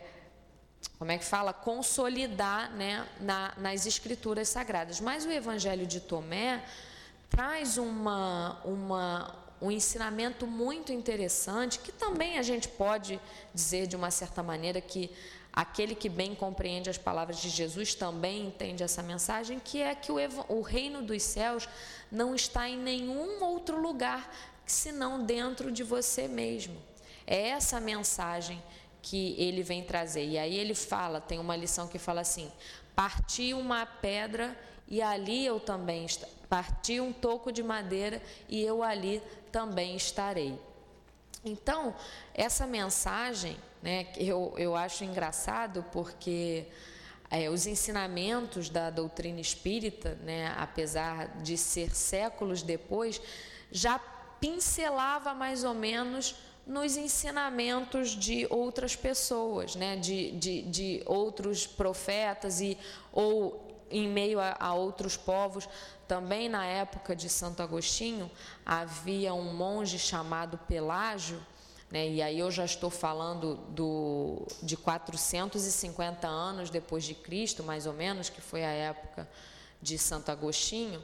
como 0.99 1.13
é 1.13 1.19
que 1.19 1.25
fala? 1.25 1.53
Consolidar 1.53 2.73
né, 2.73 3.07
na, 3.21 3.53
nas 3.59 3.87
escrituras 3.87 4.49
sagradas. 4.49 5.01
Mas 5.01 5.25
o 5.25 5.31
Evangelho 5.31 5.87
de 5.87 6.01
Tomé 6.01 6.65
traz 7.29 7.79
uma, 7.79 8.61
uma, 8.65 9.35
um 9.61 9.71
ensinamento 9.71 10.47
muito 10.47 10.93
interessante, 10.93 11.79
que 11.79 11.93
também 11.93 12.39
a 12.39 12.43
gente 12.43 12.69
pode 12.69 13.21
dizer 13.53 13.87
de 13.87 13.97
uma 13.97 14.11
certa 14.11 14.43
maneira 14.43 14.81
que 14.81 15.11
aquele 15.53 15.95
que 15.95 16.09
bem 16.09 16.35
compreende 16.35 16.89
as 16.89 16.99
palavras 16.99 17.39
de 17.39 17.49
Jesus 17.49 17.95
também 17.95 18.47
entende 18.47 18.83
essa 18.83 19.03
mensagem, 19.03 19.59
que 19.59 19.83
é 19.83 19.95
que 19.95 20.13
o, 20.13 20.17
o 20.49 20.61
reino 20.61 21.03
dos 21.03 21.23
céus 21.23 21.69
não 22.11 22.35
está 22.35 22.69
em 22.69 22.79
nenhum 22.79 23.43
outro 23.43 23.81
lugar 23.81 24.33
senão 24.65 25.25
dentro 25.25 25.73
de 25.73 25.83
você 25.83 26.29
mesmo. 26.29 26.77
É 27.27 27.49
essa 27.49 27.81
mensagem 27.81 28.63
que 29.03 29.35
ele 29.39 29.63
vem 29.63 29.83
trazer. 29.83 30.27
E 30.27 30.39
aí 30.39 30.57
ele 30.57 30.75
fala, 30.75 31.21
tem 31.21 31.39
uma 31.39 31.57
lição 31.57 31.89
que 31.89 31.99
fala 31.99 32.21
assim: 32.21 32.51
parti 32.95 33.53
uma 33.55 33.85
pedra 33.87 34.59
e 34.87 35.03
ali 35.03 35.45
eu 35.45 35.61
também 35.61 36.07
parti 36.49 37.01
um 37.01 37.13
toco 37.13 37.53
de 37.53 37.63
madeira 37.63 38.23
e 38.49 38.63
eu 38.63 38.83
ali 38.83 39.23
também 39.53 39.97
estarei. 39.97 40.59
Então, 41.45 41.95
essa 42.35 42.67
mensagem, 42.67 43.57
né, 43.83 44.09
eu, 44.17 44.55
eu 44.57 44.75
acho 44.75 45.05
engraçado 45.05 45.85
porque 45.93 46.67
é, 47.31 47.49
os 47.49 47.67
ensinamentos 47.67 48.69
da 48.69 48.91
doutrina 48.91 49.41
espírita, 49.41 50.17
né, 50.23 50.55
apesar 50.57 51.29
de 51.43 51.57
ser 51.57 51.95
séculos 51.95 52.63
depois, 52.63 53.21
já 53.71 53.99
pincelava 54.41 55.35
mais 55.35 55.65
ou 55.65 55.75
menos 55.75 56.37
nos 56.67 56.97
ensinamentos 56.97 58.11
de 58.11 58.47
outras 58.51 58.95
pessoas, 58.95 59.75
né, 59.75 59.97
de, 59.97 60.33
de, 60.33 60.63
de 60.63 61.03
outros 61.07 61.67
profetas 61.67 62.61
e 62.61 62.77
ou 63.13 63.68
em 63.91 64.09
meio 64.09 64.41
a, 64.41 64.57
a 64.59 64.75
outros 64.75 65.17
povos. 65.17 65.69
Também 66.07 66.49
na 66.49 66.65
época 66.65 67.15
de 67.15 67.29
Santo 67.29 67.63
Agostinho 67.63 68.31
havia 68.65 69.35
um 69.35 69.55
monge 69.55 69.99
chamado 69.99 70.59
Pelágio, 70.67 71.41
né, 71.91 72.07
e 72.09 72.21
aí 72.21 72.39
eu 72.39 72.51
já 72.51 72.65
estou 72.65 72.91
falando 72.91 73.57
do, 73.71 74.47
de 74.63 74.77
450 74.77 76.27
anos 76.27 76.69
depois 76.69 77.05
de 77.05 77.15
Cristo, 77.15 77.63
mais 77.63 77.87
ou 77.87 77.95
menos, 77.95 78.29
que 78.29 78.41
foi 78.41 78.63
a 78.65 78.71
época 78.71 79.29
de 79.81 79.97
Santo 79.97 80.31
Agostinho, 80.31 81.03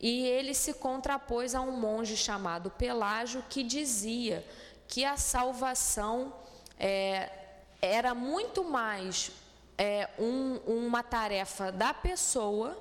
e 0.00 0.26
ele 0.26 0.54
se 0.54 0.74
contrapôs 0.74 1.54
a 1.54 1.60
um 1.60 1.72
monge 1.72 2.16
chamado 2.16 2.70
Pelágio 2.70 3.44
que 3.48 3.62
dizia 3.62 4.44
que 4.88 5.04
a 5.04 5.16
salvação 5.16 6.32
é, 6.78 7.30
era 7.82 8.14
muito 8.14 8.64
mais 8.64 9.30
é, 9.80 10.10
um, 10.18 10.56
uma 10.66 11.02
tarefa 11.02 11.72
da 11.72 11.94
pessoa 11.94 12.76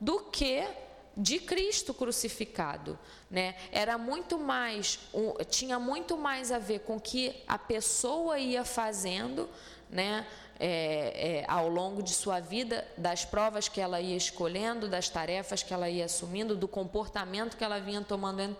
do 0.00 0.20
que 0.20 0.66
de 1.14 1.38
Cristo 1.38 1.92
crucificado, 1.92 2.98
né? 3.30 3.54
Era 3.70 3.98
muito 3.98 4.38
mais, 4.38 4.98
um, 5.12 5.34
tinha 5.44 5.78
muito 5.78 6.16
mais 6.16 6.50
a 6.50 6.58
ver 6.58 6.80
com 6.80 6.96
o 6.96 7.00
que 7.00 7.36
a 7.46 7.58
pessoa 7.58 8.38
ia 8.38 8.64
fazendo, 8.64 9.46
né? 9.90 10.26
É, 10.60 11.42
é, 11.42 11.44
ao 11.46 11.68
longo 11.68 12.02
de 12.02 12.14
sua 12.14 12.40
vida, 12.40 12.84
das 12.96 13.24
provas 13.24 13.68
que 13.68 13.80
ela 13.80 14.00
ia 14.00 14.16
escolhendo, 14.16 14.88
das 14.88 15.08
tarefas 15.08 15.62
que 15.62 15.74
ela 15.74 15.88
ia 15.88 16.06
assumindo, 16.06 16.56
do 16.56 16.66
comportamento 16.66 17.56
que 17.56 17.62
ela 17.62 17.78
vinha 17.78 18.00
tomando 18.00 18.56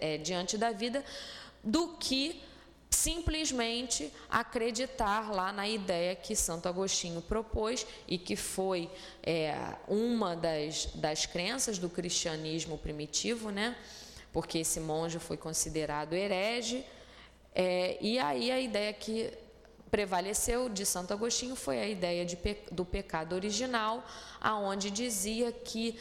é, 0.00 0.16
diante 0.18 0.56
da 0.56 0.72
vida, 0.72 1.04
do 1.62 1.88
que 1.96 2.42
simplesmente 2.90 4.12
acreditar 4.28 5.30
lá 5.30 5.52
na 5.52 5.68
ideia 5.68 6.16
que 6.16 6.34
Santo 6.34 6.68
Agostinho 6.68 7.20
propôs 7.20 7.86
e 8.06 8.18
que 8.18 8.34
foi 8.36 8.90
é, 9.22 9.54
uma 9.86 10.34
das, 10.34 10.86
das 10.94 11.26
crenças 11.26 11.78
do 11.78 11.88
cristianismo 11.88 12.78
primitivo, 12.78 13.50
né? 13.50 13.76
porque 14.32 14.58
esse 14.58 14.80
monge 14.80 15.18
foi 15.18 15.36
considerado 15.36 16.12
herege. 16.12 16.84
É, 17.54 17.98
e 18.00 18.18
aí 18.18 18.50
a 18.50 18.60
ideia 18.60 18.92
que 18.92 19.32
prevaleceu 19.90 20.68
de 20.68 20.84
Santo 20.84 21.12
Agostinho 21.12 21.56
foi 21.56 21.80
a 21.80 21.88
ideia 21.88 22.24
de, 22.24 22.38
do 22.70 22.84
pecado 22.84 23.34
original, 23.34 24.04
aonde 24.40 24.90
dizia 24.90 25.50
que 25.50 25.98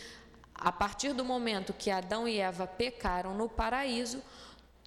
a 0.53 0.71
partir 0.71 1.13
do 1.13 1.23
momento 1.23 1.73
que 1.73 1.89
Adão 1.89 2.27
e 2.27 2.39
Eva 2.39 2.67
pecaram 2.67 3.35
no 3.35 3.47
paraíso, 3.47 4.21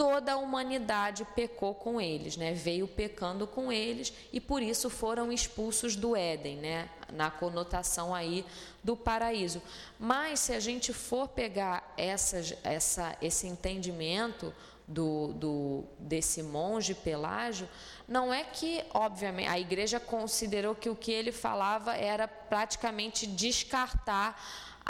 toda 0.01 0.33
a 0.33 0.37
humanidade 0.39 1.27
pecou 1.37 1.75
com 1.75 2.01
eles, 2.01 2.35
né? 2.35 2.55
Veio 2.55 2.89
pecando 2.89 3.47
com 3.47 3.71
eles 3.71 4.11
e 4.33 4.41
por 4.41 4.63
isso 4.63 4.89
foram 4.89 5.31
expulsos 5.31 5.95
do 5.95 6.17
Éden, 6.17 6.57
né? 6.57 6.89
Na 7.13 7.31
conotação 7.31 8.15
aí 8.15 8.47
do 8.83 8.97
paraíso. 8.97 9.61
Mas 9.99 10.41
se 10.41 10.55
a 10.55 10.59
gente 10.59 10.95
for 10.95 11.29
pegar 11.29 11.93
essas, 11.99 12.55
essa, 12.65 13.15
esse 13.21 13.47
entendimento 13.47 14.55
do, 14.89 15.35
do, 15.35 15.85
desse 15.99 16.43
monge 16.43 16.95
Pelágio, 16.95 17.69
não 18.09 18.33
é 18.33 18.43
que, 18.43 18.83
obviamente, 18.95 19.51
a 19.51 19.59
igreja 19.59 20.01
considerou 20.01 20.75
que 20.75 20.89
o 20.89 20.97
que 20.97 21.13
ele 21.13 21.31
falava 21.31 21.95
era 21.95 22.27
praticamente 22.27 23.27
descartar 23.27 24.43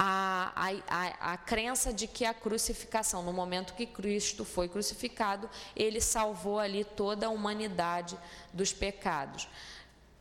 a, 0.02 0.72
a, 0.88 1.32
a, 1.32 1.36
crença 1.36 1.92
de 1.92 2.06
que 2.06 2.24
a 2.24 2.32
crucificação, 2.32 3.22
no 3.22 3.34
momento 3.34 3.74
que 3.74 3.84
Cristo 3.84 4.46
foi 4.46 4.66
crucificado, 4.66 5.48
ele 5.76 6.00
salvou 6.00 6.58
ali 6.58 6.84
toda 6.84 7.26
a 7.26 7.28
humanidade 7.28 8.18
dos 8.50 8.72
pecados. 8.72 9.46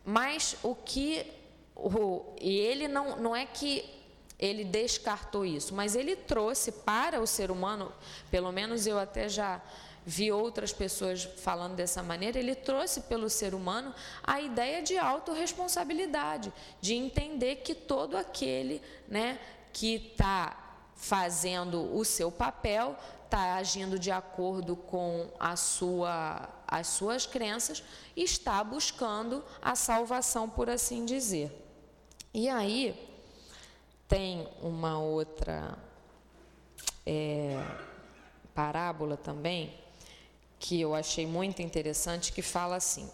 Mas 0.04 0.58
o 0.62 0.76
que. 0.76 1.26
O, 1.74 2.26
e 2.42 2.58
ele 2.58 2.90
não, 2.90 3.22
não 3.22 3.34
é 3.34 3.46
que 3.46 3.90
ele 4.38 4.66
descartou 4.66 5.46
isso, 5.46 5.74
mas 5.74 5.96
ele 5.96 6.14
trouxe 6.14 6.74
para 6.74 7.22
o 7.22 7.28
ser 7.28 7.50
humano, 7.50 7.90
pelo 8.30 8.52
menos 8.52 8.86
eu 8.86 9.00
até 9.00 9.30
já 9.30 9.62
vi 10.06 10.30
outras 10.30 10.74
pessoas 10.74 11.24
falando 11.24 11.76
dessa 11.76 12.04
maneira, 12.04 12.38
ele 12.38 12.56
trouxe 12.56 13.02
pelo 13.02 13.30
ser 13.30 13.54
humano 13.54 13.94
a 14.24 14.42
ideia 14.42 14.82
de 14.82 14.98
autorresponsabilidade, 14.98 16.52
de 16.82 16.96
entender 16.96 17.58
que 17.58 17.74
todo 17.74 18.18
aquele 18.18 18.82
né, 19.08 19.40
que 19.74 19.96
está 19.96 20.58
fazendo 20.96 21.96
o 21.96 22.04
seu 22.04 22.32
papel, 22.32 22.96
está 23.26 23.56
agindo 23.56 23.98
de 23.98 24.12
acordo 24.12 24.76
com 24.76 25.30
a 25.40 25.56
sua, 25.56 26.50
as 26.68 26.88
suas 26.88 27.26
crenças 27.26 27.84
e 28.16 28.24
está 28.24 28.64
buscando 28.64 29.44
a 29.62 29.76
salvação, 29.76 30.50
por 30.50 30.70
assim 30.70 31.06
dizer. 31.06 31.52
E 32.34 32.50
aí 32.50 33.08
tem 34.08 34.48
uma 34.62 35.00
outra 35.00 35.78
é, 37.06 37.64
parábola 38.54 39.16
também 39.16 39.74
que 40.60 40.82
eu 40.82 40.94
achei 40.94 41.26
muito 41.26 41.62
interessante 41.62 42.34
que 42.34 42.42
fala 42.42 42.76
assim: 42.76 43.10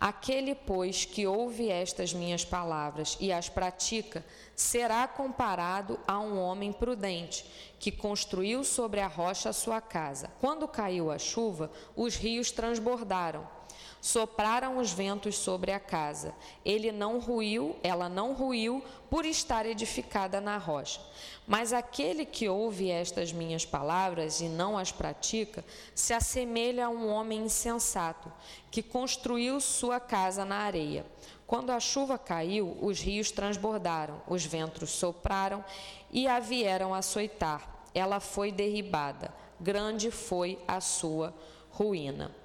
Aquele, 0.00 0.54
pois, 0.54 1.04
que 1.04 1.26
ouve 1.26 1.68
estas 1.68 2.14
minhas 2.14 2.42
palavras 2.42 3.18
e 3.20 3.30
as 3.30 3.50
pratica, 3.50 4.24
será 4.56 5.06
comparado 5.06 6.00
a 6.08 6.18
um 6.18 6.40
homem 6.40 6.72
prudente, 6.72 7.44
que 7.78 7.92
construiu 7.92 8.64
sobre 8.64 9.00
a 9.00 9.06
rocha 9.06 9.50
a 9.50 9.52
sua 9.52 9.80
casa. 9.80 10.30
Quando 10.40 10.66
caiu 10.66 11.10
a 11.10 11.18
chuva, 11.18 11.70
os 11.94 12.16
rios 12.16 12.50
transbordaram 12.50 13.59
Sopraram 14.00 14.78
os 14.78 14.90
ventos 14.90 15.36
sobre 15.36 15.72
a 15.72 15.78
casa. 15.78 16.34
Ele 16.64 16.90
não 16.90 17.18
ruiu, 17.18 17.76
ela 17.82 18.08
não 18.08 18.32
ruiu, 18.32 18.82
por 19.10 19.26
estar 19.26 19.66
edificada 19.66 20.40
na 20.40 20.56
rocha. 20.56 21.00
Mas 21.46 21.72
aquele 21.72 22.24
que 22.24 22.48
ouve 22.48 22.90
estas 22.90 23.32
minhas 23.32 23.66
palavras 23.66 24.40
e 24.40 24.48
não 24.48 24.78
as 24.78 24.90
pratica, 24.90 25.64
se 25.94 26.14
assemelha 26.14 26.86
a 26.86 26.88
um 26.88 27.08
homem 27.10 27.40
insensato, 27.40 28.32
que 28.70 28.82
construiu 28.82 29.60
sua 29.60 30.00
casa 30.00 30.44
na 30.44 30.58
areia. 30.58 31.04
Quando 31.46 31.70
a 31.70 31.80
chuva 31.80 32.16
caiu, 32.16 32.78
os 32.80 33.00
rios 33.00 33.30
transbordaram, 33.32 34.22
os 34.28 34.46
ventos 34.46 34.90
sopraram 34.90 35.64
e 36.10 36.28
a 36.28 36.38
vieram 36.38 36.94
açoitar. 36.94 37.68
Ela 37.92 38.20
foi 38.20 38.52
derribada, 38.52 39.34
grande 39.58 40.10
foi 40.12 40.58
a 40.66 40.80
sua 40.80 41.34
ruína. 41.70 42.39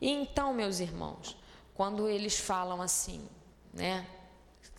E 0.00 0.10
então, 0.10 0.52
meus 0.52 0.80
irmãos, 0.80 1.36
quando 1.74 2.08
eles 2.08 2.38
falam 2.38 2.80
assim, 2.80 3.26
né? 3.72 4.06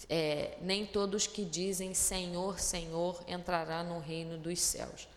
É, 0.10 0.58
nem 0.62 0.86
todos 0.86 1.26
que 1.26 1.44
dizem 1.44 1.94
Senhor, 1.94 2.60
Senhor 2.60 3.24
entrará 3.28 3.84
no 3.84 4.00
reino 4.00 4.38
dos 4.38 4.60
céus. 4.60 5.08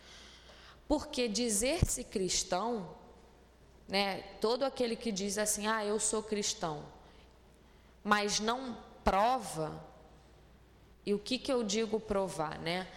Porque 0.87 1.27
dizer-se 1.27 2.03
cristão, 2.03 2.89
né, 3.87 4.21
todo 4.41 4.63
aquele 4.63 4.95
que 4.95 5.11
diz 5.11 5.37
assim, 5.37 5.67
ah, 5.67 5.85
eu 5.85 5.99
sou 5.99 6.23
cristão, 6.23 6.83
mas 8.03 8.39
não 8.39 8.77
prova, 9.03 9.81
e 11.05 11.13
o 11.13 11.19
que, 11.19 11.37
que 11.37 11.51
eu 11.51 11.63
digo 11.63 11.99
provar, 11.99 12.59
né? 12.59 12.87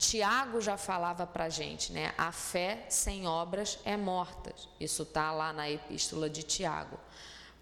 Tiago 0.00 0.62
já 0.62 0.78
falava 0.78 1.26
para 1.26 1.44
a 1.44 1.48
gente, 1.50 1.92
né? 1.92 2.14
A 2.16 2.32
fé 2.32 2.86
sem 2.88 3.28
obras 3.28 3.78
é 3.84 3.98
morta. 3.98 4.50
Isso 4.80 5.02
está 5.02 5.30
lá 5.30 5.52
na 5.52 5.70
epístola 5.70 6.30
de 6.30 6.42
Tiago. 6.42 6.98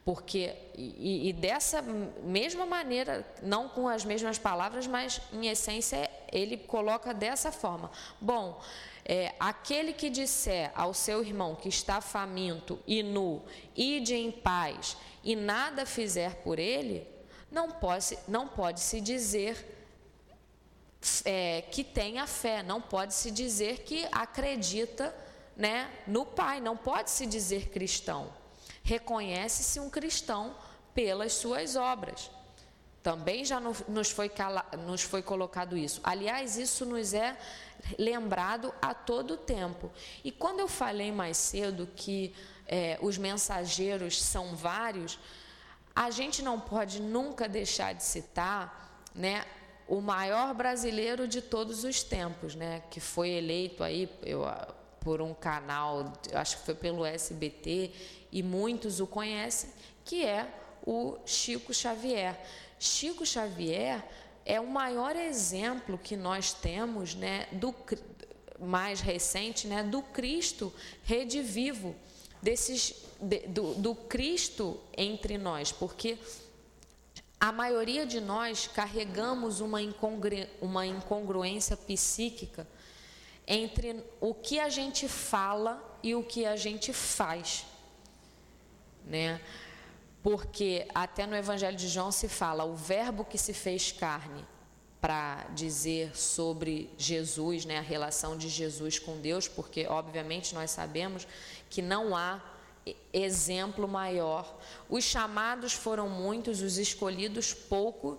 Porque, 0.05 0.55
e, 0.77 1.29
e, 1.29 1.33
dessa 1.33 1.83
mesma 1.83 2.65
maneira, 2.65 3.27
não 3.43 3.69
com 3.69 3.89
as 3.89 4.05
mesmas 4.05 4.39
palavras, 4.39 4.87
mas 4.87 5.21
em 5.33 5.49
essência 5.49 6.09
ele 6.31 6.57
coloca 6.57 7.13
dessa 7.13 7.51
forma: 7.51 7.91
Bom, 8.21 8.63
é, 9.05 9.35
aquele 9.41 9.93
que 9.93 10.09
disser 10.09 10.71
ao 10.77 10.95
seu 10.95 11.25
irmão 11.25 11.57
que 11.57 11.69
está 11.69 12.01
faminto 12.01 12.79
e 12.87 13.03
nu, 13.03 13.43
ide 13.77 14.15
em 14.15 14.31
paz, 14.31 14.97
e 15.25 15.35
nada 15.35 15.85
fizer 15.85 16.37
por 16.37 16.61
ele, 16.61 17.05
não 17.51 17.69
pode, 17.69 18.17
não 18.29 18.47
pode 18.47 18.79
se 18.79 19.01
dizer 19.01 19.78
é, 21.25 21.63
que 21.71 21.85
tem 21.85 22.19
a 22.19 22.27
fé, 22.27 22.63
não 22.63 22.81
pode 22.81 23.15
se 23.15 23.31
dizer 23.31 23.81
que 23.81 24.07
acredita 24.11 25.15
né, 25.57 25.91
no 26.07 26.25
Pai, 26.25 26.61
não 26.61 26.77
pode 26.77 27.11
se 27.11 27.27
dizer 27.27 27.69
cristão. 27.69 28.33
Reconhece-se 28.83 29.81
um 29.81 29.91
cristão 29.91 30.57
pelas 30.95 31.35
suas 31.35 31.77
obras. 31.77 32.31
Também 33.03 33.45
já 33.45 33.61
nos 33.61 34.11
foi, 34.11 34.31
nos 34.79 35.03
foi 35.03 35.23
colocado 35.23 35.77
isso. 35.77 36.01
Aliás, 36.03 36.57
isso 36.57 36.85
nos 36.85 37.15
é 37.15 37.37
lembrado 37.99 38.75
a 38.83 38.93
todo 38.93 39.37
tempo. 39.37 39.91
E 40.25 40.33
quando 40.33 40.61
eu 40.61 40.69
falei 40.69 41.13
mais 41.13 41.37
cedo 41.37 41.89
que 41.95 42.35
é, 42.67 42.99
os 43.01 43.17
mensageiros 43.17 44.23
são 44.23 44.55
vários, 44.55 45.19
a 45.95 46.11
gente 46.11 46.43
não 46.43 46.61
pode 46.61 47.01
nunca 47.01 47.49
deixar 47.49 47.95
de 47.95 48.05
citar 48.05 49.09
né, 49.15 49.45
o 49.89 50.01
maior 50.01 50.55
brasileiro 50.55 51.27
de 51.27 51.41
todos 51.41 51.83
os 51.83 52.03
tempos, 52.03 52.55
né? 52.55 52.83
Que 52.91 53.01
foi 53.01 53.31
eleito 53.31 53.83
aí 53.83 54.09
eu, 54.23 54.45
por 55.01 55.23
um 55.23 55.33
canal, 55.33 56.13
acho 56.35 56.59
que 56.59 56.67
foi 56.67 56.75
pelo 56.75 57.05
SBT, 57.05 57.91
e 58.31 58.43
muitos 58.43 59.01
o 59.01 59.07
conhecem, 59.07 59.71
que 60.05 60.25
é 60.25 60.47
o 60.87 61.17
Chico 61.25 61.73
Xavier. 61.73 62.39
Chico 62.79 63.25
Xavier 63.25 64.05
é 64.45 64.61
o 64.61 64.67
maior 64.67 65.17
exemplo 65.17 65.99
que 65.99 66.17
nós 66.17 66.53
temos, 66.53 67.15
né, 67.15 67.47
do 67.53 67.75
mais 68.61 69.01
recente, 69.01 69.67
né, 69.67 69.83
do 69.83 70.03
Cristo 70.03 70.73
redivivo, 71.05 71.95
desses 72.43 72.95
de, 73.21 73.41
do, 73.49 73.75
do 73.75 73.95
Cristo 73.95 74.81
entre 74.97 75.39
nós, 75.39 75.73
porque 75.73 76.19
a 77.41 77.53
maioria 77.53 78.05
de 78.05 78.21
nós 78.21 78.67
carregamos 78.67 79.61
uma, 79.61 79.81
incongru 79.81 80.47
uma 80.61 80.87
incongruência 80.87 81.77
psíquica 81.77 82.67
entre 83.47 84.05
o 84.21 84.35
que 84.35 84.59
a 84.59 84.69
gente 84.69 85.09
fala 85.09 85.83
e 86.03 86.15
o 86.15 86.23
que 86.23 86.45
a 86.45 86.57
gente 86.57 86.93
faz, 86.93 87.65
né? 89.05 89.41
Porque 90.23 90.87
até 90.95 91.27
no 91.27 91.37
Evangelho 91.37 91.77
de 91.77 91.89
João 91.89 92.11
se 92.11 92.29
fala 92.29 92.65
o 92.65 92.75
verbo 92.75 93.25
que 93.25 93.39
se 93.39 93.55
fez 93.55 93.93
carne 93.93 94.45
para 95.01 95.45
dizer 95.55 96.17
sobre 96.17 96.91
Jesus, 96.99 97.65
né, 97.65 97.79
a 97.79 97.83
relação 97.83 98.37
de 98.37 98.49
Jesus 98.49 98.99
com 98.99 99.21
Deus, 99.21 99.47
porque 99.47 99.87
obviamente 99.87 100.55
nós 100.55 100.73
sabemos 100.73 101.27
que 101.71 101.81
não 101.81 102.17
há 102.17 102.43
exemplo 103.13 103.89
maior. 103.89 104.59
Os 104.89 105.05
chamados 105.05 105.73
foram 105.73 106.09
muitos, 106.09 106.61
os 106.61 106.79
escolhidos 106.79 107.53
pouco, 107.53 108.19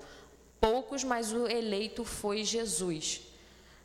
poucos, 0.60 1.04
mas 1.04 1.32
o 1.32 1.48
eleito 1.48 2.04
foi 2.04 2.44
Jesus. 2.44 3.22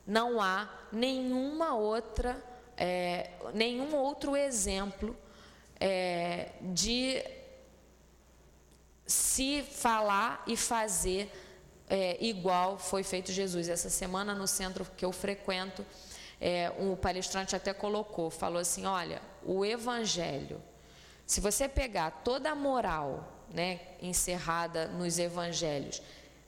Não 0.06 0.40
há 0.40 0.68
nenhuma 0.92 1.74
outra, 1.74 2.42
é, 2.76 3.30
nenhum 3.52 3.94
outro 3.94 4.36
exemplo 4.36 5.16
é, 5.80 6.50
de 6.60 7.22
se 9.06 9.62
falar 9.62 10.42
e 10.46 10.56
fazer 10.56 11.30
é, 11.88 12.16
igual 12.24 12.78
foi 12.78 13.02
feito 13.02 13.32
Jesus. 13.32 13.68
Essa 13.68 13.90
semana 13.90 14.34
no 14.34 14.46
centro 14.46 14.86
que 14.96 15.04
eu 15.04 15.12
frequento, 15.12 15.84
é, 16.40 16.72
o 16.78 16.96
palestrante 16.96 17.54
até 17.54 17.72
colocou, 17.72 18.30
falou 18.30 18.58
assim, 18.58 18.86
olha, 18.86 19.20
o 19.44 19.64
evangelho, 19.64 20.60
se 21.26 21.40
você 21.40 21.68
pegar 21.68 22.22
toda 22.24 22.50
a 22.50 22.54
moral 22.54 23.32
né, 23.52 23.80
encerrada 24.00 24.86
nos 24.88 25.18
evangelhos, 25.18 26.02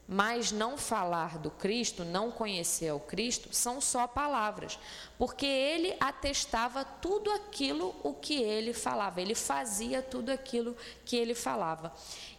mas 0.08 0.52
não 0.52 0.78
falar 0.78 1.38
do 1.38 1.50
Cristo, 1.50 2.04
não 2.04 2.30
conhecer 2.30 2.92
o 2.92 3.00
Cristo, 3.00 3.48
são 3.52 3.80
só 3.80 4.06
palavras, 4.06 4.78
porque 5.18 5.46
ele 5.46 5.96
atestava 5.98 6.84
tudo 6.84 7.30
aquilo 7.32 7.94
o 8.04 8.14
que 8.14 8.40
ele 8.40 8.72
falava, 8.72 9.20
ele 9.20 9.34
fazia 9.34 10.00
tudo 10.00 10.30
aquilo 10.30 10.76
que 11.04 11.16
ele 11.16 11.34
falava. 11.34 11.92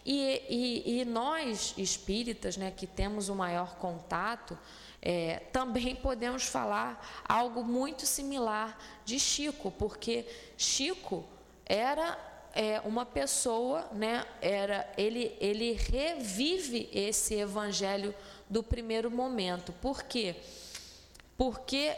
E, 0.04 0.42
e, 0.48 1.00
e 1.00 1.04
nós, 1.04 1.74
espíritas, 1.76 2.56
né, 2.56 2.72
que 2.74 2.86
temos 2.86 3.28
o 3.28 3.34
maior 3.34 3.76
contato, 3.76 4.58
é, 5.02 5.40
também 5.52 5.94
podemos 5.94 6.44
falar 6.44 7.22
algo 7.28 7.62
muito 7.62 8.06
similar 8.06 8.78
de 9.04 9.20
Chico, 9.20 9.70
porque 9.70 10.26
Chico 10.56 11.24
era 11.66 12.27
é, 12.54 12.80
uma 12.84 13.06
pessoa, 13.06 13.88
né, 13.92 14.24
era, 14.40 14.90
ele, 14.96 15.36
ele 15.40 15.72
revive 15.72 16.88
esse 16.92 17.34
evangelho 17.34 18.14
do 18.48 18.62
primeiro 18.62 19.10
momento. 19.10 19.72
Por 19.72 20.02
quê? 20.02 20.36
Porque 21.36 21.96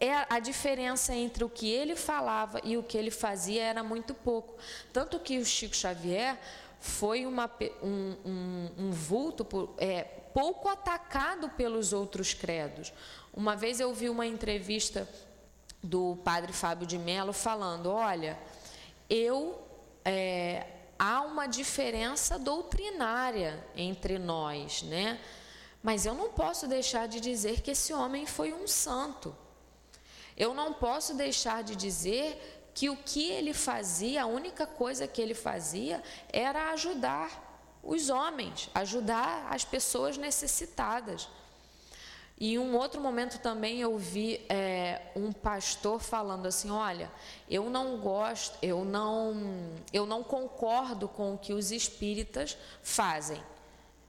é 0.00 0.26
a 0.30 0.38
diferença 0.38 1.14
entre 1.14 1.44
o 1.44 1.48
que 1.48 1.70
ele 1.70 1.94
falava 1.94 2.60
e 2.64 2.76
o 2.76 2.82
que 2.82 2.96
ele 2.96 3.10
fazia 3.10 3.62
era 3.62 3.82
muito 3.82 4.14
pouco. 4.14 4.56
Tanto 4.92 5.18
que 5.20 5.38
o 5.38 5.44
Chico 5.44 5.76
Xavier 5.76 6.38
foi 6.80 7.26
uma, 7.26 7.50
um, 7.82 8.16
um, 8.24 8.70
um 8.78 8.90
vulto 8.90 9.44
por, 9.44 9.74
é, 9.76 10.04
pouco 10.32 10.68
atacado 10.68 11.50
pelos 11.50 11.92
outros 11.92 12.32
credos. 12.32 12.92
Uma 13.32 13.54
vez 13.54 13.78
eu 13.78 13.92
vi 13.92 14.08
uma 14.08 14.26
entrevista 14.26 15.06
do 15.82 16.16
padre 16.24 16.52
Fábio 16.52 16.86
de 16.86 16.98
Mello 16.98 17.34
falando: 17.34 17.90
olha, 17.90 18.38
eu 19.08 19.60
é, 20.04 20.66
há 20.98 21.22
uma 21.22 21.46
diferença 21.46 22.38
doutrinária 22.38 23.64
entre 23.76 24.18
nós, 24.18 24.82
né? 24.82 25.18
Mas 25.82 26.04
eu 26.04 26.14
não 26.14 26.30
posso 26.30 26.66
deixar 26.66 27.08
de 27.08 27.20
dizer 27.20 27.62
que 27.62 27.70
esse 27.70 27.92
homem 27.92 28.26
foi 28.26 28.52
um 28.52 28.66
santo. 28.66 29.34
Eu 30.36 30.52
não 30.52 30.72
posso 30.72 31.14
deixar 31.14 31.62
de 31.62 31.74
dizer 31.74 32.70
que 32.74 32.88
o 32.88 32.96
que 32.96 33.30
ele 33.30 33.52
fazia, 33.52 34.22
a 34.22 34.26
única 34.26 34.66
coisa 34.66 35.06
que 35.06 35.20
ele 35.20 35.34
fazia 35.34 36.02
era 36.32 36.70
ajudar 36.72 37.48
os 37.82 38.10
homens, 38.10 38.68
ajudar 38.74 39.46
as 39.50 39.64
pessoas 39.64 40.16
necessitadas. 40.16 41.28
E 42.40 42.54
em 42.54 42.58
um 42.58 42.74
outro 42.74 43.02
momento 43.02 43.38
também 43.38 43.82
eu 43.82 43.98
vi 43.98 44.40
é, 44.48 45.02
um 45.14 45.30
pastor 45.30 46.00
falando 46.00 46.46
assim, 46.46 46.70
olha, 46.70 47.12
eu 47.50 47.68
não 47.68 47.98
gosto, 47.98 48.56
eu 48.62 48.82
não, 48.82 49.70
eu 49.92 50.06
não 50.06 50.24
concordo 50.24 51.06
com 51.06 51.34
o 51.34 51.38
que 51.38 51.52
os 51.52 51.70
espíritas 51.70 52.56
fazem, 52.82 53.42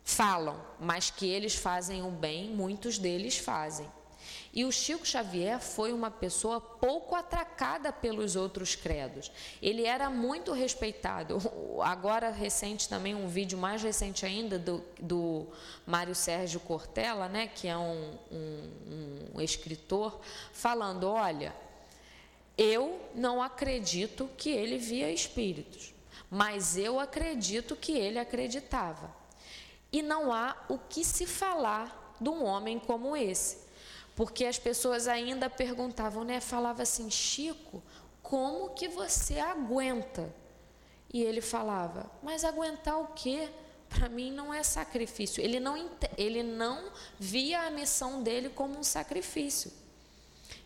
falam, 0.02 0.56
mas 0.80 1.10
que 1.10 1.28
eles 1.28 1.56
fazem 1.56 2.04
o 2.04 2.10
bem, 2.10 2.50
muitos 2.50 2.98
deles 2.98 3.38
fazem. 3.38 3.86
E 4.54 4.66
o 4.66 4.72
Chico 4.72 5.06
Xavier 5.06 5.62
foi 5.62 5.94
uma 5.94 6.12
pessoa 6.12 6.60
pouco 6.60 7.16
atracada 7.16 7.92
pelos 7.94 8.36
outros 8.36 8.76
credos. 8.76 9.32
Ele 9.62 9.86
era 9.86 10.10
muito 10.10 10.52
respeitado. 10.52 11.38
Agora, 11.82 12.30
recente 12.30 12.90
também, 12.90 13.16
um 13.16 13.30
vídeo 13.30 13.58
mais 13.58 13.82
recente 13.82 14.26
ainda 14.26 14.60
do, 14.60 14.84
do 15.00 15.48
Mário 15.86 16.14
Sérgio 16.14 16.60
Cortella, 16.60 17.30
né, 17.30 17.48
que 17.48 17.68
é 17.68 17.78
um, 17.78 18.18
um, 18.30 19.30
um 19.36 19.42
escritor, 19.42 20.20
falando: 20.52 21.08
olha, 21.08 21.56
eu 22.58 23.00
não 23.16 23.42
acredito 23.42 24.30
que 24.38 24.50
ele 24.50 24.78
via 24.78 25.10
espíritos, 25.10 25.94
mas 26.30 26.76
eu 26.76 27.00
acredito 27.00 27.74
que 27.76 27.94
ele 27.94 28.20
acreditava. 28.20 29.16
E 29.94 30.02
não 30.02 30.32
há 30.32 30.58
o 30.68 30.78
que 30.78 31.06
se 31.06 31.26
falar 31.26 32.16
de 32.20 32.30
um 32.30 32.44
homem 32.44 32.78
como 32.80 33.16
esse. 33.16 33.71
Porque 34.16 34.46
as 34.46 34.60
pessoas 34.60 35.08
ainda 35.08 35.50
perguntavam, 35.50 36.24
né? 36.24 36.40
Falava 36.40 36.84
assim, 36.84 37.10
Chico, 37.10 37.82
como 38.22 38.70
que 38.70 38.88
você 38.88 39.40
aguenta? 39.40 40.34
E 41.14 41.22
ele 41.22 41.42
falava, 41.42 42.10
mas 42.24 42.46
aguentar 42.46 43.00
o 43.00 43.08
quê? 43.08 43.50
Para 43.90 44.08
mim 44.08 44.32
não 44.32 44.54
é 44.54 44.64
sacrifício. 44.64 45.44
Ele 45.44 45.60
não, 45.60 45.90
ele 46.18 46.42
não 46.42 46.92
via 47.20 47.64
a 47.64 47.70
missão 47.70 48.24
dele 48.24 48.50
como 48.50 48.80
um 48.80 48.84
sacrifício. 48.84 49.72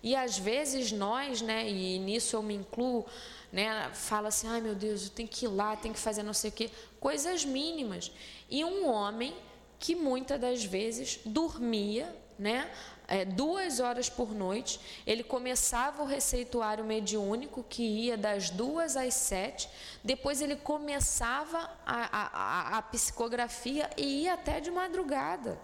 E 0.03 0.15
às 0.15 0.37
vezes 0.37 0.91
nós, 0.91 1.41
né, 1.41 1.67
e 1.67 1.97
nisso 1.97 2.35
eu 2.35 2.43
me 2.43 2.53
incluo, 2.53 3.05
né, 3.51 3.89
fala 3.95 4.27
assim, 4.27 4.47
ai 4.47 4.61
meu 4.61 4.75
Deus, 4.75 5.05
eu 5.05 5.09
tenho 5.09 5.27
que 5.27 5.45
ir 5.45 5.47
lá, 5.47 5.75
tenho 5.75 5.95
que 5.95 5.99
fazer 5.99 6.21
não 6.21 6.33
sei 6.33 6.51
o 6.51 6.53
quê, 6.53 6.69
coisas 6.99 7.43
mínimas. 7.43 8.11
E 8.47 8.63
um 8.63 8.87
homem 8.87 9.35
que 9.79 9.95
muitas 9.95 10.39
das 10.39 10.63
vezes 10.63 11.19
dormia, 11.25 12.15
né, 12.37 12.71
é, 13.07 13.25
duas 13.25 13.79
horas 13.79 14.09
por 14.09 14.33
noite. 14.33 14.79
Ele 15.05 15.23
começava 15.23 16.01
o 16.01 16.05
receituário 16.05 16.83
mediúnico, 16.83 17.63
que 17.67 17.83
ia 17.83 18.17
das 18.17 18.49
duas 18.49 18.95
às 18.97 19.13
sete. 19.13 19.69
Depois 20.03 20.41
ele 20.41 20.55
começava 20.55 21.69
a, 21.85 22.75
a, 22.75 22.77
a 22.77 22.81
psicografia 22.81 23.89
e 23.97 24.23
ia 24.23 24.33
até 24.33 24.59
de 24.59 24.71
madrugada. 24.71 25.59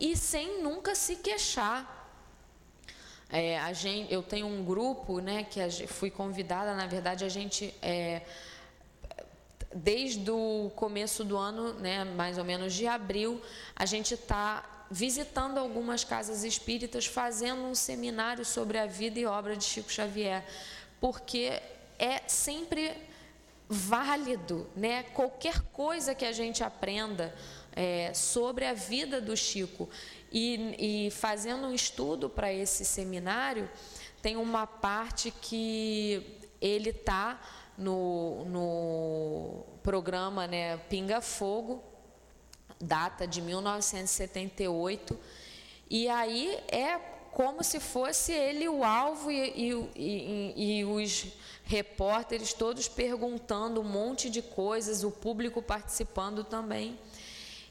E 0.00 0.16
sem 0.16 0.62
nunca 0.62 0.94
se 0.94 1.16
queixar. 1.16 1.96
É, 3.30 3.58
a 3.58 3.72
gente, 3.72 4.12
eu 4.12 4.22
tenho 4.22 4.46
um 4.46 4.64
grupo, 4.64 5.20
né, 5.20 5.44
que 5.44 5.60
a, 5.60 5.68
fui 5.86 6.10
convidada, 6.10 6.74
na 6.74 6.86
verdade, 6.86 7.24
a 7.24 7.28
gente. 7.28 7.74
É, 7.82 8.22
desde 9.74 10.30
o 10.30 10.72
começo 10.74 11.22
do 11.24 11.36
ano, 11.36 11.74
né, 11.74 12.02
mais 12.02 12.38
ou 12.38 12.44
menos 12.44 12.72
de 12.72 12.86
abril, 12.86 13.40
a 13.76 13.84
gente 13.84 14.14
está 14.14 14.77
visitando 14.90 15.58
algumas 15.58 16.04
casas 16.04 16.44
espíritas, 16.44 17.06
fazendo 17.06 17.62
um 17.62 17.74
seminário 17.74 18.44
sobre 18.44 18.78
a 18.78 18.86
vida 18.86 19.18
e 19.18 19.26
obra 19.26 19.56
de 19.56 19.64
Chico 19.64 19.92
Xavier, 19.92 20.44
porque 21.00 21.60
é 21.98 22.22
sempre 22.26 22.94
válido, 23.68 24.66
né? 24.74 25.02
Qualquer 25.02 25.60
coisa 25.72 26.14
que 26.14 26.24
a 26.24 26.32
gente 26.32 26.64
aprenda 26.64 27.34
é, 27.76 28.12
sobre 28.14 28.64
a 28.64 28.72
vida 28.72 29.20
do 29.20 29.36
Chico 29.36 29.88
e, 30.32 31.06
e 31.06 31.10
fazendo 31.10 31.66
um 31.66 31.74
estudo 31.74 32.30
para 32.30 32.52
esse 32.52 32.84
seminário, 32.84 33.68
tem 34.22 34.36
uma 34.36 34.66
parte 34.66 35.30
que 35.30 36.40
ele 36.60 36.90
está 36.90 37.40
no, 37.76 38.44
no 38.46 39.64
programa 39.82 40.46
né, 40.46 40.76
Pinga 40.88 41.20
Fogo, 41.20 41.82
data 42.80 43.26
de 43.26 43.40
1978, 43.40 45.18
e 45.90 46.08
aí 46.08 46.58
é 46.68 46.98
como 47.32 47.62
se 47.62 47.78
fosse 47.78 48.32
ele 48.32 48.68
o 48.68 48.82
alvo 48.82 49.30
e, 49.30 49.36
e, 49.50 49.90
e, 49.94 50.80
e, 50.80 50.84
os 50.84 51.26
repórteres 51.64 52.52
todos 52.52 52.88
perguntando 52.88 53.80
um 53.80 53.84
monte 53.84 54.28
de 54.28 54.42
coisas, 54.42 55.04
o 55.04 55.10
público 55.10 55.62
participando 55.62 56.42
também. 56.42 56.98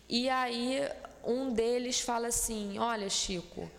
E 0.07 0.29
aí 0.29 0.79
um 1.23 1.51
deles 1.51 1.99
fala 1.99 2.27
assim: 2.27 2.79
Olha, 2.79 3.09
Chico, 3.09 3.69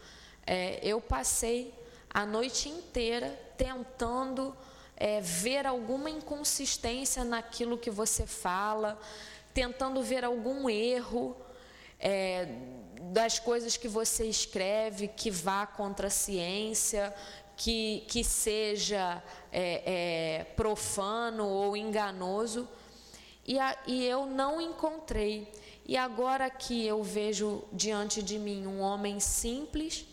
é, 0.47 0.79
eu 0.83 1.01
passei 1.01 1.72
a 2.11 2.26
noite 2.26 2.68
inteira 2.68 3.29
tentando 3.57 4.55
é, 4.97 5.20
ver 5.20 5.66
alguma 5.66 6.11
inconsistência 6.11 7.24
naquilo 7.24 7.79
que 7.79 7.91
você 7.91 8.26
fala, 8.26 9.01
tentando 9.53 10.03
ver 10.03 10.24
algum 10.24 10.68
erro 10.68 11.36
é, 12.01 12.49
das 13.12 13.38
coisas 13.38 13.76
que 13.76 13.88
você 13.88 14.26
escreve 14.26 15.09
que 15.09 15.30
vá 15.30 15.66
contra 15.66 16.09
a 16.09 16.11
ciência, 16.11 17.14
que, 17.57 18.05
que 18.09 18.22
seja 18.22 19.22
é, 19.53 19.82
é, 20.40 20.44
profano 20.55 21.46
ou 21.46 21.76
enganoso. 21.76 22.68
E, 23.46 23.59
a, 23.59 23.76
e 23.86 24.05
eu 24.05 24.26
não 24.26 24.61
encontrei. 24.61 25.51
E 25.84 25.96
agora 25.96 26.51
que 26.51 26.86
eu 26.86 27.03
vejo 27.03 27.64
diante 27.72 28.22
de 28.22 28.38
mim 28.38 28.66
um 28.66 28.80
homem 28.80 29.18
simples, 29.18 30.07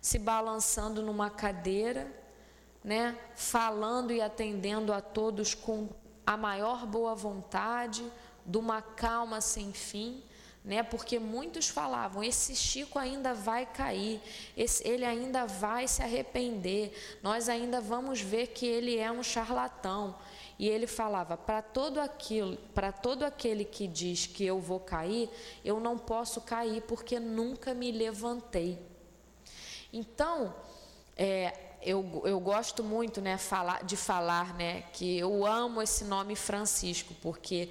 se 0.00 0.18
balançando 0.18 1.00
numa 1.00 1.30
cadeira, 1.30 2.12
né, 2.84 3.18
falando 3.34 4.12
e 4.12 4.20
atendendo 4.20 4.92
a 4.92 5.00
todos 5.00 5.54
com 5.54 5.88
a 6.26 6.36
maior 6.36 6.86
boa 6.86 7.14
vontade, 7.14 8.04
de 8.44 8.58
uma 8.58 8.82
calma 8.82 9.40
sem 9.40 9.72
fim, 9.72 10.22
né? 10.64 10.82
Porque 10.82 11.18
muitos 11.18 11.68
falavam: 11.68 12.24
esse 12.24 12.56
Chico 12.56 12.98
ainda 12.98 13.34
vai 13.34 13.66
cair, 13.66 14.20
esse, 14.56 14.86
ele 14.86 15.04
ainda 15.04 15.46
vai 15.46 15.86
se 15.86 16.02
arrepender, 16.02 16.92
nós 17.22 17.48
ainda 17.48 17.80
vamos 17.80 18.20
ver 18.20 18.48
que 18.48 18.66
ele 18.66 18.98
é 18.98 19.10
um 19.12 19.22
charlatão. 19.22 20.16
E 20.58 20.68
ele 20.68 20.86
falava: 20.86 21.36
para 21.36 21.60
todo 21.60 22.00
aquilo, 22.00 22.56
para 22.74 22.92
todo 22.92 23.24
aquele 23.24 23.64
que 23.64 23.86
diz 23.86 24.26
que 24.26 24.44
eu 24.44 24.58
vou 24.60 24.80
cair, 24.80 25.28
eu 25.64 25.80
não 25.80 25.98
posso 25.98 26.40
cair 26.40 26.82
porque 26.82 27.20
nunca 27.20 27.74
me 27.74 27.92
levantei. 27.92 28.78
Então, 29.92 30.54
é, 31.16 31.76
eu, 31.82 32.22
eu 32.24 32.40
gosto 32.40 32.82
muito 32.82 33.20
né, 33.20 33.36
falar, 33.36 33.84
de 33.84 33.96
falar 33.96 34.54
né, 34.54 34.82
que 34.92 35.18
eu 35.18 35.46
amo 35.46 35.82
esse 35.82 36.04
nome 36.04 36.34
Francisco, 36.34 37.14
porque 37.20 37.68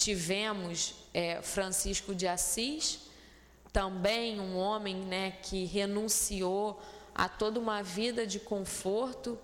tivemos 0.00 0.94
é, 1.12 1.42
Francisco 1.42 2.14
de 2.14 2.26
Assis, 2.26 3.00
também 3.70 4.40
um 4.40 4.56
homem 4.56 4.96
né, 4.96 5.32
que 5.42 5.66
renunciou 5.66 6.80
a 7.14 7.28
toda 7.28 7.60
uma 7.60 7.82
vida 7.82 8.26
de 8.26 8.40
conforto 8.40 9.38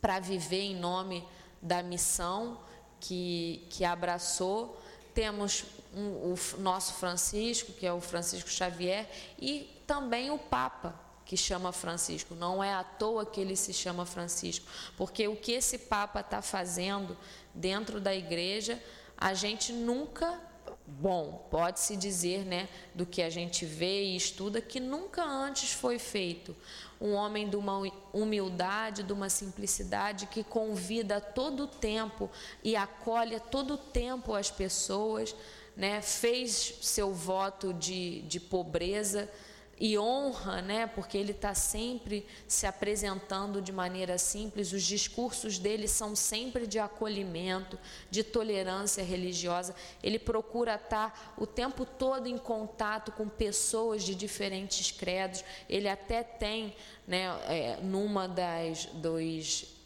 para 0.00 0.18
viver 0.18 0.62
em 0.62 0.74
nome 0.74 1.24
da 1.62 1.80
missão 1.80 2.58
que, 2.98 3.64
que 3.70 3.84
abraçou. 3.84 4.82
Temos 5.14 5.64
um, 5.94 6.34
o 6.34 6.38
nosso 6.58 6.94
Francisco, 6.94 7.72
que 7.72 7.86
é 7.86 7.92
o 7.92 8.00
Francisco 8.00 8.50
Xavier, 8.50 9.08
e 9.38 9.70
também 9.86 10.32
o 10.32 10.38
Papa, 10.38 10.98
que 11.24 11.36
chama 11.36 11.70
Francisco. 11.70 12.34
Não 12.34 12.64
é 12.64 12.74
à 12.74 12.82
toa 12.82 13.24
que 13.24 13.40
ele 13.40 13.54
se 13.54 13.72
chama 13.72 14.04
Francisco, 14.04 14.66
porque 14.96 15.28
o 15.28 15.36
que 15.36 15.52
esse 15.52 15.78
Papa 15.78 16.18
está 16.18 16.42
fazendo 16.42 17.16
dentro 17.54 18.00
da 18.00 18.12
igreja, 18.12 18.82
a 19.18 19.34
gente 19.34 19.72
nunca 19.72 20.40
bom, 20.88 21.46
pode-se 21.50 21.96
dizer, 21.96 22.46
né, 22.46 22.66
do 22.94 23.04
que 23.04 23.20
a 23.20 23.28
gente 23.28 23.66
vê 23.66 24.04
e 24.04 24.16
estuda, 24.16 24.60
que 24.60 24.80
nunca 24.80 25.22
antes 25.22 25.72
foi 25.72 25.98
feito. 25.98 26.56
Um 26.98 27.12
homem 27.12 27.48
de 27.48 27.56
uma 27.56 27.82
humildade, 28.12 29.02
de 29.02 29.12
uma 29.12 29.28
simplicidade 29.28 30.26
que 30.26 30.42
convida 30.42 31.20
todo 31.20 31.64
o 31.64 31.66
tempo 31.66 32.30
e 32.64 32.74
acolhe 32.74 33.38
todo 33.38 33.74
o 33.74 33.78
tempo 33.78 34.34
as 34.34 34.50
pessoas, 34.50 35.36
né, 35.76 36.00
fez 36.00 36.78
seu 36.80 37.12
voto 37.12 37.74
de, 37.74 38.22
de 38.22 38.40
pobreza 38.40 39.30
e 39.80 39.98
honra, 39.98 40.60
né? 40.60 40.86
Porque 40.86 41.16
ele 41.16 41.32
está 41.32 41.54
sempre 41.54 42.26
se 42.46 42.66
apresentando 42.66 43.62
de 43.62 43.72
maneira 43.72 44.18
simples. 44.18 44.72
Os 44.72 44.82
discursos 44.82 45.58
dele 45.58 45.86
são 45.86 46.16
sempre 46.16 46.66
de 46.66 46.78
acolhimento, 46.78 47.78
de 48.10 48.24
tolerância 48.24 49.02
religiosa. 49.02 49.74
Ele 50.02 50.18
procura 50.18 50.74
estar 50.74 51.10
tá 51.10 51.34
o 51.36 51.46
tempo 51.46 51.84
todo 51.84 52.26
em 52.26 52.38
contato 52.38 53.12
com 53.12 53.28
pessoas 53.28 54.02
de 54.02 54.14
diferentes 54.14 54.90
credos. 54.90 55.44
Ele 55.68 55.88
até 55.88 56.22
tem, 56.22 56.74
né? 57.06 57.26
É, 57.48 57.78
numa 57.82 58.26
das 58.26 58.86
dos 58.86 59.78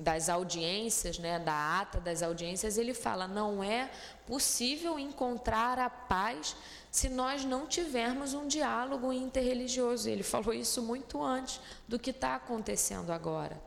das 0.00 0.30
audiências, 0.30 1.18
né, 1.18 1.38
da 1.38 1.80
ata 1.80 2.00
das 2.00 2.22
audiências, 2.22 2.78
ele 2.78 2.94
fala: 2.94 3.28
não 3.28 3.62
é 3.62 3.90
possível 4.26 4.98
encontrar 4.98 5.78
a 5.78 5.90
paz 5.90 6.56
se 6.90 7.08
nós 7.08 7.44
não 7.44 7.66
tivermos 7.66 8.34
um 8.34 8.48
diálogo 8.48 9.12
interreligioso. 9.12 10.08
Ele 10.08 10.22
falou 10.22 10.52
isso 10.52 10.82
muito 10.82 11.22
antes 11.22 11.60
do 11.86 11.98
que 11.98 12.10
está 12.10 12.34
acontecendo 12.34 13.10
agora. 13.10 13.62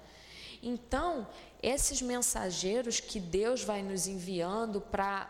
Então, 0.61 1.27
esses 1.61 2.01
mensageiros 2.01 2.99
que 2.99 3.19
Deus 3.19 3.63
vai 3.63 3.81
nos 3.81 4.07
enviando 4.07 4.81
para 4.81 5.29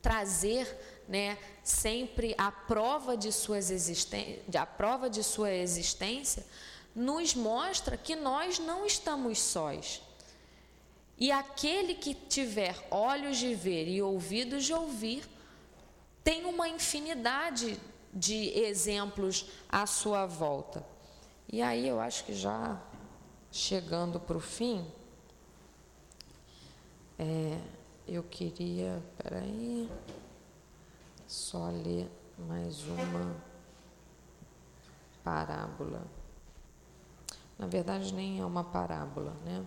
trazer 0.00 0.66
né, 1.06 1.38
sempre 1.62 2.34
a 2.36 2.50
prova 2.50 3.16
de, 3.16 3.30
suas 3.30 3.70
a 4.58 4.66
prova 4.66 5.08
de 5.08 5.22
sua 5.22 5.52
existência, 5.52 6.44
nos 6.94 7.34
mostra 7.34 7.96
que 7.96 8.16
nós 8.16 8.58
não 8.58 8.84
estamos 8.84 9.38
sós. 9.38 10.02
E 11.18 11.30
aquele 11.30 11.94
que 11.94 12.14
tiver 12.14 12.76
olhos 12.90 13.38
de 13.38 13.54
ver 13.54 13.86
e 13.86 14.02
ouvidos 14.02 14.64
de 14.64 14.72
ouvir, 14.72 15.24
tem 16.24 16.46
uma 16.46 16.68
infinidade 16.68 17.78
de 18.12 18.50
exemplos 18.58 19.46
à 19.68 19.86
sua 19.86 20.26
volta. 20.26 20.84
E 21.48 21.62
aí 21.62 21.88
eu 21.88 22.00
acho 22.00 22.24
que 22.24 22.34
já 22.34 22.80
chegando 23.50 24.20
para 24.20 24.36
o 24.36 24.40
fim, 24.40 24.86
é, 27.18 27.58
eu 28.06 28.22
queria, 28.22 29.02
peraí, 29.18 29.90
só 31.26 31.68
ler 31.70 32.10
mais 32.38 32.82
uma 32.84 33.36
parábola. 35.22 36.02
Na 37.58 37.66
verdade, 37.66 38.12
nem 38.12 38.40
é 38.40 38.44
uma 38.44 38.64
parábola, 38.64 39.34
né? 39.44 39.64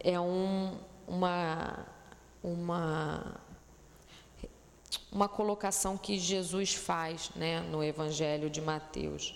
É 0.00 0.18
um, 0.18 0.78
uma, 1.06 1.86
uma 2.42 3.40
uma 5.10 5.28
colocação 5.28 5.96
que 5.96 6.18
Jesus 6.18 6.74
faz 6.74 7.30
né, 7.34 7.60
no 7.60 7.82
Evangelho 7.82 8.48
de 8.48 8.60
Mateus. 8.60 9.34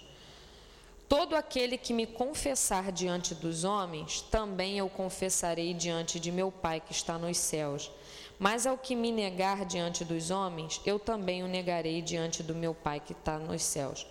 Todo 1.09 1.37
aquele 1.37 1.77
que 1.77 1.93
me 1.93 2.07
confessar 2.07 2.91
diante 2.91 3.35
dos 3.35 3.65
homens, 3.65 4.23
também 4.23 4.79
eu 4.79 4.89
confessarei 4.89 5.75
diante 5.75 6.19
de 6.19 6.33
meu 6.33 6.51
Pai 6.51 6.81
que 6.81 6.93
está 6.93 7.19
nos 7.19 7.37
céus. 7.37 7.91
Mas 8.39 8.67
ao 8.67 8.79
que 8.79 8.97
me 8.97 9.13
negar 9.13 9.67
diante 9.67 10.05
dos 10.05 10.31
homens, 10.31 10.81
eu 10.87 10.99
também 10.99 11.43
o 11.43 11.49
negarei 11.49 12.01
diante 12.01 12.43
do 12.43 12.55
meu 12.55 12.75
Pai 12.75 12.99
que 12.99 13.13
está 13.13 13.39
nos 13.39 13.63
céus. 13.63 14.07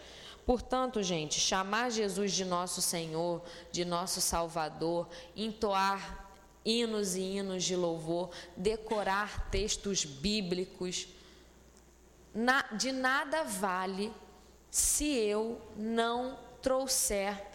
Portanto, 0.46 1.02
gente, 1.02 1.40
chamar 1.40 1.90
Jesus 1.90 2.34
de 2.34 2.46
nosso 2.46 2.82
Senhor, 2.82 3.42
de 3.72 3.84
nosso 3.84 4.22
Salvador, 4.22 5.08
entoar 5.36 6.30
hinos 6.64 7.16
e 7.16 7.22
hinos 7.22 7.64
de 7.64 7.76
louvor, 7.76 8.30
decorar 8.56 9.50
textos 9.50 10.06
bíblicos, 10.06 11.08
na, 12.34 12.62
de 12.74 12.92
nada 12.92 13.44
vale 13.44 14.12
se 14.70 15.06
eu 15.06 15.62
não 15.76 16.38
trouxer 16.62 17.52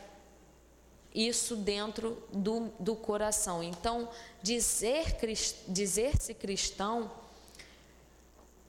isso 1.15 1.57
dentro 1.57 2.23
do, 2.31 2.71
do 2.79 2.95
coração. 2.95 3.63
Então, 3.63 4.09
dizer-se 4.43 5.57
dizer 5.67 6.13
cristão 6.39 7.11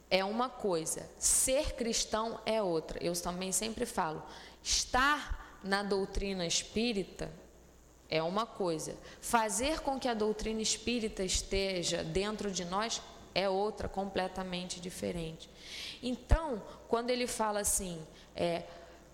é 0.10 0.24
uma 0.24 0.50
coisa, 0.50 1.06
ser 1.20 1.74
cristão 1.74 2.40
é 2.46 2.62
outra. 2.62 3.04
Eu 3.04 3.14
também 3.22 3.52
sempre 3.52 3.86
falo, 3.86 4.24
estar 4.64 5.60
na 5.62 5.84
doutrina 5.84 6.46
espírita 6.46 7.30
é 8.10 8.24
uma 8.24 8.46
coisa, 8.46 8.96
fazer 9.20 9.82
com 9.82 10.00
que 10.00 10.08
a 10.08 10.14
doutrina 10.14 10.62
espírita 10.62 11.24
esteja 11.24 12.02
dentro 12.02 12.50
de 12.50 12.64
nós 12.64 13.02
é 13.38 13.48
outra, 13.48 13.88
completamente 13.88 14.82
diferente. 14.82 15.48
Então, 16.02 16.60
quando 16.88 17.12
ele 17.12 17.28
fala 17.28 17.60
assim, 17.60 18.02
é, 18.36 18.64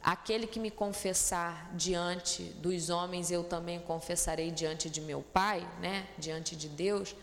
aquele 0.02 0.48
que 0.48 0.62
me 0.62 0.72
confessar 0.72 1.70
diante 1.76 2.44
dos 2.44 2.90
homens, 2.90 3.30
eu 3.30 3.44
também 3.44 3.82
confessarei 3.82 4.50
diante 4.50 4.90
de 4.90 5.02
meu 5.02 5.22
Pai, 5.22 5.60
né, 5.82 6.08
diante 6.18 6.56
de 6.56 6.70
Deus, 6.70 7.14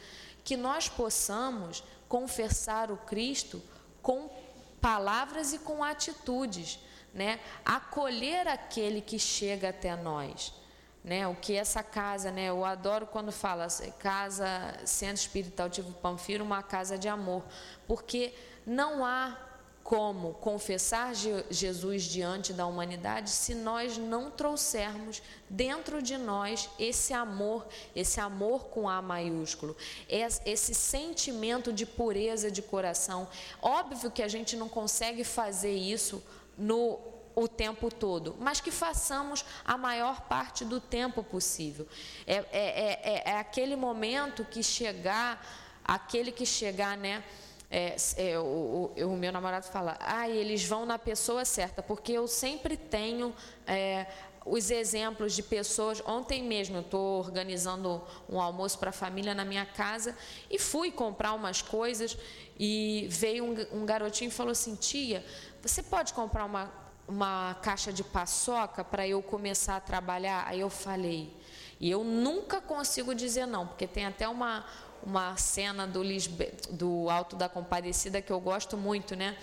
que 0.44 0.59
nós 0.59 0.90
possamos 0.90 1.82
confessar 2.07 2.90
o 2.90 2.98
Cristo 2.98 3.62
com 4.03 4.28
palavras 4.78 5.55
e 5.55 5.59
com 5.59 5.82
atitudes, 5.82 6.78
né, 7.14 7.40
acolher 7.64 8.46
aquele 8.46 9.01
que 9.01 9.18
chega 9.18 9.70
até 9.70 9.96
nós. 9.96 10.53
Né, 11.03 11.26
o 11.26 11.34
que 11.34 11.57
essa 11.57 11.82
casa, 11.82 12.30
né, 12.30 12.51
eu 12.51 12.62
adoro 12.62 13.07
quando 13.07 13.32
fala 13.32 13.66
casa 13.98 14.46
Centro 14.84 15.22
Espiritual 15.22 15.70
Tivo 15.70 15.92
Panfiro, 15.94 16.44
uma 16.44 16.62
casa 16.62 16.98
de 16.98 17.09
amor, 17.09 17.42
porque 17.86 18.34
não 18.66 19.03
há 19.03 19.34
como 19.82 20.34
confessar 20.34 21.12
Jesus 21.51 22.05
diante 22.05 22.53
da 22.53 22.64
humanidade 22.64 23.30
se 23.30 23.57
nós 23.57 23.98
não 23.98 24.30
trouxermos 24.30 25.20
dentro 25.48 26.01
de 26.01 26.16
nós 26.16 26.70
esse 26.78 27.12
amor, 27.12 27.66
esse 27.96 28.20
amor 28.20 28.66
com 28.66 28.88
A 28.88 29.03
maiúsculo, 29.03 29.76
esse 30.09 30.74
sentimento 30.74 31.72
de 31.72 31.84
pureza 31.84 32.51
de 32.51 32.62
coração. 32.62 33.26
Óbvio 33.61 34.12
que 34.12 34.22
a 34.22 34.28
gente 34.28 34.55
não 34.55 34.68
consegue 34.68 35.24
fazer 35.24 35.74
isso 35.74 36.22
no 36.57 37.10
o 37.35 37.47
tempo 37.49 37.93
todo, 37.93 38.37
mas 38.39 38.61
que 38.61 38.70
façamos 38.70 39.45
a 39.64 39.76
maior 39.76 40.22
parte 40.22 40.64
do 40.64 40.81
tempo 40.81 41.22
possível. 41.22 41.87
É, 42.26 42.45
é, 42.53 43.01
é, 43.03 43.22
é 43.26 43.39
aquele 43.39 43.76
momento 43.76 44.45
que 44.45 44.62
chegar, 44.62 45.45
aquele 45.85 46.33
que 46.33 46.45
chegar, 46.45 46.97
né? 46.97 47.22
É, 47.72 47.95
é, 48.16 48.39
o, 48.39 48.91
o, 48.97 49.07
o, 49.07 49.16
meu 49.16 49.31
namorado 49.31 49.66
fala, 49.66 49.97
ah, 50.01 50.28
eles 50.28 50.64
vão 50.64 50.85
na 50.85 50.99
pessoa 50.99 51.45
certa, 51.45 51.81
porque 51.81 52.11
eu 52.11 52.26
sempre 52.26 52.76
tenho 52.76 53.33
é, 53.64 54.09
os 54.45 54.70
exemplos 54.70 55.35
de 55.35 55.43
pessoas. 55.43 56.03
Ontem 56.05 56.43
mesmo 56.43 56.78
eu 56.78 56.81
estou 56.81 57.20
organizando 57.20 58.03
um 58.28 58.41
almoço 58.41 58.78
para 58.78 58.91
a 58.91 58.93
família 58.93 59.35
na 59.35 59.45
minha 59.45 59.64
casa 59.64 60.16
e 60.51 60.59
fui 60.59 60.91
comprar 60.91 61.33
umas 61.33 61.62
coisas 61.62 62.16
e 62.59 63.07
veio 63.09 63.45
um, 63.45 63.83
um 63.83 63.87
garotinho 63.87 64.28
e 64.28 64.33
falou 64.33 64.53
assim, 64.53 64.74
tia, 64.74 65.24
você 65.62 65.83
pode 65.83 66.12
comprar 66.12 66.45
uma, 66.45 66.72
uma 67.11 67.55
caixa 67.63 67.93
de 67.93 68.03
paçoca 68.03 68.83
para 68.83 69.07
eu 69.07 69.23
começar 69.23 69.77
a 69.77 69.81
trabalhar? 69.81 70.45
Aí 70.47 70.61
eu 70.61 70.71
falei, 70.71 71.37
e 71.79 71.91
eu 71.91 72.05
nunca 72.05 72.61
consigo 72.61 73.15
dizer 73.15 73.47
não, 73.47 73.67
porque 73.67 73.87
tem 73.87 74.07
até 74.07 74.29
uma 74.29 74.65
uma 75.03 75.35
cena 75.37 75.87
do, 75.87 76.03
Lisbe... 76.03 76.53
do 76.71 77.09
Alto 77.09 77.35
da 77.35 77.49
Compadecida 77.49 78.21
que 78.21 78.31
eu 78.31 78.39
gosto 78.39 78.77
muito, 78.77 79.17
né? 79.17 79.35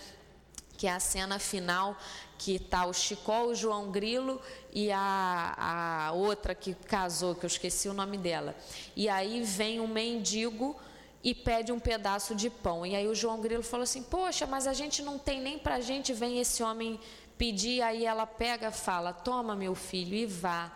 que 0.77 0.85
é 0.85 0.91
a 0.91 0.99
cena 0.99 1.39
final 1.39 1.97
que 2.37 2.59
tá 2.59 2.85
o 2.85 2.93
Chicó, 2.93 3.45
o 3.45 3.55
João 3.55 3.89
Grilo 3.89 4.39
e 4.71 4.91
a, 4.91 5.55
a 5.57 6.11
outra 6.11 6.53
que 6.53 6.75
casou, 6.75 7.33
que 7.33 7.43
eu 7.43 7.47
esqueci 7.47 7.89
o 7.89 7.93
nome 7.93 8.17
dela. 8.17 8.55
E 8.95 9.09
aí 9.09 9.41
vem 9.41 9.79
um 9.79 9.87
mendigo 9.87 10.75
e 11.23 11.33
pede 11.33 11.71
um 11.71 11.79
pedaço 11.79 12.35
de 12.35 12.47
pão. 12.47 12.85
E 12.85 12.95
aí 12.95 13.07
o 13.07 13.15
João 13.15 13.41
Grilo 13.41 13.63
falou 13.63 13.85
assim: 13.85 14.03
Poxa, 14.03 14.45
mas 14.45 14.67
a 14.67 14.73
gente 14.73 15.01
não 15.01 15.17
tem 15.17 15.41
nem 15.41 15.57
para 15.57 15.75
a 15.75 15.81
gente. 15.81 16.13
Vem 16.13 16.39
esse 16.39 16.61
homem 16.61 16.99
pedir. 17.37 17.81
Aí 17.81 18.05
ela 18.05 18.25
pega, 18.25 18.71
fala: 18.71 19.13
Toma, 19.13 19.55
meu 19.55 19.75
filho, 19.75 20.15
e 20.15 20.25
vá. 20.25 20.71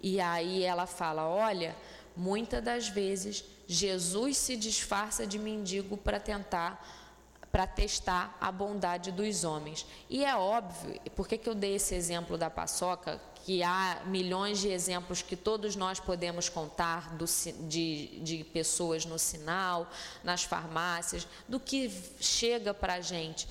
E 0.00 0.20
aí 0.20 0.62
ela 0.62 0.86
fala: 0.86 1.26
Olha, 1.26 1.76
muitas 2.16 2.62
das 2.62 2.88
vezes 2.88 3.44
Jesus 3.66 4.36
se 4.36 4.56
disfarça 4.56 5.26
de 5.26 5.38
mendigo 5.38 5.96
para 5.96 6.18
tentar 6.18 6.84
para 7.52 7.66
testar 7.66 8.36
a 8.40 8.52
bondade 8.52 9.10
dos 9.10 9.42
homens. 9.42 9.84
E 10.08 10.24
é 10.24 10.36
óbvio, 10.36 11.00
por 11.16 11.26
que, 11.26 11.36
que 11.36 11.48
eu 11.48 11.54
dei 11.54 11.74
esse 11.74 11.96
exemplo 11.96 12.38
da 12.38 12.48
paçoca? 12.48 13.20
Que 13.44 13.60
há 13.62 14.02
milhões 14.06 14.60
de 14.60 14.68
exemplos 14.68 15.20
que 15.20 15.34
todos 15.34 15.74
nós 15.74 15.98
podemos 15.98 16.48
contar 16.48 17.14
do, 17.16 17.24
de, 17.66 18.20
de 18.20 18.44
pessoas 18.44 19.04
no 19.04 19.18
sinal, 19.18 19.90
nas 20.22 20.44
farmácias, 20.44 21.26
do 21.48 21.58
que 21.58 21.90
chega 22.20 22.72
para 22.72 22.94
a 22.94 23.00
gente 23.00 23.48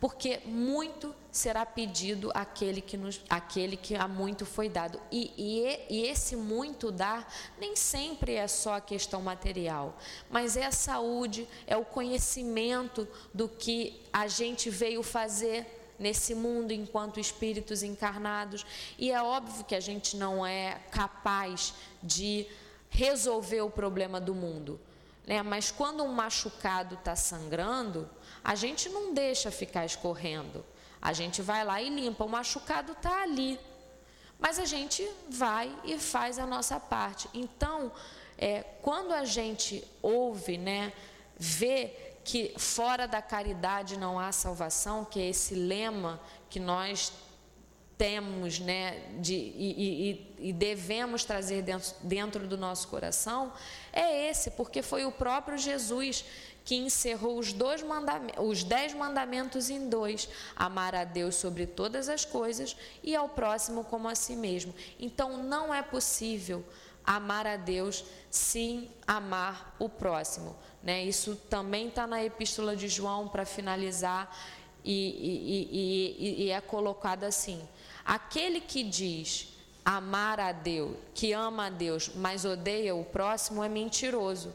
porque 0.00 0.40
muito 0.44 1.14
será 1.30 1.66
pedido 1.66 2.30
àquele 2.34 2.80
que, 2.80 2.96
nos, 2.96 3.20
àquele 3.28 3.76
que 3.76 3.94
a 3.94 4.06
muito 4.06 4.46
foi 4.46 4.68
dado. 4.68 5.00
E, 5.10 5.32
e, 5.36 5.86
e, 5.90 6.06
esse 6.06 6.36
muito 6.36 6.90
dar 6.90 7.32
nem 7.58 7.74
sempre 7.74 8.34
é 8.34 8.46
só 8.46 8.74
a 8.74 8.80
questão 8.80 9.20
material, 9.20 9.96
mas 10.30 10.56
é 10.56 10.66
a 10.66 10.72
saúde, 10.72 11.48
é 11.66 11.76
o 11.76 11.84
conhecimento 11.84 13.08
do 13.34 13.48
que 13.48 14.00
a 14.12 14.26
gente 14.28 14.70
veio 14.70 15.02
fazer 15.02 15.74
nesse 15.98 16.34
mundo 16.34 16.72
enquanto 16.72 17.18
espíritos 17.18 17.82
encarnados. 17.82 18.64
E 18.96 19.10
é 19.10 19.20
óbvio 19.20 19.64
que 19.64 19.74
a 19.74 19.80
gente 19.80 20.16
não 20.16 20.46
é 20.46 20.80
capaz 20.90 21.74
de 22.02 22.46
resolver 22.88 23.62
o 23.62 23.70
problema 23.70 24.20
do 24.20 24.34
mundo. 24.34 24.80
Né? 25.26 25.42
Mas 25.42 25.70
quando 25.70 26.02
um 26.02 26.12
machucado 26.12 26.94
está 26.94 27.14
sangrando, 27.14 28.08
a 28.48 28.54
gente 28.54 28.88
não 28.88 29.12
deixa 29.12 29.50
ficar 29.50 29.84
escorrendo. 29.84 30.64
A 31.02 31.12
gente 31.12 31.42
vai 31.42 31.62
lá 31.62 31.82
e 31.82 31.90
limpa. 31.90 32.24
O 32.24 32.28
machucado 32.30 32.92
está 32.92 33.22
ali. 33.22 33.60
Mas 34.38 34.58
a 34.58 34.64
gente 34.64 35.06
vai 35.28 35.70
e 35.84 35.98
faz 35.98 36.38
a 36.38 36.46
nossa 36.46 36.80
parte. 36.80 37.28
Então, 37.34 37.92
é, 38.38 38.64
quando 38.80 39.12
a 39.12 39.26
gente 39.26 39.86
ouve, 40.00 40.56
né, 40.56 40.94
vê 41.36 41.92
que 42.24 42.54
fora 42.56 43.06
da 43.06 43.20
caridade 43.20 43.98
não 43.98 44.18
há 44.18 44.32
salvação, 44.32 45.04
que 45.04 45.20
é 45.20 45.28
esse 45.28 45.54
lema 45.54 46.18
que 46.48 46.58
nós 46.58 47.12
temos 47.98 48.58
né, 48.60 49.10
de, 49.20 49.34
e, 49.34 50.30
e, 50.38 50.48
e 50.48 50.52
devemos 50.54 51.22
trazer 51.22 51.60
dentro, 51.60 51.94
dentro 52.02 52.46
do 52.46 52.56
nosso 52.56 52.88
coração, 52.88 53.52
é 53.92 54.30
esse, 54.30 54.52
porque 54.52 54.80
foi 54.80 55.04
o 55.04 55.12
próprio 55.12 55.58
Jesus 55.58 56.24
que 56.68 56.76
encerrou 56.76 57.38
os, 57.38 57.50
dois 57.50 57.82
mandamentos, 57.82 58.44
os 58.46 58.62
dez 58.62 58.92
mandamentos 58.92 59.70
em 59.70 59.88
dois: 59.88 60.28
amar 60.54 60.94
a 60.94 61.02
Deus 61.02 61.36
sobre 61.36 61.66
todas 61.66 62.10
as 62.10 62.26
coisas 62.26 62.76
e 63.02 63.16
ao 63.16 63.26
próximo 63.26 63.84
como 63.84 64.06
a 64.06 64.14
si 64.14 64.36
mesmo. 64.36 64.74
Então 65.00 65.42
não 65.42 65.72
é 65.72 65.80
possível 65.80 66.62
amar 67.02 67.46
a 67.46 67.56
Deus 67.56 68.04
sem 68.30 68.90
amar 69.06 69.74
o 69.78 69.88
próximo. 69.88 70.54
Né? 70.82 71.04
Isso 71.04 71.36
também 71.48 71.88
está 71.88 72.06
na 72.06 72.22
Epístola 72.22 72.76
de 72.76 72.86
João 72.86 73.28
para 73.28 73.46
finalizar 73.46 74.30
e, 74.84 74.92
e, 74.92 76.42
e, 76.42 76.44
e 76.44 76.50
é 76.50 76.60
colocado 76.60 77.24
assim: 77.24 77.66
aquele 78.04 78.60
que 78.60 78.82
diz 78.82 79.56
amar 79.82 80.38
a 80.38 80.52
Deus, 80.52 80.94
que 81.14 81.32
ama 81.32 81.68
a 81.68 81.70
Deus, 81.70 82.10
mas 82.14 82.44
odeia 82.44 82.94
o 82.94 83.06
próximo, 83.06 83.64
é 83.64 83.70
mentiroso. 83.70 84.54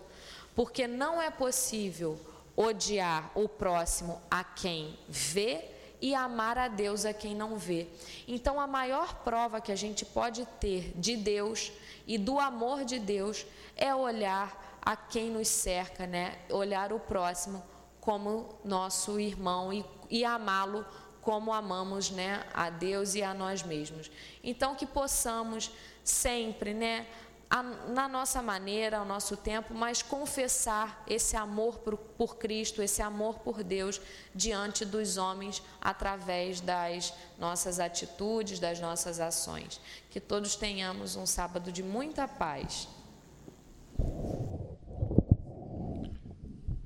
Porque 0.56 0.88
não 0.88 1.22
é 1.22 1.30
possível 1.30 2.20
odiar 2.56 3.32
o 3.36 3.50
próximo 3.50 4.22
a 4.30 4.44
quem 4.44 4.98
vê 5.08 5.66
e 6.02 6.14
amar 6.14 6.58
a 6.58 6.68
Deus 6.68 7.06
a 7.06 7.14
quem 7.14 7.34
não 7.34 7.58
vê. 7.58 7.88
Então, 8.28 8.60
a 8.60 8.68
maior 8.68 9.24
prova 9.24 9.62
que 9.62 9.72
a 9.72 9.76
gente 9.76 10.06
pode 10.06 10.46
ter 10.60 10.92
de 10.96 11.16
Deus 11.16 11.72
e 12.06 12.18
do 12.18 12.40
amor 12.40 12.84
de 12.84 13.00
Deus 13.00 13.46
é 13.76 13.96
olhar 13.96 14.80
a 14.82 14.96
quem 14.96 15.30
nos 15.30 15.48
cerca, 15.48 16.06
né? 16.06 16.38
Olhar 16.50 16.92
o 16.92 17.00
próximo 17.00 17.64
como 18.02 18.60
nosso 18.66 19.18
irmão 19.18 19.72
e, 19.72 19.86
e 20.10 20.26
amá-lo 20.26 20.86
como 21.22 21.54
amamos, 21.54 22.12
né, 22.12 22.44
a 22.54 22.70
Deus 22.70 23.16
e 23.16 23.24
a 23.24 23.34
nós 23.34 23.64
mesmos. 23.64 24.12
Então 24.44 24.76
que 24.76 24.86
possamos 24.86 25.72
sempre, 26.04 26.74
né, 26.74 27.08
a, 27.54 27.62
na 27.62 28.10
nossa 28.10 28.42
maneira, 28.42 28.98
ao 28.98 29.06
nosso 29.06 29.38
tempo, 29.38 29.76
mas 29.76 30.02
confessar 30.02 31.04
esse 31.08 31.36
amor 31.36 31.78
por, 31.78 31.96
por 31.96 32.38
Cristo, 32.38 32.82
esse 32.82 33.00
amor 33.00 33.42
por 33.42 33.64
Deus 33.64 34.02
diante 34.34 34.84
dos 34.84 35.18
homens 35.18 35.62
através 35.80 36.60
das 36.60 37.14
nossas 37.38 37.80
atitudes, 37.80 38.60
das 38.60 38.80
nossas 38.80 39.20
ações. 39.20 39.80
Que 40.10 40.20
todos 40.20 40.56
tenhamos 40.56 41.16
um 41.16 41.28
sábado 41.28 41.72
de 41.72 41.84
muita 41.84 42.28
paz. 42.28 42.88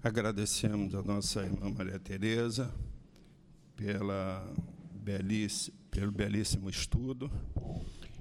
Agradecemos 0.04 0.94
a 0.94 1.02
nossa 1.02 1.44
irmã 1.44 1.74
Maria 1.74 1.98
Tereza 1.98 2.70
pela 3.74 4.46
pelo 5.90 6.12
belíssimo 6.12 6.70
estudo. 6.70 7.32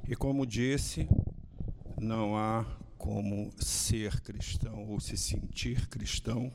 E 0.08 0.14
como 0.14 0.46
disse, 0.46 1.08
não 2.00 2.36
há 2.36 2.64
como 2.98 3.50
ser 3.58 4.20
cristão 4.20 4.86
ou 4.88 5.00
se 5.00 5.16
sentir 5.16 5.88
cristão 5.88 6.52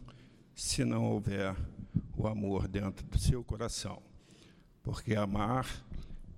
se 0.53 0.85
não 0.85 1.05
houver 1.05 1.55
o 2.15 2.27
amor 2.27 2.67
dentro 2.67 3.05
do 3.07 3.17
seu 3.17 3.43
coração. 3.43 4.01
Porque 4.83 5.15
amar 5.15 5.67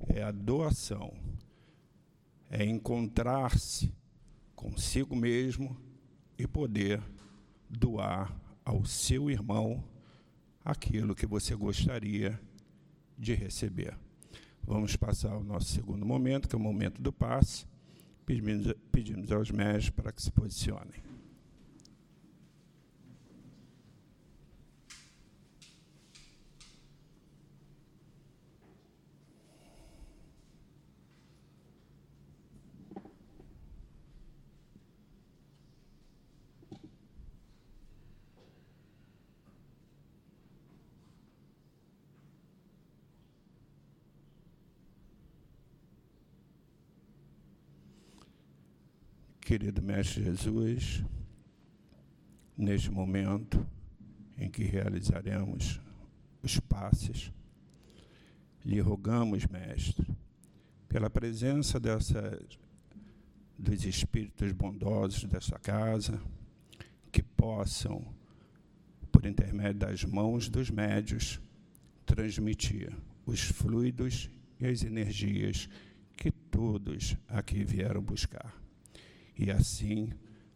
é 0.08 0.22
a 0.24 0.32
doação, 0.32 1.14
é 2.50 2.66
encontrar-se 2.66 3.94
consigo 4.56 5.16
mesmo 5.16 5.76
e 6.38 6.48
poder 6.48 7.02
doar 7.70 8.36
ao 8.64 8.86
seu 8.86 9.30
irmão 9.30 9.84
aquilo 10.64 11.16
que 11.16 11.26
você 11.26 11.56
gostaria 11.56 12.40
de 13.18 13.34
receber. 13.34 13.98
Vamos 14.64 14.96
passar 14.96 15.34
ao 15.34 15.44
nosso 15.44 15.68
segundo 15.68 16.06
momento, 16.06 16.48
que 16.48 16.56
é 16.56 16.58
o 16.58 16.62
momento 16.62 17.02
do 17.02 17.12
passe 17.12 17.66
pedimos, 18.26 18.74
pedimos 18.92 19.32
aos 19.32 19.52
médicos 19.52 19.90
para 19.92 20.12
que 20.12 20.22
se 20.22 20.32
posicionem. 20.32 21.13
Querido 49.54 49.84
Mestre 49.84 50.24
Jesus, 50.24 51.04
neste 52.58 52.90
momento 52.90 53.64
em 54.36 54.50
que 54.50 54.64
realizaremos 54.64 55.80
os 56.42 56.60
passes, 56.60 57.32
lhe 58.66 58.80
rogamos, 58.80 59.46
Mestre, 59.46 60.08
pela 60.90 61.08
presença 61.08 61.80
dessa, 61.80 62.36
dos 63.56 63.86
espíritos 63.86 64.52
bondosos 64.54 65.26
dessa 65.26 65.60
casa, 65.60 66.20
que 67.12 67.22
possam, 67.22 68.04
por 69.12 69.24
intermédio 69.24 69.82
das 69.82 70.04
mãos 70.04 70.50
dos 70.50 70.72
médios, 70.72 71.40
transmitir 72.08 72.92
os 73.24 73.42
fluidos 73.42 74.32
e 74.60 74.66
as 74.66 74.82
energias 74.82 75.70
que 76.18 76.32
todos 76.32 77.16
aqui 77.28 77.64
vieram 77.64 78.02
buscar. 78.02 78.63
E 79.38 79.50
assim, 79.52 80.12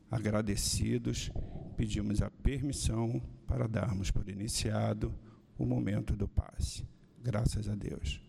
agradecidos, 0.09 1.31
pedimos 1.75 2.21
a 2.21 2.29
permissão 2.29 3.21
para 3.45 3.67
darmos 3.67 4.11
por 4.11 4.27
iniciado 4.29 5.13
o 5.57 5.65
momento 5.65 6.15
do 6.15 6.27
passe. 6.27 6.87
Graças 7.21 7.67
a 7.67 7.75
Deus. 7.75 8.21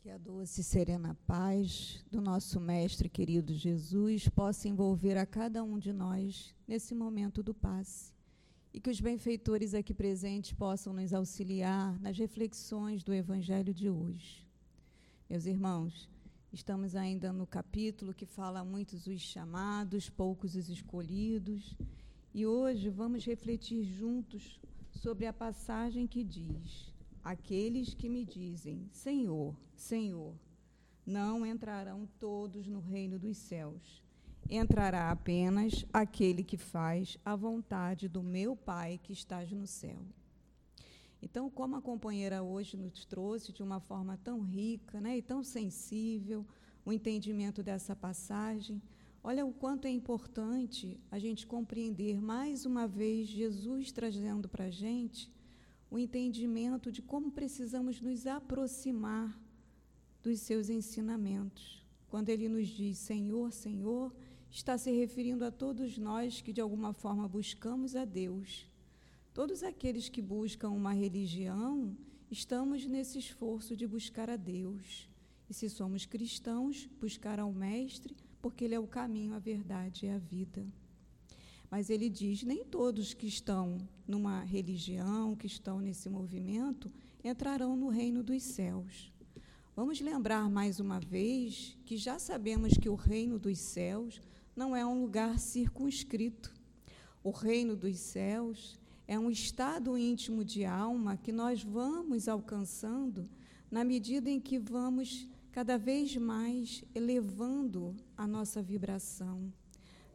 Que 0.00 0.10
a 0.10 0.18
doce 0.18 0.60
e 0.60 0.64
serena 0.64 1.14
paz 1.26 2.04
do 2.10 2.20
nosso 2.20 2.60
Mestre 2.60 3.08
querido 3.08 3.54
Jesus 3.54 4.28
possa 4.28 4.68
envolver 4.68 5.16
a 5.16 5.24
cada 5.24 5.62
um 5.62 5.78
de 5.78 5.92
nós 5.92 6.54
nesse 6.66 6.94
momento 6.94 7.42
do 7.42 7.54
passe. 7.54 8.12
e 8.74 8.80
que 8.80 8.88
os 8.88 9.00
benfeitores 9.00 9.74
aqui 9.74 9.92
presentes 9.92 10.52
possam 10.52 10.92
nos 10.94 11.12
auxiliar 11.12 12.00
nas 12.00 12.16
reflexões 12.16 13.04
do 13.04 13.12
Evangelho 13.12 13.74
de 13.74 13.90
hoje. 13.90 14.46
Meus 15.28 15.44
irmãos, 15.44 16.08
estamos 16.52 16.94
ainda 16.94 17.32
no 17.32 17.46
capítulo 17.46 18.12
que 18.12 18.26
fala 18.26 18.62
muitos 18.62 19.06
os 19.06 19.20
chamados, 19.20 20.10
poucos 20.10 20.54
os 20.54 20.68
escolhidos, 20.68 21.74
e 22.34 22.46
hoje 22.46 22.90
vamos 22.90 23.24
refletir 23.24 23.84
juntos 23.84 24.60
sobre 24.90 25.26
a 25.26 25.32
passagem 25.32 26.06
que 26.06 26.22
diz: 26.22 26.92
Aqueles 27.24 27.94
que 27.94 28.08
me 28.08 28.24
dizem, 28.24 28.86
Senhor, 28.90 29.56
Senhor, 29.74 30.34
não 31.06 31.46
entrarão 31.46 32.06
todos 32.20 32.66
no 32.66 32.80
reino 32.80 33.18
dos 33.18 33.38
céus. 33.38 34.02
Entrará 34.50 35.10
apenas 35.10 35.84
aquele 35.92 36.44
que 36.44 36.56
faz 36.56 37.16
a 37.24 37.34
vontade 37.34 38.08
do 38.08 38.22
meu 38.22 38.54
Pai 38.54 39.00
que 39.02 39.12
estás 39.12 39.50
no 39.50 39.66
céu. 39.66 40.04
Então, 41.22 41.48
como 41.48 41.76
a 41.76 41.80
companheira 41.80 42.42
hoje 42.42 42.76
nos 42.76 43.04
trouxe 43.04 43.52
de 43.52 43.62
uma 43.62 43.78
forma 43.78 44.18
tão 44.24 44.40
rica 44.40 45.00
né, 45.00 45.16
e 45.16 45.22
tão 45.22 45.44
sensível 45.44 46.44
o 46.84 46.92
entendimento 46.92 47.62
dessa 47.62 47.94
passagem, 47.94 48.82
olha 49.22 49.46
o 49.46 49.52
quanto 49.52 49.86
é 49.86 49.90
importante 49.90 50.98
a 51.12 51.20
gente 51.20 51.46
compreender 51.46 52.20
mais 52.20 52.66
uma 52.66 52.88
vez 52.88 53.28
Jesus 53.28 53.92
trazendo 53.92 54.48
para 54.48 54.64
a 54.64 54.70
gente 54.70 55.32
o 55.88 55.96
entendimento 55.96 56.90
de 56.90 57.00
como 57.00 57.30
precisamos 57.30 58.00
nos 58.00 58.26
aproximar 58.26 59.40
dos 60.22 60.40
seus 60.40 60.68
ensinamentos. 60.68 61.86
Quando 62.08 62.30
ele 62.30 62.48
nos 62.48 62.66
diz 62.66 62.98
Senhor, 62.98 63.52
Senhor, 63.52 64.12
está 64.50 64.76
se 64.76 64.90
referindo 64.90 65.44
a 65.44 65.52
todos 65.52 65.96
nós 65.98 66.40
que 66.40 66.52
de 66.52 66.60
alguma 66.60 66.92
forma 66.92 67.28
buscamos 67.28 67.94
a 67.94 68.04
Deus. 68.04 68.71
Todos 69.34 69.62
aqueles 69.62 70.10
que 70.10 70.20
buscam 70.20 70.68
uma 70.68 70.92
religião, 70.92 71.96
estamos 72.30 72.84
nesse 72.84 73.18
esforço 73.18 73.74
de 73.74 73.86
buscar 73.86 74.28
a 74.28 74.36
Deus. 74.36 75.08
E 75.48 75.54
se 75.54 75.70
somos 75.70 76.04
cristãos, 76.04 76.86
buscar 77.00 77.40
ao 77.40 77.50
Mestre, 77.50 78.14
porque 78.42 78.64
Ele 78.64 78.74
é 78.74 78.80
o 78.80 78.86
caminho, 78.86 79.32
a 79.32 79.38
verdade 79.38 80.04
e 80.04 80.10
a 80.10 80.18
vida. 80.18 80.66
Mas 81.70 81.88
ele 81.88 82.10
diz: 82.10 82.42
nem 82.42 82.62
todos 82.62 83.14
que 83.14 83.26
estão 83.26 83.78
numa 84.06 84.42
religião, 84.42 85.34
que 85.34 85.46
estão 85.46 85.80
nesse 85.80 86.10
movimento, 86.10 86.92
entrarão 87.24 87.74
no 87.74 87.88
reino 87.88 88.22
dos 88.22 88.42
céus. 88.42 89.10
Vamos 89.74 89.98
lembrar 89.98 90.50
mais 90.50 90.78
uma 90.78 91.00
vez 91.00 91.78
que 91.86 91.96
já 91.96 92.18
sabemos 92.18 92.76
que 92.76 92.90
o 92.90 92.94
reino 92.94 93.38
dos 93.38 93.58
céus 93.58 94.20
não 94.54 94.76
é 94.76 94.84
um 94.84 95.00
lugar 95.00 95.38
circunscrito. 95.38 96.52
O 97.24 97.30
reino 97.30 97.74
dos 97.74 97.98
céus 97.98 98.78
é 99.06 99.18
um 99.18 99.30
estado 99.30 99.96
íntimo 99.96 100.44
de 100.44 100.64
alma 100.64 101.16
que 101.16 101.32
nós 101.32 101.62
vamos 101.62 102.28
alcançando 102.28 103.28
na 103.70 103.84
medida 103.84 104.30
em 104.30 104.40
que 104.40 104.58
vamos 104.58 105.26
cada 105.50 105.76
vez 105.76 106.16
mais 106.16 106.84
elevando 106.94 107.94
a 108.16 108.26
nossa 108.26 108.62
vibração. 108.62 109.52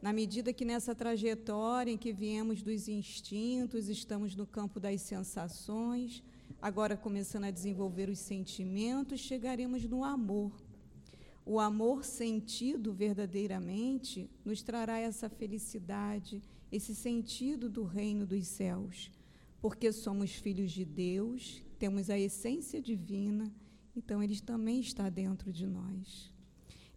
Na 0.00 0.12
medida 0.12 0.52
que 0.52 0.64
nessa 0.64 0.94
trajetória 0.94 1.90
em 1.90 1.98
que 1.98 2.12
viemos 2.12 2.62
dos 2.62 2.86
instintos, 2.88 3.88
estamos 3.88 4.36
no 4.36 4.46
campo 4.46 4.78
das 4.78 5.00
sensações, 5.02 6.22
agora 6.62 6.96
começando 6.96 7.44
a 7.44 7.50
desenvolver 7.50 8.08
os 8.08 8.20
sentimentos, 8.20 9.18
chegaremos 9.20 9.84
no 9.84 10.04
amor. 10.04 10.52
O 11.44 11.58
amor 11.58 12.04
sentido 12.04 12.92
verdadeiramente 12.92 14.30
nos 14.44 14.62
trará 14.62 14.98
essa 14.98 15.28
felicidade, 15.28 16.42
esse 16.70 16.94
sentido 16.94 17.68
do 17.68 17.84
reino 17.84 18.26
dos 18.26 18.46
céus, 18.46 19.10
porque 19.60 19.90
somos 19.92 20.32
filhos 20.32 20.70
de 20.70 20.84
Deus, 20.84 21.62
temos 21.78 22.10
a 22.10 22.18
essência 22.18 22.80
divina, 22.80 23.52
então 23.96 24.22
ele 24.22 24.38
também 24.40 24.80
está 24.80 25.08
dentro 25.08 25.52
de 25.52 25.66
nós. 25.66 26.32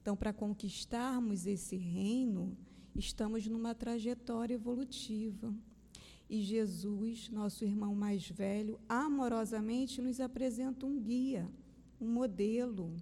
Então, 0.01 0.15
para 0.15 0.33
conquistarmos 0.33 1.45
esse 1.45 1.75
reino, 1.75 2.57
estamos 2.95 3.47
numa 3.47 3.73
trajetória 3.75 4.55
evolutiva. 4.55 5.53
E 6.29 6.41
Jesus, 6.41 7.29
nosso 7.29 7.63
irmão 7.63 7.93
mais 7.93 8.27
velho, 8.27 8.79
amorosamente 8.87 10.01
nos 10.01 10.19
apresenta 10.19 10.85
um 10.85 10.99
guia, 10.99 11.47
um 11.99 12.07
modelo. 12.07 12.95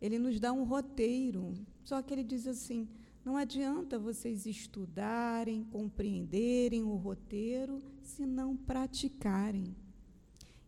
Ele 0.00 0.18
nos 0.18 0.40
dá 0.40 0.52
um 0.52 0.64
roteiro. 0.64 1.54
Só 1.84 2.02
que 2.02 2.12
ele 2.12 2.24
diz 2.24 2.46
assim: 2.46 2.88
não 3.24 3.36
adianta 3.36 3.98
vocês 3.98 4.46
estudarem, 4.46 5.62
compreenderem 5.64 6.82
o 6.82 6.96
roteiro, 6.96 7.80
se 8.02 8.26
não 8.26 8.56
praticarem. 8.56 9.76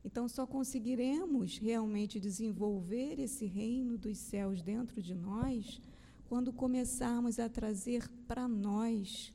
Então, 0.04 0.28
só 0.28 0.46
conseguiremos 0.46 1.58
realmente 1.58 2.20
desenvolver 2.20 3.18
esse 3.18 3.46
reino 3.46 3.98
dos 3.98 4.18
céus 4.18 4.62
dentro 4.62 5.02
de 5.02 5.14
nós 5.14 5.80
quando 6.28 6.52
começarmos 6.52 7.38
a 7.38 7.48
trazer 7.48 8.08
para 8.28 8.46
nós. 8.46 9.32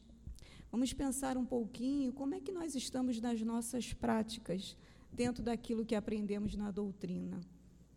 Vamos 0.72 0.93
pensar 0.93 1.38
um 1.38 1.45
pouquinho 1.45 2.13
como 2.13 2.36
é 2.36 2.39
que 2.39 2.51
nós 2.51 2.76
estamos 2.76 3.20
nas 3.20 3.41
nossas 3.41 3.93
práticas, 3.93 4.78
dentro 5.11 5.43
daquilo 5.43 5.86
que 5.86 5.95
aprendemos 5.95 6.55
na 6.55 6.72
doutrina. 6.72 7.41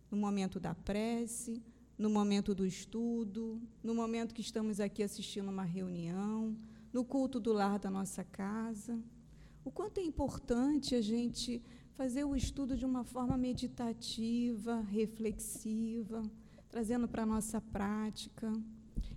No 0.09 0.17
momento 0.17 0.59
da 0.59 0.73
prece, 0.73 1.61
no 1.97 2.09
momento 2.09 2.53
do 2.55 2.65
estudo, 2.65 3.61
no 3.83 3.93
momento 3.93 4.33
que 4.33 4.41
estamos 4.41 4.79
aqui 4.79 5.03
assistindo 5.03 5.49
uma 5.49 5.63
reunião, 5.63 6.57
no 6.91 7.03
culto 7.03 7.39
do 7.39 7.53
lar 7.53 7.79
da 7.79 7.89
nossa 7.89 8.23
casa. 8.23 8.99
O 9.63 9.71
quanto 9.71 9.99
é 9.99 10.03
importante 10.03 10.95
a 10.95 11.01
gente 11.01 11.61
fazer 11.93 12.23
o 12.23 12.35
estudo 12.35 12.75
de 12.75 12.85
uma 12.85 13.03
forma 13.03 13.37
meditativa, 13.37 14.81
reflexiva, 14.81 16.21
trazendo 16.69 17.07
para 17.07 17.23
a 17.23 17.25
nossa 17.25 17.61
prática 17.61 18.51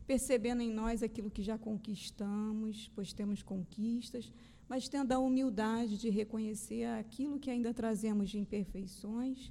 percebendo 0.07 0.63
em 0.63 0.73
nós 0.73 1.03
aquilo 1.03 1.31
que 1.31 1.43
já 1.43 1.59
conquistamos, 1.59 2.91
pois 2.95 3.13
temos 3.13 3.43
conquistas, 3.43 4.33
mas 4.69 4.89
tendo 4.89 5.13
a 5.13 5.19
humildade 5.19 5.99
de 5.99 6.09
reconhecer 6.09 6.85
aquilo 6.85 7.39
que 7.39 7.51
ainda 7.51 7.75
trazemos 7.75 8.31
de 8.31 8.39
imperfeições. 8.39 9.51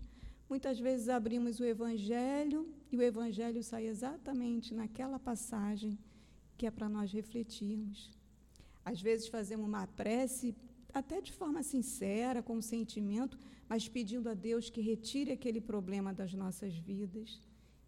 Muitas 0.49 0.79
vezes 0.79 1.09
abrimos 1.09 1.59
o 1.59 1.65
Evangelho 1.65 2.67
e 2.95 2.97
o 2.97 3.01
Evangelho 3.01 3.61
sai 3.61 3.87
exatamente 3.87 4.73
naquela 4.73 5.19
passagem 5.19 5.97
que 6.57 6.65
é 6.65 6.71
para 6.71 6.87
nós 6.87 7.11
refletirmos. 7.11 8.09
Às 8.83 9.01
vezes 9.01 9.27
fazemos 9.27 9.67
uma 9.67 9.85
prece, 9.87 10.55
até 10.93 11.19
de 11.19 11.31
forma 11.33 11.61
sincera, 11.61 12.41
com 12.41 12.61
sentimento, 12.61 13.37
mas 13.67 13.89
pedindo 13.89 14.29
a 14.29 14.33
Deus 14.33 14.69
que 14.69 14.79
retire 14.79 15.31
aquele 15.31 15.59
problema 15.59 16.13
das 16.13 16.33
nossas 16.33 16.73
vidas 16.73 17.41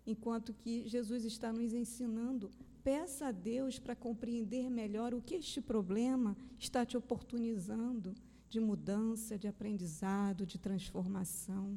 enquanto 0.05 0.53
que 0.53 0.87
Jesus 0.87 1.25
está 1.25 1.51
nos 1.51 1.73
ensinando. 1.73 2.49
Peça 2.83 3.27
a 3.27 3.31
Deus 3.31 3.77
para 3.77 3.95
compreender 3.95 4.69
melhor 4.69 5.13
o 5.13 5.21
que 5.21 5.35
este 5.35 5.61
problema 5.61 6.35
está 6.57 6.85
te 6.85 6.95
oportunizando 6.95 8.15
de 8.49 8.59
mudança, 8.61 9.37
de 9.37 9.47
aprendizado, 9.47 10.45
de 10.45 10.57
transformação. 10.57 11.75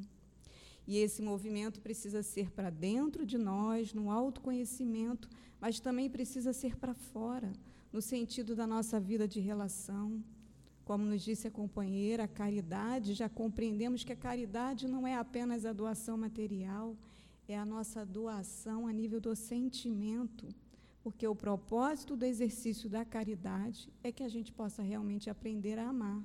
E 0.87 0.97
esse 0.97 1.21
movimento 1.21 1.79
precisa 1.79 2.23
ser 2.23 2.51
para 2.51 2.69
dentro 2.69 3.25
de 3.25 3.37
nós, 3.37 3.93
no 3.93 4.09
autoconhecimento, 4.11 5.29
mas 5.59 5.79
também 5.79 6.09
precisa 6.09 6.53
ser 6.53 6.75
para 6.75 6.93
fora, 6.93 7.51
no 7.93 8.01
sentido 8.01 8.55
da 8.55 8.65
nossa 8.65 8.99
vida 8.99 9.27
de 9.27 9.39
relação. 9.39 10.23
Como 10.83 11.05
nos 11.05 11.21
disse 11.21 11.47
a 11.47 11.51
companheira, 11.51 12.23
a 12.23 12.27
caridade, 12.27 13.13
já 13.13 13.29
compreendemos 13.29 14.03
que 14.03 14.11
a 14.11 14.15
caridade 14.15 14.87
não 14.87 15.05
é 15.05 15.15
apenas 15.15 15.65
a 15.65 15.71
doação 15.71 16.17
material, 16.17 16.97
é 17.47 17.57
a 17.57 17.65
nossa 17.65 18.05
doação 18.05 18.87
a 18.87 18.91
nível 18.91 19.19
do 19.19 19.35
sentimento, 19.35 20.47
porque 21.03 21.27
o 21.27 21.35
propósito 21.35 22.15
do 22.15 22.25
exercício 22.25 22.89
da 22.89 23.05
caridade 23.05 23.89
é 24.03 24.11
que 24.11 24.23
a 24.23 24.29
gente 24.29 24.51
possa 24.51 24.81
realmente 24.81 25.29
aprender 25.29 25.77
a 25.77 25.89
amar. 25.89 26.23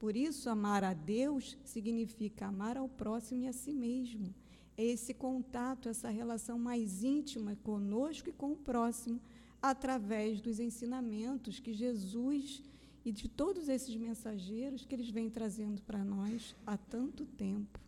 Por 0.00 0.16
isso, 0.16 0.48
amar 0.48 0.82
a 0.82 0.94
Deus 0.94 1.58
significa 1.62 2.46
amar 2.46 2.78
ao 2.78 2.88
próximo 2.88 3.42
e 3.42 3.46
a 3.46 3.52
si 3.52 3.74
mesmo. 3.74 4.34
É 4.74 4.82
esse 4.82 5.12
contato, 5.12 5.90
essa 5.90 6.08
relação 6.08 6.58
mais 6.58 7.04
íntima 7.04 7.54
conosco 7.62 8.30
e 8.30 8.32
com 8.32 8.52
o 8.52 8.56
próximo, 8.56 9.20
através 9.60 10.40
dos 10.40 10.58
ensinamentos 10.58 11.60
que 11.60 11.74
Jesus 11.74 12.62
e 13.04 13.12
de 13.12 13.28
todos 13.28 13.68
esses 13.68 13.94
mensageiros 13.94 14.86
que 14.86 14.94
eles 14.94 15.10
vêm 15.10 15.28
trazendo 15.28 15.82
para 15.82 16.02
nós 16.02 16.56
há 16.66 16.78
tanto 16.78 17.26
tempo. 17.26 17.78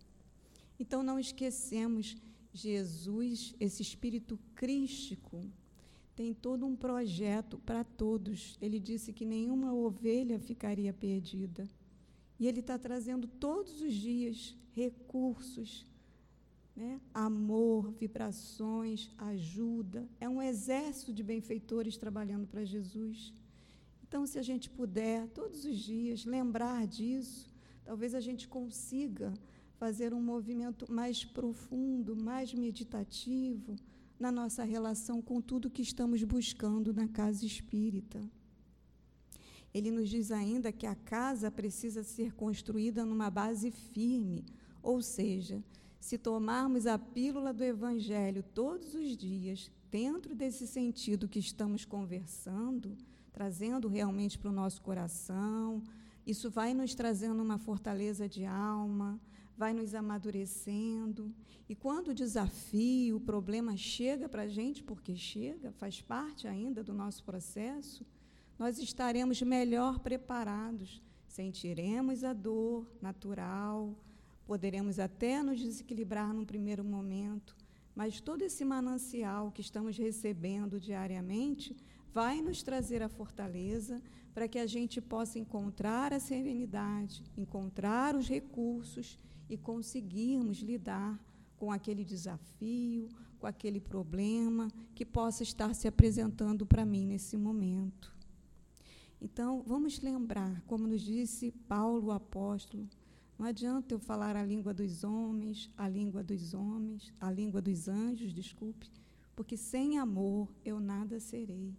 Então, 0.79 1.03
não 1.03 1.19
esquecemos 1.19 2.15
Jesus, 2.53 3.55
esse 3.59 3.81
espírito 3.81 4.39
crístico, 4.55 5.51
tem 6.15 6.35
todo 6.35 6.67
um 6.67 6.77
projeto 6.77 7.57
para 7.57 7.83
todos. 7.83 8.59
Ele 8.61 8.79
disse 8.79 9.15
que 9.15 9.25
nenhuma 9.25 9.73
ovelha 9.73 10.39
ficaria 10.39 10.93
perdida. 10.93 11.67
E 12.43 12.47
ele 12.49 12.59
está 12.59 12.77
trazendo 12.77 13.29
todos 13.29 13.81
os 13.81 13.95
dias 13.95 14.57
recursos, 14.73 15.87
né? 16.75 17.01
amor, 17.15 17.93
vibrações, 17.93 19.09
ajuda. 19.17 20.09
É 20.21 20.29
um 20.29 20.43
exército 20.43 21.13
de 21.13 21.23
benfeitores 21.23 21.97
trabalhando 21.97 22.45
para 22.49 22.65
Jesus. 22.65 23.33
Então, 24.03 24.27
se 24.27 24.41
a 24.41 24.43
gente 24.43 24.69
puder, 24.69 25.29
todos 25.29 25.65
os 25.65 25.79
dias, 25.79 26.25
lembrar 26.25 26.85
disso, 26.85 27.49
talvez 27.85 28.13
a 28.13 28.19
gente 28.19 28.49
consiga 28.49 29.33
fazer 29.77 30.13
um 30.13 30.21
movimento 30.21 30.91
mais 30.93 31.25
profundo, 31.25 32.17
mais 32.17 32.53
meditativo 32.53 33.77
na 34.19 34.33
nossa 34.33 34.65
relação 34.65 35.23
com 35.23 35.41
tudo 35.41 35.71
que 35.71 35.83
estamos 35.83 36.25
buscando 36.25 36.93
na 36.93 37.07
casa 37.07 37.47
espírita. 37.47 38.21
Ele 39.75 39.91
nos 39.91 40.09
diz 40.09 40.31
ainda 40.31 40.71
que 40.71 40.87
a 40.87 40.95
casa 40.95 41.51
precisa 41.51 42.03
ser 42.03 42.35
construída 42.35 43.05
numa 43.05 43.31
base 43.31 43.71
firme, 43.71 44.45
ou 44.83 45.01
seja, 45.01 45.63
se 45.99 46.19
tomarmos 46.19 46.87
a 46.87 46.99
pílula 46.99 47.53
do 47.53 47.63
Evangelho 47.63 48.43
todos 48.43 48.95
os 48.95 49.17
dias, 49.17 49.71
dentro 49.91 50.35
desse 50.35 50.67
sentido 50.67 51.29
que 51.29 51.39
estamos 51.39 51.85
conversando, 51.85 52.97
trazendo 53.33 53.89
realmente 53.89 54.39
para 54.39 54.51
o 54.51 54.55
nosso 54.55 54.83
coração, 54.83 55.83
isso 56.27 56.51
vai 56.51 56.75
nos 56.75 56.95
trazendo 56.95 57.43
uma 57.43 57.59
fortaleza 57.59 58.29
de 58.29 58.45
alma, 58.45 59.21
vai 59.57 59.73
nos 59.73 59.95
amadurecendo. 59.95 61.33
E 61.69 61.75
quando 61.75 62.09
o 62.09 62.15
desafio, 62.15 63.17
o 63.17 63.21
problema 63.21 63.77
chega 63.77 64.29
para 64.29 64.43
a 64.43 64.49
gente, 64.49 64.83
porque 64.83 65.17
chega, 65.17 65.73
faz 65.73 66.01
parte 66.01 66.47
ainda 66.47 66.83
do 66.83 66.93
nosso 66.93 67.23
processo, 67.25 68.05
nós 68.63 68.79
estaremos 68.79 69.43
melhor 69.43 69.99
preparados, 69.99 71.03
sentiremos 71.27 72.23
a 72.23 72.33
dor 72.33 72.89
natural, 73.03 73.93
poderemos 74.47 75.01
até 75.01 75.43
nos 75.43 75.59
desequilibrar 75.59 76.33
num 76.33 76.45
primeiro 76.45 76.85
momento, 76.85 77.57
mas 77.93 78.21
todo 78.21 78.43
esse 78.43 78.65
manancial 78.65 79.51
que 79.51 79.61
estamos 79.61 79.99
recebendo 79.99 80.79
diariamente 80.79 81.77
vai 82.15 82.41
nos 82.41 82.63
trazer 82.63 83.03
a 83.03 83.09
fortaleza 83.09 84.01
para 84.33 84.47
que 84.47 84.61
a 84.61 84.67
gente 84.67 85.01
possa 85.01 85.41
encontrar 85.41 86.13
a 86.13 86.21
serenidade, 86.21 87.25
encontrar 87.37 88.15
os 88.15 88.29
recursos 88.29 89.19
e 89.51 89.57
conseguirmos 89.57 90.59
lidar 90.59 91.19
com 91.57 91.73
aquele 91.73 92.05
desafio, 92.05 93.09
com 93.41 93.47
aquele 93.49 93.81
problema 93.81 94.69
que 94.95 95.05
possa 95.05 95.43
estar 95.43 95.75
se 95.75 95.89
apresentando 95.89 96.65
para 96.65 96.87
mim 96.87 97.05
nesse 97.09 97.37
momento. 97.37 98.22
Então, 99.25 99.63
vamos 99.65 100.01
lembrar, 100.01 100.61
como 100.63 100.85
nos 100.85 101.01
disse 101.01 101.53
Paulo, 101.69 102.09
o 102.09 102.11
apóstolo, 102.11 102.89
não 103.39 103.47
adianta 103.47 103.95
eu 103.95 104.01
falar 104.01 104.35
a 104.35 104.45
língua 104.45 104.75
dos 104.75 105.05
homens, 105.05 105.71
a 105.77 105.89
língua 105.89 106.25
dos 106.25 106.55
homens, 106.55 107.15
a 107.21 107.31
língua 107.31 107.63
dos 107.63 107.87
anjos, 107.89 108.35
desculpe, 108.35 108.91
porque 109.37 109.57
sem 109.57 109.97
amor 109.97 110.53
eu 110.65 110.81
nada 110.81 111.21
serei. 111.21 111.73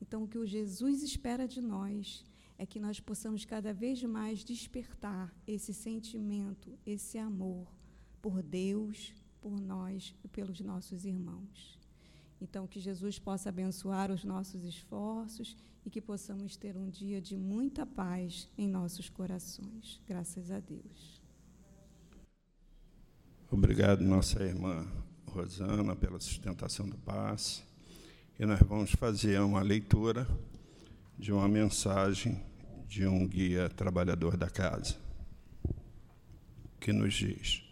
Então, 0.00 0.24
o 0.24 0.28
que 0.28 0.36
o 0.36 0.44
Jesus 0.44 1.04
espera 1.04 1.46
de 1.46 1.60
nós 1.60 2.24
é 2.58 2.66
que 2.66 2.80
nós 2.80 2.98
possamos 2.98 3.44
cada 3.44 3.72
vez 3.72 4.02
mais 4.02 4.42
despertar 4.42 5.32
esse 5.46 5.72
sentimento, 5.72 6.76
esse 6.84 7.16
amor 7.16 7.72
por 8.20 8.42
Deus, 8.42 9.14
por 9.40 9.60
nós 9.60 10.16
e 10.24 10.26
pelos 10.26 10.60
nossos 10.60 11.04
irmãos. 11.04 11.81
Então, 12.42 12.66
que 12.66 12.80
Jesus 12.80 13.20
possa 13.20 13.50
abençoar 13.50 14.10
os 14.10 14.24
nossos 14.24 14.64
esforços 14.64 15.56
e 15.86 15.88
que 15.88 16.00
possamos 16.00 16.56
ter 16.56 16.76
um 16.76 16.90
dia 16.90 17.20
de 17.20 17.36
muita 17.36 17.86
paz 17.86 18.48
em 18.58 18.66
nossos 18.66 19.08
corações. 19.08 20.00
Graças 20.08 20.50
a 20.50 20.58
Deus. 20.58 21.22
Obrigado, 23.48 24.02
nossa 24.02 24.42
irmã 24.42 24.84
Rosana, 25.28 25.94
pela 25.94 26.18
sustentação 26.18 26.88
do 26.88 26.98
passe. 26.98 27.62
E 28.36 28.44
nós 28.44 28.58
vamos 28.58 28.90
fazer 28.90 29.40
uma 29.40 29.62
leitura 29.62 30.26
de 31.16 31.30
uma 31.30 31.46
mensagem 31.46 32.42
de 32.88 33.06
um 33.06 33.24
guia 33.28 33.68
trabalhador 33.68 34.36
da 34.36 34.50
casa, 34.50 34.96
que 36.80 36.92
nos 36.92 37.14
diz 37.14 37.62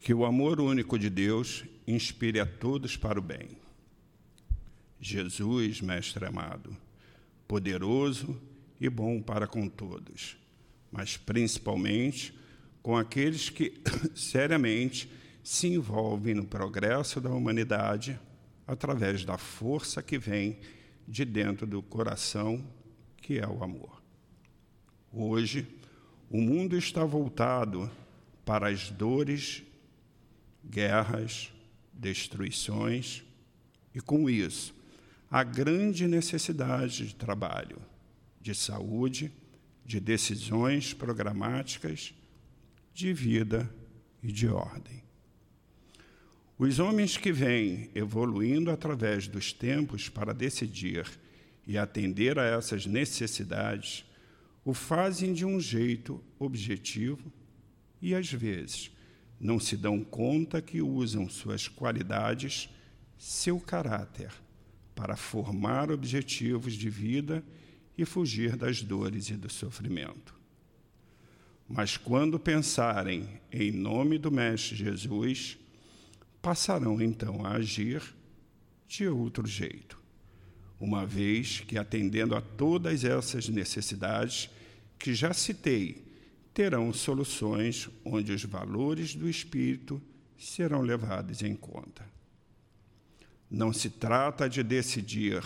que 0.00 0.12
o 0.12 0.24
amor 0.24 0.60
único 0.60 0.98
de 0.98 1.10
Deus 1.10 1.64
inspire 1.92 2.38
a 2.38 2.46
todos 2.46 2.96
para 2.96 3.18
o 3.18 3.22
bem 3.22 3.48
Jesus, 5.00 5.80
Mestre 5.80 6.26
amado, 6.26 6.76
poderoso 7.46 8.40
e 8.80 8.88
bom 8.88 9.22
para 9.22 9.46
com 9.46 9.68
todos, 9.68 10.36
mas 10.90 11.16
principalmente 11.16 12.36
com 12.82 12.96
aqueles 12.96 13.48
que 13.48 13.80
seriamente 14.14 15.10
se 15.42 15.68
envolvem 15.68 16.34
no 16.34 16.44
progresso 16.44 17.20
da 17.20 17.30
humanidade 17.30 18.18
através 18.66 19.24
da 19.24 19.38
força 19.38 20.02
que 20.02 20.18
vem 20.18 20.58
de 21.06 21.24
dentro 21.24 21.66
do 21.66 21.80
coração, 21.80 22.62
que 23.16 23.38
é 23.38 23.46
o 23.46 23.62
amor. 23.62 24.02
Hoje, 25.12 25.66
o 26.28 26.38
mundo 26.38 26.76
está 26.76 27.04
voltado 27.04 27.90
para 28.44 28.68
as 28.68 28.90
dores, 28.90 29.62
guerras, 30.62 31.50
destruições, 31.98 33.24
e 33.94 34.00
com 34.00 34.30
isso, 34.30 34.74
a 35.30 35.42
grande 35.42 36.06
necessidade 36.06 37.08
de 37.08 37.14
trabalho, 37.14 37.78
de 38.40 38.54
saúde, 38.54 39.32
de 39.84 39.98
decisões 39.98 40.94
programáticas, 40.94 42.14
de 42.94 43.12
vida 43.12 43.68
e 44.22 44.30
de 44.30 44.46
ordem. 44.46 45.02
Os 46.58 46.78
homens 46.78 47.16
que 47.16 47.32
vêm 47.32 47.90
evoluindo 47.94 48.70
através 48.70 49.28
dos 49.28 49.52
tempos 49.52 50.08
para 50.08 50.32
decidir 50.32 51.06
e 51.66 51.76
atender 51.76 52.38
a 52.38 52.44
essas 52.44 52.86
necessidades 52.86 54.04
o 54.64 54.74
fazem 54.74 55.32
de 55.32 55.44
um 55.44 55.60
jeito 55.60 56.22
objetivo 56.38 57.32
e, 58.02 58.14
às 58.14 58.32
vezes, 58.32 58.90
não 59.40 59.60
se 59.60 59.76
dão 59.76 60.02
conta 60.02 60.60
que 60.60 60.82
usam 60.82 61.28
suas 61.28 61.68
qualidades, 61.68 62.68
seu 63.16 63.60
caráter 63.60 64.32
para 64.94 65.16
formar 65.16 65.90
objetivos 65.90 66.74
de 66.74 66.90
vida 66.90 67.44
e 67.96 68.04
fugir 68.04 68.56
das 68.56 68.82
dores 68.82 69.30
e 69.30 69.34
do 69.34 69.48
sofrimento. 69.50 70.34
Mas 71.68 71.96
quando 71.96 72.38
pensarem 72.38 73.28
em 73.52 73.70
nome 73.70 74.18
do 74.18 74.30
Mestre 74.30 74.74
Jesus, 74.74 75.58
passarão 76.40 77.00
então 77.00 77.44
a 77.44 77.52
agir 77.52 78.02
de 78.88 79.06
outro 79.06 79.46
jeito, 79.46 80.00
uma 80.80 81.04
vez 81.04 81.60
que, 81.60 81.76
atendendo 81.76 82.34
a 82.34 82.40
todas 82.40 83.04
essas 83.04 83.48
necessidades 83.48 84.48
que 84.98 85.12
já 85.14 85.34
citei, 85.34 86.07
terão 86.58 86.92
soluções 86.92 87.88
onde 88.04 88.32
os 88.32 88.42
valores 88.42 89.14
do 89.14 89.28
espírito 89.30 90.02
serão 90.36 90.80
levados 90.80 91.40
em 91.40 91.54
conta. 91.54 92.04
Não 93.48 93.72
se 93.72 93.88
trata 93.88 94.48
de 94.48 94.64
decidir 94.64 95.40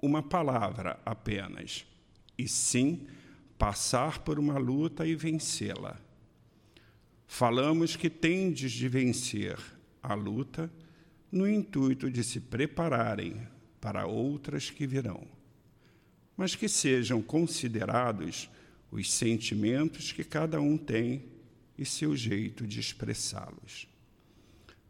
uma 0.00 0.22
palavra 0.22 0.98
apenas, 1.04 1.84
e 2.38 2.48
sim 2.48 3.06
passar 3.58 4.20
por 4.20 4.38
uma 4.38 4.56
luta 4.56 5.06
e 5.06 5.14
vencê-la. 5.14 6.00
Falamos 7.26 7.94
que 7.94 8.08
tendes 8.08 8.72
de 8.72 8.88
vencer 8.88 9.58
a 10.02 10.14
luta 10.14 10.72
no 11.30 11.46
intuito 11.46 12.10
de 12.10 12.24
se 12.24 12.40
prepararem 12.40 13.46
para 13.78 14.06
outras 14.06 14.70
que 14.70 14.86
virão, 14.86 15.26
mas 16.34 16.54
que 16.54 16.66
sejam 16.66 17.20
considerados 17.20 18.48
os 18.92 19.10
sentimentos 19.10 20.12
que 20.12 20.22
cada 20.22 20.60
um 20.60 20.76
tem 20.76 21.24
e 21.78 21.84
seu 21.84 22.14
jeito 22.14 22.66
de 22.66 22.78
expressá-los. 22.78 23.88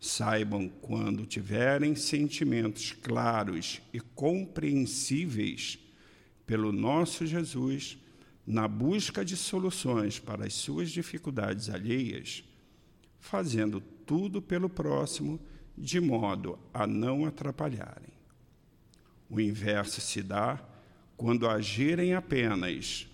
Saibam, 0.01 0.69
quando 0.69 1.25
tiverem 1.25 1.95
sentimentos 1.95 2.91
claros 2.91 3.81
e 3.93 4.01
compreensíveis 4.01 5.79
pelo 6.45 6.73
nosso 6.73 7.25
Jesus, 7.25 7.97
na 8.45 8.67
busca 8.67 9.25
de 9.25 9.37
soluções 9.37 10.19
para 10.19 10.47
as 10.47 10.55
suas 10.55 10.91
dificuldades 10.91 11.71
alheias, 11.71 12.43
fazendo 13.21 13.81
tudo 13.81 14.43
pelo 14.43 14.69
próximo, 14.69 15.41
de 15.79 16.01
modo 16.01 16.59
a 16.75 16.89
não 16.89 17.25
atrapalharem. 17.25 18.13
O 19.31 19.41
inverso 19.41 20.01
se 20.01 20.21
dá 20.21 20.61
quando 21.17 21.49
agirem 21.49 22.15
apenas 22.15 23.07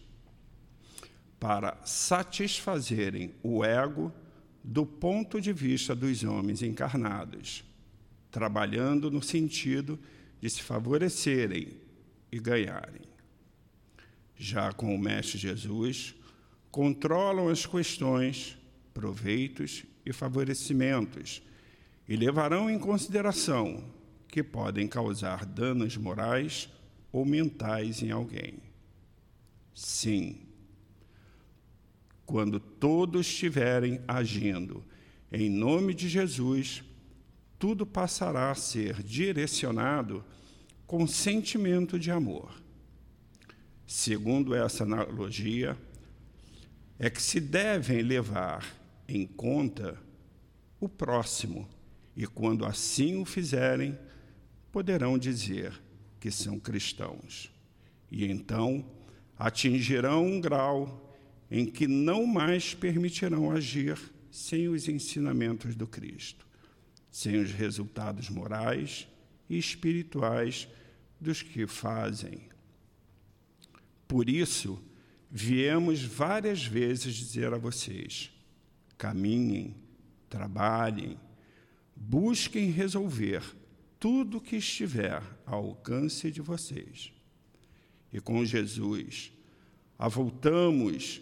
para 1.38 1.76
satisfazerem 1.84 3.34
o 3.42 3.64
ego 3.64 4.12
do 4.62 4.84
ponto 4.84 5.40
de 5.40 5.52
vista 5.52 5.94
dos 5.94 6.24
homens 6.24 6.62
encarnados, 6.62 7.64
trabalhando 8.30 9.10
no 9.10 9.22
sentido 9.22 9.98
de 10.40 10.50
se 10.50 10.62
favorecerem 10.62 11.80
e 12.30 12.38
ganharem. 12.38 13.02
Já 14.36 14.72
com 14.72 14.94
o 14.94 14.98
Mestre 14.98 15.38
Jesus, 15.38 16.14
controlam 16.70 17.48
as 17.48 17.66
questões, 17.66 18.56
proveitos 18.92 19.84
e 20.04 20.12
favorecimentos 20.12 21.42
e 22.08 22.16
levarão 22.16 22.70
em 22.70 22.78
consideração 22.78 23.84
que 24.28 24.42
podem 24.42 24.86
causar 24.86 25.44
danos 25.44 25.96
morais 25.96 26.68
ou 27.10 27.24
mentais 27.24 28.02
em 28.02 28.10
alguém. 28.10 28.54
Sim, 29.74 30.47
quando 32.28 32.60
todos 32.60 33.26
estiverem 33.26 34.02
agindo 34.06 34.84
em 35.32 35.48
nome 35.48 35.94
de 35.94 36.10
Jesus, 36.10 36.84
tudo 37.58 37.86
passará 37.86 38.50
a 38.50 38.54
ser 38.54 39.02
direcionado 39.02 40.22
com 40.86 41.06
sentimento 41.06 41.98
de 41.98 42.10
amor. 42.10 42.52
Segundo 43.86 44.54
essa 44.54 44.84
analogia, 44.84 45.74
é 46.98 47.08
que 47.08 47.22
se 47.22 47.40
devem 47.40 48.02
levar 48.02 48.76
em 49.08 49.26
conta 49.26 49.98
o 50.78 50.86
próximo, 50.86 51.66
e 52.14 52.26
quando 52.26 52.66
assim 52.66 53.16
o 53.18 53.24
fizerem, 53.24 53.98
poderão 54.70 55.16
dizer 55.16 55.72
que 56.20 56.30
são 56.30 56.60
cristãos. 56.60 57.50
E 58.10 58.26
então 58.26 58.84
atingirão 59.38 60.26
um 60.26 60.42
grau 60.42 61.07
em 61.50 61.64
que 61.66 61.86
não 61.86 62.26
mais 62.26 62.74
permitirão 62.74 63.50
agir 63.50 63.98
sem 64.30 64.68
os 64.68 64.88
ensinamentos 64.88 65.74
do 65.74 65.86
Cristo, 65.86 66.46
sem 67.10 67.36
os 67.36 67.52
resultados 67.52 68.28
morais 68.28 69.08
e 69.48 69.58
espirituais 69.58 70.68
dos 71.20 71.42
que 71.42 71.66
fazem. 71.66 72.42
Por 74.06 74.28
isso, 74.28 74.82
viemos 75.30 76.02
várias 76.02 76.64
vezes 76.64 77.14
dizer 77.14 77.52
a 77.52 77.58
vocês: 77.58 78.30
caminhem, 78.96 79.74
trabalhem, 80.28 81.18
busquem 81.96 82.70
resolver 82.70 83.42
tudo 83.98 84.40
que 84.40 84.56
estiver 84.56 85.22
ao 85.44 85.66
alcance 85.66 86.30
de 86.30 86.40
vocês. 86.40 87.12
E 88.12 88.20
com 88.20 88.44
Jesus, 88.44 89.32
avultamos 89.98 91.20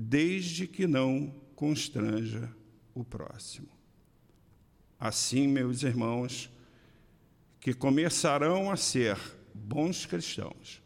desde 0.00 0.68
que 0.68 0.86
não 0.86 1.34
constranja 1.56 2.54
o 2.94 3.02
próximo. 3.02 3.66
Assim, 4.96 5.48
meus 5.48 5.82
irmãos, 5.82 6.48
que 7.58 7.74
começarão 7.74 8.70
a 8.70 8.76
ser 8.76 9.18
bons 9.52 10.06
cristãos. 10.06 10.80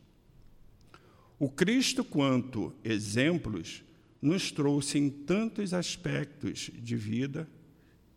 O 1.38 1.50
Cristo, 1.50 2.02
quanto 2.02 2.72
exemplos, 2.82 3.84
nos 4.20 4.50
trouxe 4.50 4.96
em 4.98 5.10
tantos 5.10 5.74
aspectos 5.74 6.70
de 6.74 6.96
vida, 6.96 7.46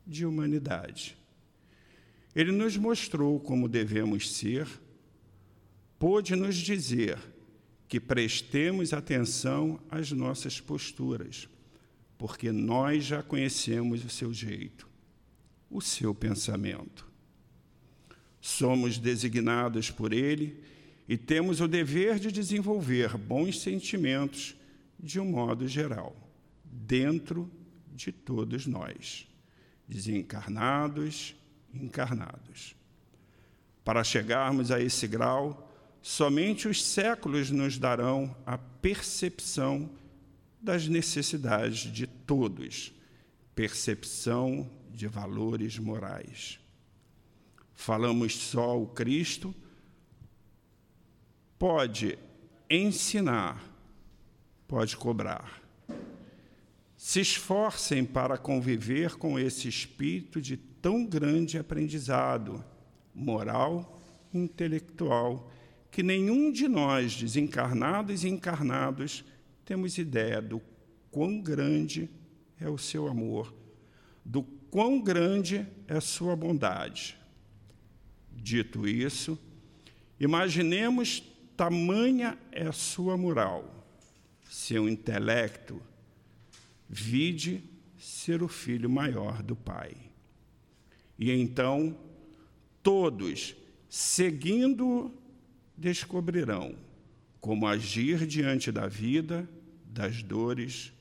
de 0.07 0.25
humanidade. 0.25 1.17
Ele 2.33 2.53
nos 2.53 2.77
mostrou 2.77 3.37
como 3.37 3.67
devemos 3.67 4.31
ser, 4.31 4.65
pôde 5.99 6.37
nos 6.37 6.55
dizer 6.55 7.17
que 7.87 7.99
prestemos 7.99 8.93
atenção 8.93 9.79
às 9.89 10.11
nossas 10.11 10.59
posturas, 10.59 11.47
porque 12.17 12.51
nós 12.51 13.03
já 13.05 13.21
conhecemos 13.21 14.03
o 14.03 14.09
seu 14.09 14.33
jeito, 14.33 14.87
o 15.69 15.81
seu 15.81 16.13
pensamento. 16.13 17.07
Somos 18.41 18.97
designados 18.97 19.91
por 19.91 20.13
ele 20.13 20.63
e 21.07 21.17
temos 21.17 21.61
o 21.61 21.67
dever 21.67 22.19
de 22.19 22.31
desenvolver 22.31 23.17
bons 23.17 23.61
sentimentos 23.61 24.55
de 24.99 25.19
um 25.19 25.25
modo 25.25 25.67
geral, 25.67 26.15
dentro 26.63 27.51
de 27.93 28.11
todos 28.11 28.65
nós, 28.65 29.27
desencarnados 29.87 31.35
encarnados. 31.75 32.75
Para 33.83 34.03
chegarmos 34.03 34.71
a 34.71 34.81
esse 34.81 35.07
grau, 35.07 35.74
somente 36.05 36.67
os 36.67 36.85
séculos 36.85 37.49
nos 37.49 37.79
darão 37.79 38.35
a 38.45 38.59
percepção 38.59 39.89
das 40.61 40.87
necessidades 40.87 41.91
de 41.91 42.05
todos, 42.05 42.93
percepção 43.55 44.69
de 44.91 45.07
valores 45.07 45.79
morais. 45.79 46.59
Falamos 47.73 48.35
só 48.35 48.79
o 48.79 48.85
Cristo, 48.85 49.53
pode 51.57 52.19
ensinar, 52.69 53.67
pode 54.67 54.95
cobrar. 54.95 55.59
Se 56.95 57.19
esforcem 57.19 58.05
para 58.05 58.37
conviver 58.37 59.15
com 59.15 59.39
esse 59.39 59.67
espírito 59.67 60.39
de 60.39 60.55
tão 60.55 61.03
grande 61.03 61.57
aprendizado 61.57 62.63
moral 63.11 63.99
e 64.31 64.37
intelectual 64.37 65.51
que 65.95 66.03
nenhum 66.03 66.51
de 66.51 66.67
nós, 66.67 67.15
desencarnados 67.15 68.25
e 68.25 68.27
encarnados, 68.27 69.23
temos 69.63 69.97
ideia 69.97 70.41
do 70.41 70.61
quão 71.09 71.39
grande 71.39 72.09
é 72.59 72.67
o 72.67 72.77
seu 72.77 73.07
amor, 73.07 73.55
do 74.25 74.43
quão 74.43 74.99
grande 74.99 75.65
é 75.87 75.95
a 75.95 76.01
sua 76.01 76.35
bondade. 76.35 77.17
Dito 78.29 78.85
isso, 78.85 79.39
imaginemos 80.19 81.23
tamanha 81.55 82.37
é 82.51 82.67
a 82.67 82.73
sua 82.73 83.15
moral, 83.15 83.87
seu 84.49 84.89
intelecto, 84.89 85.81
vide 86.89 87.63
ser 87.97 88.43
o 88.43 88.49
filho 88.49 88.89
maior 88.89 89.41
do 89.41 89.55
Pai. 89.55 89.95
E 91.17 91.31
então, 91.31 91.97
todos, 92.83 93.55
seguindo, 93.87 95.23
descobrirão 95.77 96.75
como 97.39 97.67
agir 97.67 98.25
diante 98.25 98.71
da 98.71 98.87
vida, 98.87 99.47
das 99.85 100.23
dores, 100.23 100.91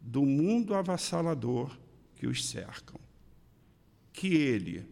do 0.00 0.24
mundo 0.24 0.74
avassalador 0.74 1.76
que 2.14 2.26
os 2.26 2.44
cercam. 2.44 3.00
Que 4.12 4.34
Ele, 4.34 4.86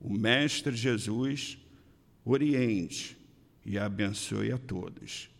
o 0.00 0.12
Mestre 0.12 0.76
Jesus, 0.76 1.58
oriente 2.24 3.16
e 3.64 3.78
abençoe 3.78 4.52
a 4.52 4.58
todos. 4.58 5.30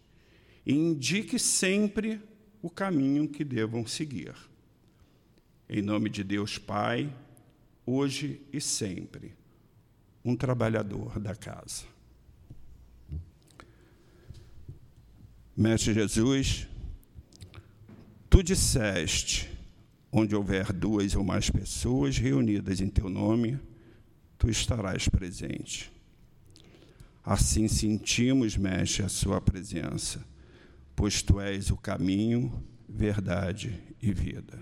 E 0.64 0.72
indique 0.72 1.38
sempre 1.38 2.20
o 2.62 2.70
caminho 2.70 3.28
que 3.28 3.44
devam 3.44 3.86
seguir. 3.86 4.34
Em 5.68 5.82
nome 5.82 6.08
de 6.08 6.24
Deus 6.24 6.58
Pai, 6.58 7.14
hoje 7.84 8.40
e 8.52 8.60
sempre, 8.60 9.34
um 10.24 10.34
trabalhador 10.34 11.20
da 11.20 11.34
casa. 11.34 11.95
Mestre 15.56 15.94
Jesus, 15.94 16.66
tu 18.28 18.42
disseste: 18.42 19.48
onde 20.12 20.36
houver 20.36 20.70
duas 20.70 21.14
ou 21.14 21.24
mais 21.24 21.48
pessoas 21.48 22.18
reunidas 22.18 22.82
em 22.82 22.88
teu 22.88 23.08
nome, 23.08 23.58
tu 24.36 24.50
estarás 24.50 25.08
presente. 25.08 25.90
Assim 27.24 27.68
sentimos, 27.68 28.54
Mestre, 28.56 29.02
a 29.02 29.08
sua 29.08 29.40
presença, 29.40 30.22
pois 30.94 31.22
tu 31.22 31.40
és 31.40 31.70
o 31.70 31.76
caminho, 31.76 32.62
verdade 32.86 33.80
e 34.02 34.12
vida. 34.12 34.60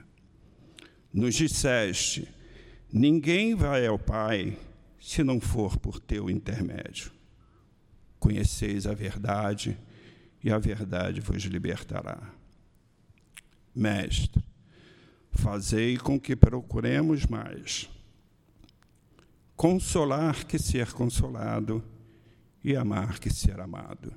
Nos 1.12 1.35
disseste: 1.35 2.29
Ninguém 2.93 3.57
vai 3.57 3.85
ao 3.85 3.99
Pai 3.99 4.57
se 5.01 5.25
não 5.25 5.41
for 5.41 5.77
por 5.77 5.99
teu 5.99 6.31
intermédio. 6.31 7.11
Conheceis 8.21 8.87
a 8.87 8.95
verdade 8.95 9.77
e 10.45 10.53
a 10.53 10.59
verdade 10.59 11.23
vos 11.23 11.43
libertará. 11.45 12.21
Mestre, 13.75 14.45
fazei 15.33 15.97
com 15.97 16.21
que 16.21 16.37
procuremos 16.37 17.25
mais 17.25 17.89
consolar 19.57 20.45
que 20.45 20.59
ser 20.59 20.93
consolado 20.93 21.83
e 22.62 22.77
amar 22.77 23.19
que 23.19 23.31
ser 23.31 23.59
amado. 23.59 24.12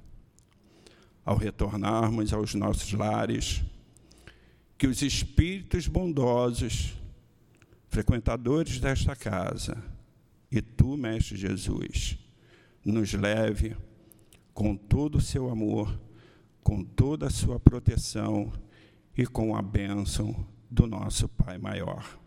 Ao 1.23 1.37
retornarmos 1.37 2.33
aos 2.33 2.53
nossos 2.53 2.91
lares, 2.91 3.63
que 4.77 4.85
os 4.85 5.01
espíritos 5.01 5.87
bondosos 5.87 6.93
frequentadores 7.87 8.79
desta 8.81 9.15
casa, 9.15 9.81
e 10.51 10.61
tu, 10.61 10.97
Mestre 10.97 11.37
Jesus, 11.37 12.17
nos 12.83 13.13
leve 13.13 13.77
com 14.53 14.75
todo 14.75 15.19
o 15.19 15.21
seu 15.21 15.49
amor, 15.49 16.06
com 16.67 16.83
toda 16.83 17.27
a 17.27 17.29
sua 17.29 17.57
proteção 17.57 18.51
e 19.17 19.25
com 19.25 19.55
a 19.55 19.61
bênção 19.61 20.45
do 20.69 20.85
nosso 20.85 21.29
Pai 21.29 21.57
maior. 21.57 22.19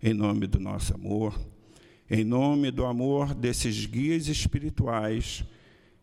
Em 0.00 0.14
nome 0.14 0.46
do 0.46 0.60
nosso 0.60 0.94
amor, 0.94 1.36
em 2.08 2.22
nome 2.22 2.70
do 2.70 2.86
amor 2.86 3.34
desses 3.34 3.86
guias 3.86 4.28
espirituais, 4.28 5.44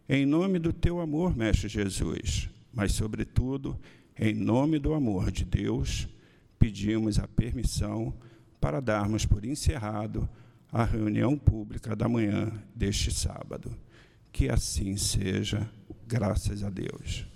em 0.09 0.25
nome 0.25 0.59
do 0.59 0.73
teu 0.73 0.99
amor, 0.99 1.33
Mestre 1.33 1.69
Jesus, 1.69 2.49
mas, 2.73 2.91
sobretudo, 2.91 3.79
em 4.19 4.33
nome 4.33 4.77
do 4.77 4.93
amor 4.93 5.31
de 5.31 5.45
Deus, 5.45 6.09
pedimos 6.59 7.17
a 7.17 7.29
permissão 7.29 8.13
para 8.59 8.81
darmos 8.81 9.25
por 9.25 9.45
encerrado 9.45 10.27
a 10.69 10.83
reunião 10.83 11.37
pública 11.37 11.95
da 11.95 12.09
manhã 12.09 12.51
deste 12.75 13.09
sábado. 13.09 13.73
Que 14.33 14.49
assim 14.49 14.97
seja, 14.97 15.69
graças 16.11 16.63
a 16.63 16.69
Deus. 16.69 17.30